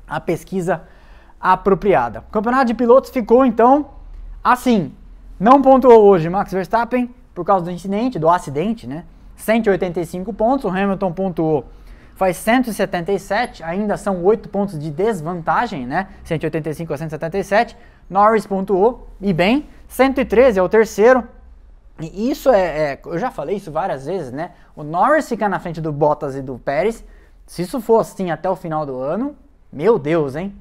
a 0.08 0.19
pesquisa 0.19 0.84
apropriada. 1.39 2.19
O 2.19 2.32
campeonato 2.32 2.65
de 2.65 2.74
pilotos 2.74 3.10
ficou 3.12 3.46
então 3.46 3.89
assim. 4.43 4.93
Não 5.39 5.62
pontuou 5.62 6.04
hoje 6.04 6.30
Max 6.30 6.52
Verstappen 6.52 7.13
por 7.34 7.46
causa 7.46 7.65
do 7.65 7.72
incidente, 7.72 8.19
do 8.19 8.30
acidente, 8.30 8.88
né? 8.88 9.06
185 9.36 10.32
pontos, 10.34 10.65
o 10.65 10.69
Hamilton 10.69 11.12
pontuou 11.12 11.65
faz 12.15 12.38
177, 12.38 13.63
ainda 13.63 13.98
são 13.98 14.24
8 14.24 14.48
pontos 14.50 14.80
de 14.80 14.89
desvantagem, 14.91 15.86
né? 15.86 16.08
185 16.24 16.93
a 16.93 16.98
177. 16.98 17.78
Norris 18.10 18.46
pontuou, 18.46 19.08
e 19.19 19.34
bem, 19.34 19.67
113 19.88 20.60
é 20.60 20.63
o 20.63 20.69
terceiro. 20.69 21.28
E 22.00 22.30
isso 22.30 22.50
é, 22.50 22.93
é, 22.93 23.02
eu 23.06 23.17
já 23.17 23.30
falei 23.32 23.58
isso 23.58 23.72
várias 23.72 24.06
vezes, 24.06 24.32
né? 24.32 24.52
O 24.76 24.84
Norris 24.84 25.30
ficar 25.30 25.50
na 25.50 25.60
frente 25.60 25.80
do 25.80 25.91
Bottas 25.91 26.36
e 26.36 26.41
do 26.41 26.58
Pérez, 26.58 27.04
se 27.46 27.62
isso 27.62 27.80
for 27.82 28.00
assim 28.00 28.32
até 28.32 28.50
o 28.50 28.56
final 28.56 28.86
do 28.86 28.98
ano, 29.00 29.36
meu 29.72 30.00
Deus, 30.00 30.36
hein? 30.36 30.54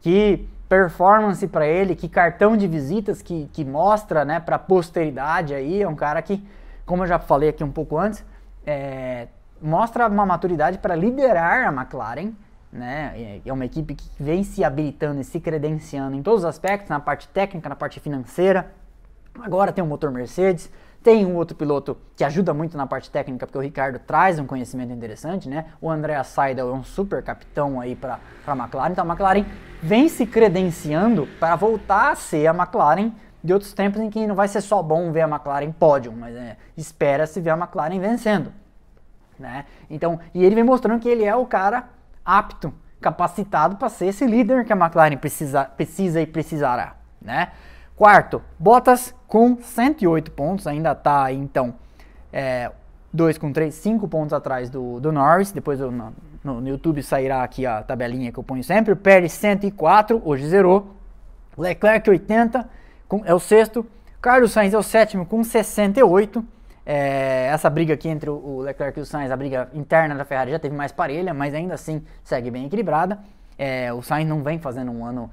Que 0.00 0.48
performance 0.68 1.46
para 1.48 1.66
ele, 1.66 1.96
que 1.96 2.08
cartão 2.08 2.56
de 2.56 2.66
visitas 2.66 3.22
que, 3.22 3.48
que 3.52 3.64
mostra, 3.64 4.24
né, 4.24 4.38
para 4.38 4.58
posteridade 4.58 5.54
aí, 5.54 5.82
é 5.82 5.88
um 5.88 5.94
cara 5.94 6.20
que, 6.20 6.46
como 6.84 7.04
eu 7.04 7.06
já 7.06 7.18
falei 7.18 7.48
aqui 7.48 7.64
um 7.64 7.72
pouco 7.72 7.96
antes, 7.96 8.24
é, 8.66 9.28
mostra 9.60 10.06
uma 10.06 10.26
maturidade 10.26 10.78
para 10.78 10.94
liderar 10.94 11.66
a 11.66 11.72
McLaren, 11.72 12.32
né? 12.70 13.40
É 13.44 13.52
uma 13.52 13.64
equipe 13.64 13.94
que 13.94 14.10
vem 14.22 14.44
se 14.44 14.62
habilitando 14.62 15.20
e 15.20 15.24
se 15.24 15.40
credenciando 15.40 16.14
em 16.14 16.22
todos 16.22 16.40
os 16.40 16.44
aspectos, 16.44 16.90
na 16.90 17.00
parte 17.00 17.26
técnica, 17.28 17.66
na 17.68 17.76
parte 17.76 17.98
financeira. 17.98 18.70
Agora 19.40 19.72
tem 19.72 19.82
um 19.82 19.86
motor 19.86 20.10
Mercedes, 20.10 20.70
tem 21.08 21.24
um 21.24 21.36
outro 21.36 21.56
piloto 21.56 21.96
que 22.14 22.22
ajuda 22.22 22.52
muito 22.52 22.76
na 22.76 22.86
parte 22.86 23.10
técnica, 23.10 23.46
porque 23.46 23.56
o 23.56 23.62
Ricardo 23.62 23.98
traz 23.98 24.38
um 24.38 24.44
conhecimento 24.44 24.92
interessante, 24.92 25.48
né? 25.48 25.64
O 25.80 25.90
Andrea 25.90 26.22
Seidel 26.22 26.68
é 26.68 26.72
um 26.74 26.84
super 26.84 27.22
capitão 27.22 27.80
aí 27.80 27.96
para 27.96 28.20
a 28.46 28.52
McLaren, 28.52 28.92
então 28.92 29.04
a 29.06 29.08
McLaren 29.08 29.46
vem 29.82 30.06
se 30.06 30.26
credenciando 30.26 31.26
para 31.40 31.56
voltar 31.56 32.12
a 32.12 32.14
ser 32.14 32.46
a 32.46 32.52
McLaren 32.52 33.10
de 33.42 33.54
outros 33.54 33.72
tempos 33.72 34.02
em 34.02 34.10
que 34.10 34.26
não 34.26 34.34
vai 34.34 34.48
ser 34.48 34.60
só 34.60 34.82
bom 34.82 35.10
ver 35.10 35.22
a 35.22 35.26
McLaren 35.26 35.72
pódio, 35.72 36.12
mas 36.12 36.36
é, 36.36 36.58
espera-se 36.76 37.40
ver 37.40 37.50
a 37.52 37.56
McLaren 37.56 37.98
vencendo. 37.98 38.52
Né? 39.38 39.64
Então, 39.88 40.20
e 40.34 40.44
ele 40.44 40.56
vem 40.56 40.64
mostrando 40.64 41.00
que 41.00 41.08
ele 41.08 41.24
é 41.24 41.34
o 41.34 41.46
cara 41.46 41.88
apto, 42.22 42.70
capacitado 43.00 43.76
para 43.76 43.88
ser 43.88 44.08
esse 44.08 44.26
líder 44.26 44.66
que 44.66 44.74
a 44.74 44.76
McLaren 44.76 45.16
precisa, 45.16 45.64
precisa 45.64 46.20
e 46.20 46.26
precisará. 46.26 46.96
Né? 47.22 47.50
Quarto, 47.98 48.40
Bottas 48.56 49.12
com 49.26 49.60
108 49.60 50.30
pontos, 50.30 50.68
ainda 50.68 50.92
está 50.92 51.32
então 51.32 51.74
2 53.12 53.36
é, 53.36 53.40
com 53.40 53.52
3, 53.52 53.74
5 53.74 54.06
pontos 54.06 54.32
atrás 54.32 54.70
do, 54.70 55.00
do 55.00 55.10
Norris. 55.10 55.50
Depois 55.50 55.80
eu, 55.80 55.90
no, 55.90 56.14
no, 56.44 56.68
YouTube 56.68 57.02
sairá 57.02 57.42
aqui 57.42 57.66
a 57.66 57.82
tabelinha 57.82 58.30
que 58.30 58.38
eu 58.38 58.44
ponho 58.44 58.62
sempre. 58.62 58.94
Pérez 58.94 59.32
104, 59.32 60.22
hoje 60.24 60.46
zerou. 60.46 60.94
Leclerc 61.58 62.08
80, 62.08 62.70
com, 63.08 63.22
é 63.24 63.34
o 63.34 63.40
sexto. 63.40 63.84
Carlos 64.22 64.52
Sainz 64.52 64.74
é 64.74 64.78
o 64.78 64.82
sétimo 64.82 65.26
com 65.26 65.42
68. 65.42 66.44
É, 66.86 67.48
essa 67.52 67.68
briga 67.68 67.94
aqui 67.94 68.08
entre 68.08 68.30
o 68.30 68.60
Leclerc 68.60 68.96
e 68.96 69.02
o 69.02 69.06
Sainz, 69.06 69.32
a 69.32 69.36
briga 69.36 69.68
interna 69.74 70.14
da 70.14 70.24
Ferrari 70.24 70.52
já 70.52 70.58
teve 70.60 70.76
mais 70.76 70.92
parelha, 70.92 71.34
mas 71.34 71.52
ainda 71.52 71.74
assim 71.74 72.04
segue 72.22 72.48
bem 72.48 72.64
equilibrada. 72.64 73.18
É, 73.58 73.92
o 73.92 74.02
Sainz 74.02 74.28
não 74.28 74.40
vem 74.40 74.60
fazendo 74.60 74.92
um 74.92 75.04
ano 75.04 75.28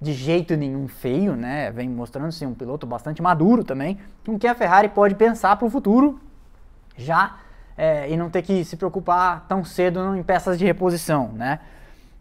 de 0.00 0.12
jeito 0.12 0.56
nenhum 0.56 0.88
feio, 0.88 1.36
né? 1.36 1.70
Vem 1.70 1.88
mostrando 1.88 2.32
ser 2.32 2.46
um 2.46 2.54
piloto 2.54 2.86
bastante 2.86 3.20
maduro 3.20 3.62
também, 3.62 3.98
com 4.24 4.38
que 4.38 4.46
a 4.46 4.54
Ferrari 4.54 4.88
pode 4.88 5.14
pensar 5.14 5.56
para 5.56 5.66
o 5.66 5.70
futuro 5.70 6.18
já 6.96 7.36
é, 7.76 8.10
e 8.10 8.16
não 8.16 8.30
ter 8.30 8.42
que 8.42 8.64
se 8.64 8.76
preocupar 8.76 9.46
tão 9.46 9.64
cedo 9.64 10.16
em 10.16 10.22
peças 10.22 10.58
de 10.58 10.64
reposição, 10.64 11.30
né? 11.34 11.60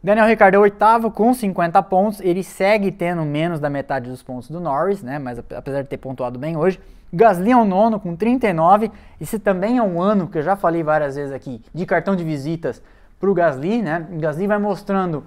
Daniel 0.01 0.27
Ricciardo 0.27 0.55
é 0.55 0.59
oitavo 0.59 1.11
com 1.11 1.33
50 1.33 1.83
pontos, 1.83 2.21
ele 2.21 2.41
segue 2.41 2.89
tendo 2.89 3.23
menos 3.23 3.59
da 3.59 3.69
metade 3.69 4.09
dos 4.09 4.23
pontos 4.23 4.49
do 4.49 4.59
Norris, 4.59 5.03
né? 5.03 5.19
Mas 5.19 5.39
apesar 5.39 5.81
de 5.81 5.89
ter 5.89 5.97
pontuado 5.97 6.39
bem 6.39 6.55
hoje, 6.55 6.79
Gasly 7.11 7.51
é 7.51 7.57
o 7.57 7.65
nono 7.65 7.99
com 7.99 8.15
39. 8.15 8.91
Esse 9.19 9.39
também 9.39 9.77
é 9.77 9.83
um 9.83 10.01
ano 10.01 10.27
que 10.27 10.37
eu 10.37 10.41
já 10.41 10.55
falei 10.55 10.83
várias 10.83 11.15
vezes 11.15 11.33
aqui 11.33 11.61
de 11.73 11.85
cartão 11.85 12.15
de 12.15 12.23
visitas 12.23 12.81
para 13.19 13.29
o 13.29 13.33
Gasly, 13.33 13.81
né? 13.81 14.07
O 14.11 14.19
Gasly 14.19 14.47
vai 14.47 14.57
mostrando 14.57 15.25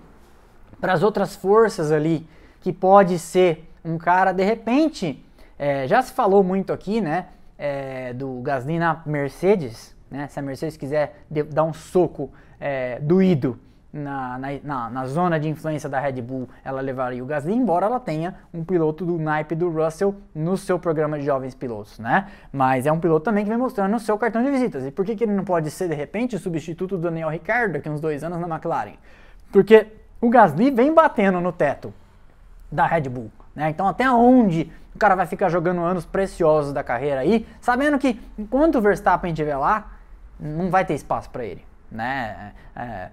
para 0.80 0.94
as 0.94 1.02
outras 1.02 1.36
forças 1.36 1.92
ali 1.92 2.26
que 2.62 2.72
pode 2.72 3.18
ser 3.18 3.68
um 3.84 3.98
cara 3.98 4.32
de 4.32 4.44
repente. 4.44 5.22
É, 5.58 5.86
já 5.86 6.00
se 6.00 6.12
falou 6.12 6.42
muito 6.42 6.72
aqui, 6.72 7.00
né? 7.00 7.26
É, 7.58 8.12
do 8.12 8.40
Gasly 8.40 8.78
na 8.78 9.02
Mercedes, 9.04 9.94
né? 10.10 10.26
Se 10.28 10.38
a 10.38 10.42
Mercedes 10.42 10.76
quiser 10.76 11.24
dar 11.50 11.64
um 11.64 11.72
soco 11.72 12.30
é, 12.58 12.98
doído 13.00 13.58
na, 13.92 14.38
na, 14.38 14.90
na, 14.90 15.06
zona 15.06 15.38
de 15.38 15.48
influência 15.48 15.88
da 15.88 16.00
Red 16.00 16.22
Bull, 16.22 16.48
ela 16.64 16.80
levaria 16.80 17.22
o 17.22 17.26
Gasly, 17.26 17.52
embora 17.52 17.84
ela 17.86 18.00
tenha 18.00 18.34
um 18.52 18.64
piloto 18.64 19.04
do 19.04 19.18
naipe 19.18 19.54
do 19.54 19.68
Russell 19.68 20.14
no 20.34 20.56
seu 20.56 20.78
programa 20.78 21.18
de 21.18 21.26
jovens 21.26 21.54
pilotos, 21.54 21.98
né? 21.98 22.28
Mas 22.50 22.86
é 22.86 22.92
um 22.92 22.98
piloto 22.98 23.24
também 23.24 23.44
que 23.44 23.50
vem 23.50 23.58
mostrando 23.58 23.90
no 23.90 24.00
seu 24.00 24.16
cartão 24.16 24.42
de 24.42 24.50
visitas. 24.50 24.86
E 24.86 24.90
por 24.90 25.04
que, 25.04 25.14
que 25.14 25.24
ele 25.24 25.32
não 25.32 25.44
pode 25.44 25.70
ser, 25.70 25.88
de 25.88 25.94
repente, 25.94 26.36
o 26.36 26.38
substituto 26.38 26.96
do 26.96 27.02
Daniel 27.02 27.28
Ricciardo 27.28 27.74
daqui 27.74 27.90
uns 27.90 28.00
dois 28.00 28.24
anos 28.24 28.40
na 28.40 28.48
McLaren? 28.48 28.94
Porque 29.52 29.86
o 30.20 30.30
Gasly 30.30 30.70
vem 30.70 30.94
batendo 30.94 31.40
no 31.40 31.52
teto 31.52 31.92
da 32.72 32.86
Red 32.86 33.02
Bull, 33.02 33.30
né? 33.54 33.70
Então 33.70 33.86
até 33.86 34.10
onde 34.10 34.72
o 34.94 34.98
cara 34.98 35.14
vai 35.14 35.26
ficar 35.26 35.48
jogando 35.48 35.82
anos 35.82 36.04
preciosos 36.04 36.72
da 36.72 36.82
carreira 36.82 37.20
aí, 37.20 37.46
sabendo 37.60 37.98
que 37.98 38.20
enquanto 38.38 38.78
o 38.78 38.80
Verstappen 38.80 39.32
estiver 39.32 39.56
lá, 39.56 39.92
não 40.40 40.70
vai 40.70 40.84
ter 40.84 40.94
espaço 40.94 41.30
para 41.30 41.44
ele 41.44 41.64
né? 41.92 42.52
É, 42.74 43.08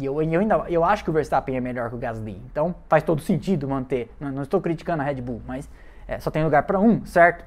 eu, 0.00 0.22
eu, 0.22 0.40
ainda, 0.40 0.64
eu 0.68 0.84
acho 0.84 1.04
que 1.04 1.10
o 1.10 1.12
Verstappen 1.12 1.56
é 1.56 1.60
melhor 1.60 1.90
que 1.90 1.96
o 1.96 1.98
Gasly, 1.98 2.40
então 2.50 2.74
faz 2.88 3.02
todo 3.02 3.20
sentido 3.20 3.68
manter. 3.68 4.10
Não, 4.18 4.30
não 4.30 4.42
estou 4.42 4.60
criticando 4.60 5.02
a 5.02 5.04
Red 5.04 5.20
Bull, 5.20 5.42
mas 5.46 5.68
é, 6.06 6.18
só 6.20 6.30
tem 6.30 6.44
lugar 6.44 6.62
para 6.62 6.78
um, 6.78 7.04
certo? 7.04 7.44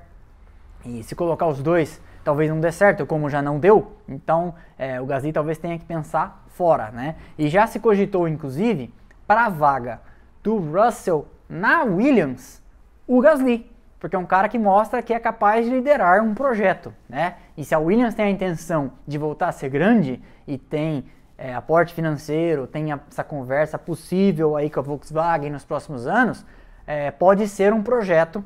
E 0.86 1.02
se 1.04 1.16
colocar 1.16 1.48
os 1.48 1.62
dois, 1.62 2.02
talvez 2.24 2.50
não 2.50 2.60
dê 2.60 2.72
certo, 2.72 3.06
como 3.06 3.30
já 3.30 3.42
não 3.42 3.60
deu, 3.60 3.96
então 4.08 4.54
é, 4.78 5.02
o 5.02 5.06
Gasly 5.06 5.34
talvez 5.34 5.58
tenha 5.58 5.80
que 5.80 5.86
pensar 5.86 6.44
fora, 6.50 6.92
né? 6.92 7.16
E 7.38 7.50
já 7.50 7.66
se 7.66 7.80
cogitou, 7.80 8.28
inclusive, 8.28 8.94
para 9.26 9.46
a 9.46 9.50
vaga 9.50 10.02
do 10.46 10.58
Russell 10.58 11.28
na 11.50 11.82
Williams, 11.82 12.62
o 13.08 13.20
Gasly 13.20 13.76
porque 14.00 14.16
é 14.16 14.20
um 14.20 14.26
cara 14.26 14.48
que 14.48 14.60
mostra 14.60 15.02
que 15.02 15.12
é 15.12 15.20
capaz 15.20 15.66
de 15.66 15.72
liderar 15.72 16.22
um 16.22 16.36
projeto, 16.36 16.94
né? 17.10 17.38
E 17.58 17.66
se 17.66 17.74
a 17.74 17.80
Williams 17.80 18.14
tem 18.14 18.26
a 18.26 18.30
intenção 18.30 18.92
de 19.08 19.18
voltar 19.18 19.48
a 19.48 19.52
ser 19.52 19.68
grande 19.70 20.22
e 20.46 20.60
tem 20.60 21.06
é, 21.36 21.56
aporte 21.56 21.92
financeiro, 21.92 22.68
tem 22.68 22.92
essa 22.92 23.24
conversa 23.24 23.80
possível 23.80 24.56
aí 24.56 24.70
com 24.70 24.80
a 24.80 24.84
Volkswagen 24.84 25.50
nos 25.50 25.66
próximos 25.66 26.06
anos, 26.06 26.46
é, 26.86 27.10
pode 27.10 27.48
ser 27.48 27.74
um 27.74 27.82
projeto 27.82 28.44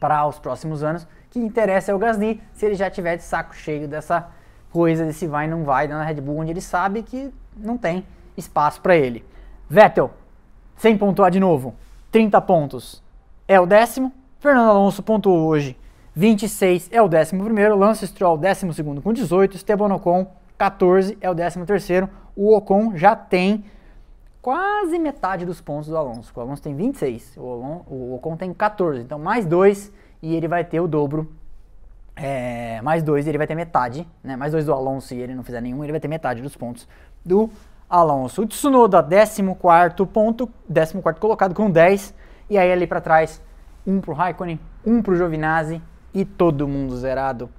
para 0.00 0.26
os 0.26 0.38
próximos 0.38 0.82
anos 0.82 1.06
que 1.28 1.38
interessa 1.38 1.92
ao 1.92 1.98
Gasly 1.98 2.40
se 2.54 2.64
ele 2.64 2.74
já 2.74 2.88
tiver 2.88 3.18
de 3.18 3.22
saco 3.22 3.54
cheio 3.54 3.86
dessa 3.86 4.30
coisa 4.72 5.04
desse 5.04 5.26
vai 5.26 5.46
não 5.46 5.64
vai 5.64 5.86
na 5.86 6.02
Red 6.02 6.22
Bull, 6.22 6.38
onde 6.38 6.52
ele 6.52 6.62
sabe 6.62 7.02
que 7.02 7.30
não 7.54 7.76
tem 7.76 8.06
espaço 8.34 8.80
para 8.80 8.96
ele. 8.96 9.22
Vettel, 9.68 10.10
sem 10.76 10.96
pontuar 10.96 11.30
de 11.30 11.40
novo, 11.40 11.74
30 12.10 12.40
pontos, 12.42 13.02
é 13.46 13.60
o 13.60 13.66
décimo, 13.66 14.12
Fernando 14.38 14.70
Alonso 14.70 15.02
pontuou 15.02 15.46
hoje 15.46 15.76
26, 16.14 16.90
é 16.92 17.02
o 17.02 17.06
11 17.06 17.36
Lance 17.76 18.06
Stroll 18.06 18.38
12 18.38 19.00
com 19.02 19.12
18, 19.12 19.56
Esteban 19.56 19.92
Ocon 19.94 20.26
14, 20.56 21.18
é 21.20 21.28
o 21.28 21.34
13 21.34 22.08
O 22.36 22.56
Ocon 22.56 22.96
já 22.96 23.16
tem 23.16 23.64
quase 24.40 24.98
metade 24.98 25.44
dos 25.44 25.60
pontos 25.60 25.88
do 25.88 25.96
Alonso. 25.96 26.32
O 26.36 26.40
Alonso 26.40 26.62
tem 26.62 26.74
26, 26.74 27.36
o, 27.36 27.40
o 27.40 28.14
Ocon 28.14 28.36
tem 28.36 28.52
14, 28.52 29.00
então 29.00 29.18
mais 29.18 29.44
dois 29.44 29.92
e 30.22 30.34
ele 30.34 30.46
vai 30.46 30.64
ter 30.64 30.80
o 30.80 30.86
dobro. 30.86 31.32
É, 32.16 32.80
mais 32.82 33.02
dois, 33.02 33.26
ele 33.26 33.36
vai 33.36 33.46
ter 33.46 33.56
metade, 33.56 34.06
né? 34.22 34.36
Mais 34.36 34.52
dois 34.52 34.66
do 34.66 34.72
Alonso 34.72 35.14
e 35.14 35.20
ele 35.20 35.34
não 35.34 35.42
fizer 35.42 35.60
nenhum, 35.60 35.82
ele 35.82 35.90
vai 35.90 36.00
ter 36.00 36.06
metade 36.06 36.40
dos 36.40 36.54
pontos 36.56 36.86
do 37.24 37.50
Alonso. 37.88 38.42
O 38.42 38.46
Tsunoda, 38.46 39.02
14 39.02 39.42
ponto, 40.12 40.50
14 40.68 41.02
colocado 41.20 41.54
com 41.54 41.70
10, 41.70 42.14
e 42.50 42.58
aí 42.58 42.72
ali 42.72 42.86
para 42.86 43.00
trás 43.00 43.42
um 43.86 44.00
pro 44.00 44.14
Raikkonen, 44.14 44.58
um 44.84 45.02
pro 45.02 45.14
Giovinazzi 45.16 45.80
e 46.12 46.24
todo 46.24 46.66
mundo 46.66 46.96
zerado. 46.96 47.50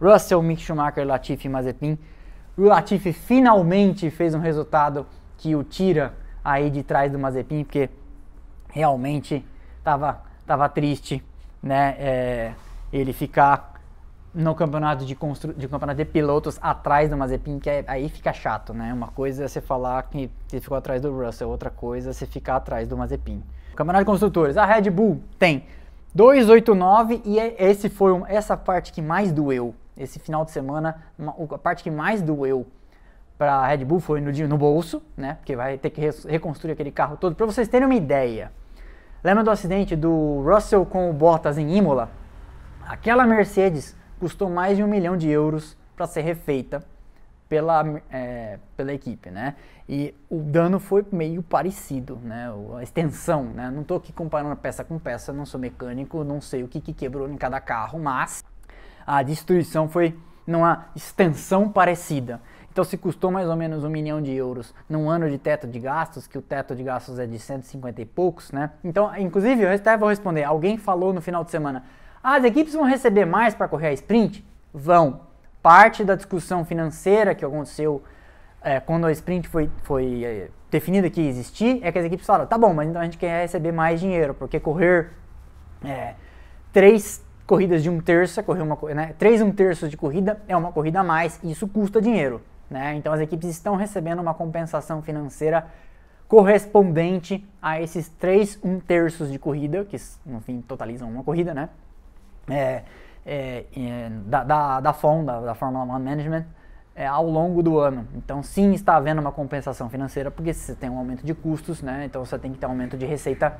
Russell, 0.00 0.42
Mick 0.42 0.62
Schumacher, 0.62 1.06
Latifi 1.06 1.48
Mazepin. 1.48 1.98
O 2.56 2.62
Latifi 2.62 3.12
finalmente 3.12 4.10
fez 4.10 4.34
um 4.34 4.38
resultado 4.38 5.06
que 5.36 5.56
o 5.56 5.64
tira 5.64 6.14
aí 6.44 6.70
de 6.70 6.82
trás 6.82 7.10
do 7.10 7.18
Mazepin, 7.18 7.64
porque 7.64 7.90
realmente 8.70 9.44
tava, 9.82 10.22
tava 10.46 10.68
triste, 10.68 11.24
né? 11.62 11.96
É, 11.98 12.54
ele 12.92 13.12
ficar 13.12 13.73
no 14.34 14.54
campeonato 14.54 15.04
de, 15.04 15.14
constru... 15.14 15.52
de 15.52 15.68
campeonato 15.68 15.98
de 15.98 16.04
pilotos 16.04 16.58
atrás 16.60 17.08
do 17.08 17.16
Mazepin, 17.16 17.58
que 17.58 17.70
é, 17.70 17.84
aí 17.86 18.08
fica 18.08 18.32
chato, 18.32 18.74
né? 18.74 18.92
Uma 18.92 19.08
coisa 19.08 19.44
é 19.44 19.48
você 19.48 19.60
falar 19.60 20.02
que 20.04 20.30
ele 20.52 20.60
ficou 20.60 20.76
atrás 20.76 21.00
do 21.00 21.16
Russell, 21.16 21.48
outra 21.48 21.70
coisa 21.70 22.10
é 22.10 22.12
você 22.12 22.26
ficar 22.26 22.56
atrás 22.56 22.88
do 22.88 22.96
Mazepin. 22.96 23.42
Campeonato 23.76 24.04
de 24.04 24.10
Construtores, 24.10 24.56
a 24.56 24.64
Red 24.64 24.90
Bull 24.90 25.22
tem 25.38 25.64
289 26.14 27.22
e 27.24 27.38
é, 27.38 27.54
esse 27.58 27.88
foi 27.88 28.12
um, 28.12 28.26
essa 28.26 28.56
parte 28.56 28.92
que 28.92 29.00
mais 29.00 29.32
doeu. 29.32 29.74
Esse 29.96 30.18
final 30.18 30.44
de 30.44 30.50
semana, 30.50 31.02
uma, 31.16 31.34
a 31.54 31.58
parte 31.58 31.82
que 31.84 31.90
mais 31.90 32.20
doeu 32.20 32.66
para 33.38 33.54
a 33.54 33.66
Red 33.66 33.84
Bull 33.84 34.00
foi 34.00 34.20
no, 34.20 34.30
no 34.48 34.58
bolso, 34.58 35.02
né? 35.16 35.34
Porque 35.34 35.54
vai 35.54 35.78
ter 35.78 35.90
que 35.90 36.00
reconstruir 36.28 36.72
aquele 36.72 36.90
carro 36.90 37.16
todo. 37.16 37.34
Para 37.34 37.46
vocês 37.46 37.68
terem 37.68 37.86
uma 37.86 37.94
ideia, 37.94 38.50
lembra 39.22 39.44
do 39.44 39.50
acidente 39.50 39.94
do 39.94 40.42
Russell 40.42 40.84
com 40.84 41.08
o 41.08 41.12
Bottas 41.12 41.58
em 41.58 41.76
Imola? 41.76 42.10
Aquela 42.86 43.26
Mercedes 43.26 43.96
custou 44.18 44.48
mais 44.48 44.76
de 44.76 44.82
um 44.82 44.86
milhão 44.86 45.16
de 45.16 45.28
euros 45.28 45.76
para 45.96 46.06
ser 46.06 46.22
refeita 46.22 46.84
pela, 47.48 48.02
é, 48.10 48.58
pela 48.76 48.92
equipe, 48.92 49.30
né? 49.30 49.54
E 49.88 50.14
o 50.30 50.40
dano 50.40 50.80
foi 50.80 51.04
meio 51.12 51.42
parecido, 51.42 52.18
né? 52.22 52.50
A 52.76 52.82
extensão, 52.82 53.44
né? 53.44 53.70
Não 53.70 53.82
estou 53.82 53.98
aqui 53.98 54.12
comparando 54.12 54.56
peça 54.56 54.82
com 54.82 54.98
peça, 54.98 55.32
não 55.32 55.44
sou 55.44 55.60
mecânico, 55.60 56.24
não 56.24 56.40
sei 56.40 56.62
o 56.62 56.68
que, 56.68 56.80
que 56.80 56.92
quebrou 56.92 57.28
em 57.28 57.36
cada 57.36 57.60
carro, 57.60 57.98
mas 57.98 58.42
a 59.06 59.22
destruição 59.22 59.88
foi 59.88 60.18
numa 60.46 60.86
extensão 60.96 61.68
parecida. 61.68 62.40
Então, 62.72 62.82
se 62.82 62.98
custou 62.98 63.30
mais 63.30 63.48
ou 63.48 63.54
menos 63.54 63.84
um 63.84 63.88
milhão 63.88 64.20
de 64.20 64.32
euros 64.32 64.74
num 64.88 65.08
ano 65.08 65.30
de 65.30 65.38
teto 65.38 65.64
de 65.64 65.78
gastos, 65.78 66.26
que 66.26 66.36
o 66.36 66.42
teto 66.42 66.74
de 66.74 66.82
gastos 66.82 67.20
é 67.20 67.26
de 67.26 67.38
150 67.38 68.02
e 68.02 68.04
poucos, 68.04 68.50
né? 68.50 68.70
Então, 68.82 69.16
inclusive, 69.16 69.62
eu 69.62 69.72
até 69.72 69.96
vou 69.96 70.08
responder. 70.08 70.42
Alguém 70.42 70.76
falou 70.76 71.12
no 71.12 71.20
final 71.20 71.44
de 71.44 71.52
semana: 71.52 71.84
as 72.24 72.42
equipes 72.42 72.72
vão 72.72 72.84
receber 72.84 73.26
mais 73.26 73.54
para 73.54 73.68
correr 73.68 73.88
a 73.88 73.92
sprint? 73.92 74.42
Vão 74.72 75.20
parte 75.62 76.02
da 76.02 76.14
discussão 76.14 76.64
financeira 76.64 77.34
que 77.34 77.44
aconteceu 77.44 78.02
é, 78.62 78.80
quando 78.80 79.06
a 79.06 79.12
sprint 79.12 79.46
foi, 79.46 79.70
foi 79.82 80.24
é, 80.24 80.48
definida 80.70 81.10
que 81.10 81.20
existir 81.20 81.80
é 81.82 81.92
que 81.92 81.98
as 81.98 82.04
equipes 82.06 82.24
falaram, 82.24 82.46
tá 82.46 82.56
bom, 82.56 82.72
mas 82.72 82.88
então 82.88 83.00
a 83.00 83.04
gente 83.04 83.18
quer 83.18 83.42
receber 83.42 83.72
mais 83.72 84.00
dinheiro, 84.00 84.32
porque 84.32 84.58
correr 84.58 85.10
é, 85.84 86.14
três 86.72 87.22
corridas 87.46 87.82
de 87.82 87.90
um 87.90 88.00
terço, 88.00 88.42
correr 88.42 88.62
uma, 88.62 88.78
né, 88.94 89.14
três 89.18 89.42
um 89.42 89.52
terço 89.52 89.86
de 89.86 89.96
corrida 89.96 90.40
é 90.48 90.56
uma 90.56 90.72
corrida 90.72 91.00
a 91.00 91.04
mais, 91.04 91.38
e 91.42 91.50
isso 91.50 91.68
custa 91.68 92.00
dinheiro. 92.00 92.40
Né? 92.70 92.94
Então 92.94 93.12
as 93.12 93.20
equipes 93.20 93.50
estão 93.50 93.76
recebendo 93.76 94.20
uma 94.20 94.32
compensação 94.32 95.02
financeira 95.02 95.66
correspondente 96.26 97.46
a 97.60 97.82
esses 97.82 98.08
três 98.08 98.58
um 98.64 98.80
terços 98.80 99.30
de 99.30 99.38
corrida, 99.38 99.84
que 99.84 99.96
no 100.24 100.40
fim 100.40 100.62
totalizam 100.62 101.10
uma 101.10 101.22
corrida, 101.22 101.52
né? 101.52 101.68
É, 102.48 102.82
é, 103.26 103.64
é, 103.74 104.10
da, 104.26 104.44
da, 104.44 104.80
da 104.80 104.92
FOM, 104.92 105.24
da, 105.24 105.40
da 105.40 105.54
Formula 105.54 105.98
Management, 105.98 106.44
é, 106.94 107.06
ao 107.06 107.28
longo 107.28 107.62
do 107.62 107.78
ano. 107.78 108.06
Então, 108.14 108.42
sim, 108.42 108.72
está 108.72 108.96
havendo 108.96 109.20
uma 109.20 109.32
compensação 109.32 109.88
financeira, 109.88 110.30
porque 110.30 110.52
você 110.52 110.74
tem 110.74 110.90
um 110.90 110.98
aumento 110.98 111.24
de 111.24 111.34
custos, 111.34 111.82
né? 111.82 112.04
Então, 112.04 112.24
você 112.24 112.38
tem 112.38 112.52
que 112.52 112.58
ter 112.58 112.66
um 112.66 112.70
aumento 112.70 112.96
de 112.96 113.06
receita 113.06 113.56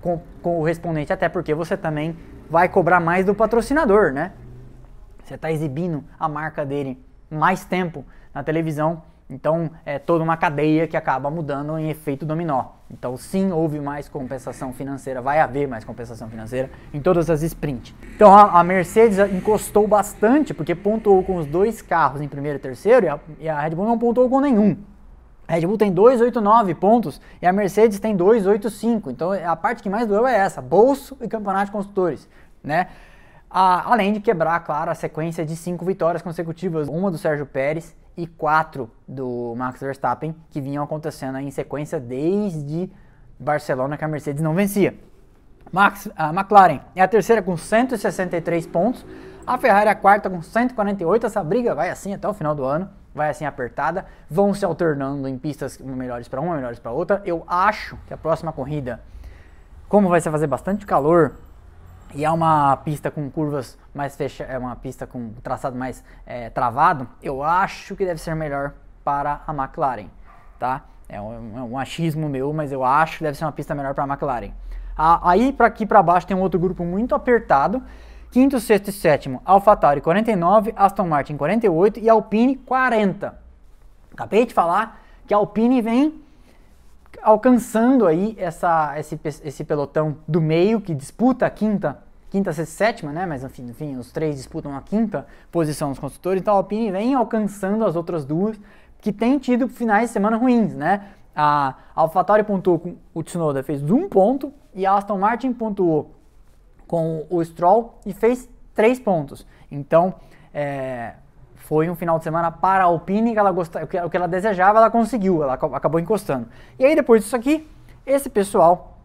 com, 0.00 0.20
correspondente, 0.42 1.12
até 1.12 1.28
porque 1.28 1.54
você 1.54 1.76
também 1.76 2.16
vai 2.48 2.68
cobrar 2.68 3.00
mais 3.00 3.24
do 3.24 3.34
patrocinador, 3.34 4.12
né? 4.12 4.32
Você 5.24 5.34
está 5.34 5.50
exibindo 5.50 6.04
a 6.18 6.28
marca 6.28 6.64
dele 6.64 7.02
mais 7.28 7.64
tempo 7.64 8.04
na 8.32 8.44
televisão, 8.44 9.02
então 9.28 9.70
é 9.84 9.98
toda 9.98 10.22
uma 10.22 10.36
cadeia 10.36 10.86
que 10.86 10.96
acaba 10.96 11.28
mudando 11.30 11.76
em 11.78 11.90
efeito 11.90 12.24
dominó. 12.24 12.66
Então 12.88 13.16
sim, 13.16 13.50
houve 13.50 13.80
mais 13.80 14.08
compensação 14.08 14.72
financeira, 14.72 15.20
vai 15.20 15.40
haver 15.40 15.66
mais 15.66 15.84
compensação 15.84 16.28
financeira 16.28 16.70
em 16.94 17.00
todas 17.00 17.28
as 17.28 17.42
sprints. 17.42 17.92
Então 18.14 18.32
a, 18.32 18.62
Mercedes 18.62 19.18
encostou 19.18 19.88
bastante 19.88 20.54
porque 20.54 20.74
pontuou 20.74 21.24
com 21.24 21.36
os 21.36 21.46
dois 21.46 21.82
carros 21.82 22.20
em 22.20 22.28
primeiro 22.28 22.58
e 22.58 22.60
terceiro 22.60 23.20
e 23.40 23.48
a, 23.48 23.60
Red 23.60 23.70
Bull 23.70 23.86
não 23.86 23.98
pontuou 23.98 24.30
com 24.30 24.40
nenhum. 24.40 24.76
A 25.48 25.54
Red 25.54 25.66
Bull 25.66 25.76
tem 25.76 25.90
289 25.90 26.74
pontos 26.76 27.20
e 27.42 27.46
a 27.46 27.52
Mercedes 27.52 27.98
tem 27.98 28.14
285. 28.14 29.10
Então 29.10 29.32
a 29.32 29.56
parte 29.56 29.82
que 29.82 29.90
mais 29.90 30.06
doeu 30.06 30.26
é 30.26 30.36
essa: 30.36 30.62
bolso 30.62 31.16
e 31.20 31.26
campeonato 31.26 31.66
de 31.66 31.72
construtores, 31.72 32.28
né? 32.62 32.88
Além 33.50 34.12
de 34.12 34.20
quebrar, 34.20 34.60
claro, 34.60 34.90
a 34.90 34.94
sequência 34.94 35.44
de 35.44 35.56
cinco 35.56 35.84
vitórias 35.84 36.20
consecutivas, 36.20 36.88
uma 36.88 37.10
do 37.10 37.16
Sérgio 37.16 37.46
Pérez 37.46 37.96
e 38.16 38.26
quatro 38.26 38.90
do 39.06 39.54
Max 39.56 39.80
Verstappen, 39.80 40.34
que 40.50 40.60
vinham 40.60 40.82
acontecendo 40.82 41.38
em 41.38 41.50
sequência 41.50 42.00
desde 42.00 42.90
Barcelona, 43.38 43.96
que 43.96 44.04
a 44.04 44.08
Mercedes 44.08 44.42
não 44.42 44.54
vencia. 44.54 44.94
Max, 45.72 46.08
a 46.16 46.30
McLaren 46.30 46.80
é 46.94 47.02
a 47.02 47.08
terceira 47.08 47.42
com 47.42 47.56
163 47.56 48.66
pontos, 48.66 49.04
a 49.46 49.58
Ferrari 49.58 49.88
é 49.88 49.92
a 49.92 49.94
quarta 49.94 50.30
com 50.30 50.40
148. 50.40 51.26
Essa 51.26 51.42
briga 51.44 51.74
vai 51.74 51.90
assim 51.90 52.14
até 52.14 52.28
o 52.28 52.34
final 52.34 52.54
do 52.54 52.64
ano 52.64 52.88
vai 53.16 53.30
assim 53.30 53.46
apertada, 53.46 54.04
vão 54.28 54.52
se 54.52 54.62
alternando 54.62 55.26
em 55.26 55.38
pistas 55.38 55.78
melhores 55.78 56.28
para 56.28 56.38
uma, 56.38 56.54
melhores 56.54 56.78
para 56.78 56.92
outra. 56.92 57.22
Eu 57.24 57.42
acho 57.48 57.96
que 58.06 58.12
a 58.12 58.16
próxima 58.16 58.52
corrida, 58.52 59.00
como 59.88 60.10
vai 60.10 60.20
ser 60.20 60.30
fazer 60.30 60.46
bastante 60.46 60.84
calor 60.84 61.34
e 62.14 62.24
é 62.24 62.30
uma 62.30 62.76
pista 62.78 63.10
com 63.10 63.30
curvas 63.30 63.78
mais 63.94 64.16
fechadas, 64.16 64.54
é 64.54 64.58
uma 64.58 64.76
pista 64.76 65.06
com 65.06 65.32
traçado 65.42 65.76
mais 65.76 66.04
é, 66.24 66.50
travado, 66.50 67.08
eu 67.22 67.42
acho 67.42 67.96
que 67.96 68.04
deve 68.04 68.20
ser 68.20 68.34
melhor 68.34 68.72
para 69.04 69.42
a 69.46 69.52
McLaren, 69.52 70.08
tá? 70.58 70.82
É 71.08 71.20
um, 71.20 71.58
é 71.58 71.62
um 71.62 71.78
achismo 71.78 72.28
meu, 72.28 72.52
mas 72.52 72.72
eu 72.72 72.84
acho 72.84 73.18
que 73.18 73.24
deve 73.24 73.36
ser 73.38 73.44
uma 73.44 73.52
pista 73.52 73.74
melhor 73.74 73.94
para 73.94 74.04
a 74.04 74.06
McLaren. 74.06 74.52
aí 74.96 75.52
para 75.52 75.66
aqui 75.66 75.86
para 75.86 76.02
baixo 76.02 76.26
tem 76.26 76.36
um 76.36 76.40
outro 76.40 76.58
grupo 76.58 76.84
muito 76.84 77.14
apertado 77.14 77.82
Quinto, 78.36 78.60
sexto 78.60 78.88
e 78.88 78.92
sétimo, 78.92 79.40
AlphaTauri 79.46 80.02
49, 80.02 80.74
Aston 80.76 81.06
Martin 81.06 81.38
48 81.38 82.00
e 82.00 82.10
Alpine 82.10 82.56
40. 82.56 83.34
Acabei 84.12 84.44
de 84.44 84.52
falar 84.52 85.00
que 85.26 85.32
a 85.32 85.38
Alpine 85.38 85.80
vem 85.80 86.22
alcançando 87.26 88.06
aí 88.06 88.36
essa, 88.38 88.94
esse, 88.96 89.18
esse 89.24 89.64
pelotão 89.64 90.18
do 90.28 90.40
meio 90.40 90.80
que 90.80 90.94
disputa 90.94 91.44
a 91.44 91.50
quinta, 91.50 91.98
quinta, 92.30 92.52
sexta 92.52 92.72
sétima, 92.72 93.12
né? 93.12 93.26
Mas 93.26 93.42
enfim, 93.42 93.64
enfim, 93.64 93.96
os 93.96 94.12
três 94.12 94.36
disputam 94.36 94.76
a 94.76 94.80
quinta 94.80 95.26
posição 95.50 95.88
nos 95.88 95.98
construtores. 95.98 96.40
Então 96.40 96.54
a 96.54 96.58
Alpine 96.58 96.92
vem 96.92 97.14
alcançando 97.14 97.84
as 97.84 97.96
outras 97.96 98.24
duas 98.24 98.56
que 99.00 99.12
têm 99.12 99.40
tido 99.40 99.68
finais 99.68 100.10
de 100.10 100.12
semana 100.12 100.36
ruins, 100.36 100.72
né? 100.76 101.08
A 101.34 101.74
AlphaTauri 101.96 102.44
pontuou 102.44 102.78
com 102.78 102.96
o 103.12 103.24
Tsunoda 103.24 103.60
fez 103.60 103.82
um 103.82 104.08
ponto 104.08 104.52
e 104.72 104.86
a 104.86 104.94
Aston 104.94 105.18
Martin 105.18 105.52
pontuou 105.52 106.14
com 106.86 107.26
o 107.28 107.44
Stroll 107.44 107.98
e 108.06 108.12
fez 108.12 108.48
três 108.72 109.00
pontos. 109.00 109.44
Então, 109.68 110.14
é, 110.54 111.14
foi 111.66 111.90
um 111.90 111.96
final 111.96 112.16
de 112.16 112.24
semana 112.24 112.50
para 112.50 112.84
a 112.84 112.86
Alpine 112.86 113.32
que 113.32 113.38
ela 113.38 113.50
gosta, 113.50 113.82
o, 113.82 113.86
que, 113.88 114.00
o 114.00 114.08
que 114.08 114.16
ela 114.16 114.28
desejava, 114.28 114.78
ela 114.78 114.88
conseguiu, 114.88 115.42
ela 115.42 115.54
acabou 115.54 115.98
encostando. 115.98 116.48
E 116.78 116.84
aí, 116.84 116.94
depois 116.94 117.24
disso 117.24 117.34
aqui, 117.34 117.68
esse 118.06 118.30
pessoal, 118.30 118.98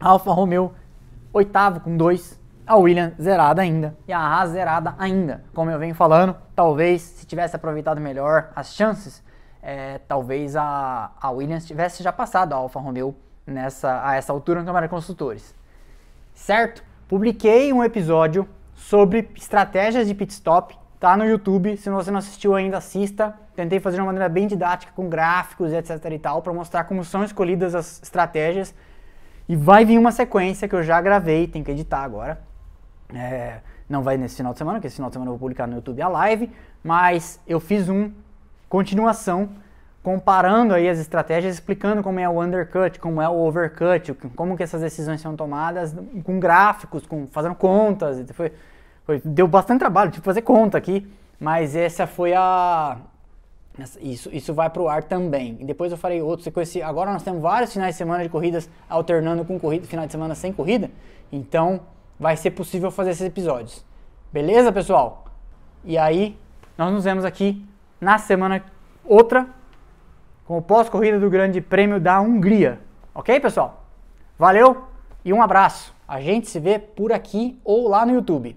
Alfa 0.00 0.32
Romeo, 0.32 0.72
oitavo 1.34 1.80
com 1.80 1.94
dois, 1.96 2.40
a 2.66 2.76
Williams 2.76 3.12
zerada 3.20 3.60
ainda 3.60 3.94
e 4.06 4.12
a 4.12 4.18
Haas 4.18 4.50
zerada 4.50 4.94
ainda. 4.98 5.44
Como 5.54 5.70
eu 5.70 5.78
venho 5.78 5.94
falando, 5.94 6.34
talvez 6.56 7.02
se 7.02 7.26
tivesse 7.26 7.54
aproveitado 7.54 8.00
melhor 8.00 8.50
as 8.56 8.74
chances, 8.74 9.22
é, 9.62 9.98
talvez 10.08 10.56
a, 10.56 11.10
a 11.20 11.30
Williams 11.30 11.66
tivesse 11.66 12.02
já 12.02 12.12
passado 12.12 12.54
a 12.54 12.56
Alfa 12.56 12.80
Romeo 12.80 13.14
nessa, 13.46 14.00
a 14.02 14.16
essa 14.16 14.32
altura 14.32 14.60
no 14.60 14.66
Campeonato 14.66 14.88
de 14.88 14.94
Construtores. 14.94 15.54
Certo? 16.34 16.82
Publiquei 17.06 17.70
um 17.70 17.84
episódio 17.84 18.48
sobre 18.74 19.30
estratégias 19.36 20.06
de 20.06 20.14
pit 20.14 20.32
stop, 20.32 20.78
tá 20.98 21.16
no 21.16 21.24
YouTube. 21.24 21.76
Se 21.76 21.88
você 21.90 22.10
não 22.10 22.18
assistiu 22.18 22.54
ainda, 22.54 22.78
assista. 22.78 23.34
Tentei 23.54 23.80
fazer 23.80 23.96
de 23.96 24.00
uma 24.02 24.06
maneira 24.06 24.28
bem 24.28 24.46
didática, 24.46 24.92
com 24.94 25.08
gráficos, 25.08 25.72
etc 25.72 26.04
e 26.10 26.18
tal, 26.18 26.42
para 26.42 26.52
mostrar 26.52 26.84
como 26.84 27.04
são 27.04 27.24
escolhidas 27.24 27.74
as 27.74 28.02
estratégias. 28.02 28.74
E 29.48 29.56
vai 29.56 29.84
vir 29.84 29.98
uma 29.98 30.12
sequência 30.12 30.68
que 30.68 30.74
eu 30.74 30.82
já 30.82 31.00
gravei, 31.00 31.46
tem 31.46 31.64
que 31.64 31.70
editar 31.70 32.02
agora. 32.02 32.40
É, 33.14 33.60
não 33.88 34.02
vai 34.02 34.16
nesse 34.16 34.36
final 34.36 34.52
de 34.52 34.58
semana, 34.58 34.78
porque 34.78 34.88
esse 34.88 34.96
final 34.96 35.08
de 35.08 35.14
semana 35.14 35.30
eu 35.30 35.32
vou 35.32 35.38
publicar 35.38 35.66
no 35.66 35.76
YouTube 35.76 36.02
a 36.02 36.08
live, 36.08 36.50
mas 36.84 37.40
eu 37.46 37.58
fiz 37.58 37.88
um 37.88 38.12
continuação 38.68 39.48
comparando 40.02 40.74
aí 40.74 40.88
as 40.88 40.98
estratégias, 40.98 41.54
explicando 41.54 42.02
como 42.02 42.20
é 42.20 42.28
o 42.28 42.42
undercut, 42.42 42.98
como 42.98 43.20
é 43.20 43.28
o 43.28 43.34
overcut, 43.34 44.14
como 44.36 44.56
que 44.56 44.62
essas 44.62 44.80
decisões 44.80 45.20
são 45.20 45.34
tomadas, 45.34 45.94
com 46.24 46.38
gráficos, 46.38 47.06
com 47.06 47.26
fazendo 47.26 47.54
contas, 47.54 48.24
foi, 48.32 48.52
foi 49.08 49.22
deu 49.24 49.48
bastante 49.48 49.78
trabalho, 49.78 50.10
tive 50.10 50.20
que 50.20 50.26
fazer 50.26 50.42
conta 50.42 50.76
aqui, 50.76 51.10
mas 51.40 51.74
essa 51.74 52.06
foi 52.06 52.34
a 52.34 52.98
isso, 54.02 54.28
isso 54.30 54.52
vai 54.52 54.68
para 54.68 54.82
o 54.82 54.88
ar 54.88 55.02
também. 55.02 55.56
E 55.60 55.64
depois 55.64 55.90
eu 55.90 55.96
farei 55.96 56.20
outros. 56.20 56.46
Agora 56.84 57.10
nós 57.10 57.22
temos 57.22 57.40
vários 57.40 57.72
finais 57.72 57.94
de 57.94 57.98
semana 57.98 58.22
de 58.22 58.28
corridas 58.28 58.68
alternando 58.86 59.46
com 59.46 59.58
corrida, 59.58 59.86
final 59.86 60.04
de 60.04 60.12
semana 60.12 60.34
sem 60.34 60.52
corrida. 60.52 60.90
Então 61.32 61.80
vai 62.20 62.36
ser 62.36 62.50
possível 62.50 62.90
fazer 62.90 63.12
esses 63.12 63.26
episódios. 63.26 63.82
Beleza, 64.30 64.70
pessoal? 64.70 65.24
E 65.82 65.96
aí, 65.96 66.38
nós 66.76 66.92
nos 66.92 67.04
vemos 67.04 67.24
aqui 67.24 67.64
na 67.98 68.18
semana 68.18 68.62
outra 69.06 69.46
com 70.44 70.58
o 70.58 70.62
pós-corrida 70.62 71.18
do 71.18 71.30
Grande 71.30 71.62
Prêmio 71.62 71.98
da 71.98 72.20
Hungria. 72.20 72.78
Ok, 73.14 73.40
pessoal? 73.40 73.84
Valeu 74.38 74.84
e 75.24 75.32
um 75.32 75.40
abraço. 75.40 75.96
A 76.08 76.22
gente 76.22 76.48
se 76.48 76.58
vê 76.58 76.78
por 76.78 77.12
aqui 77.12 77.60
ou 77.62 77.86
lá 77.86 78.06
no 78.06 78.14
YouTube. 78.14 78.56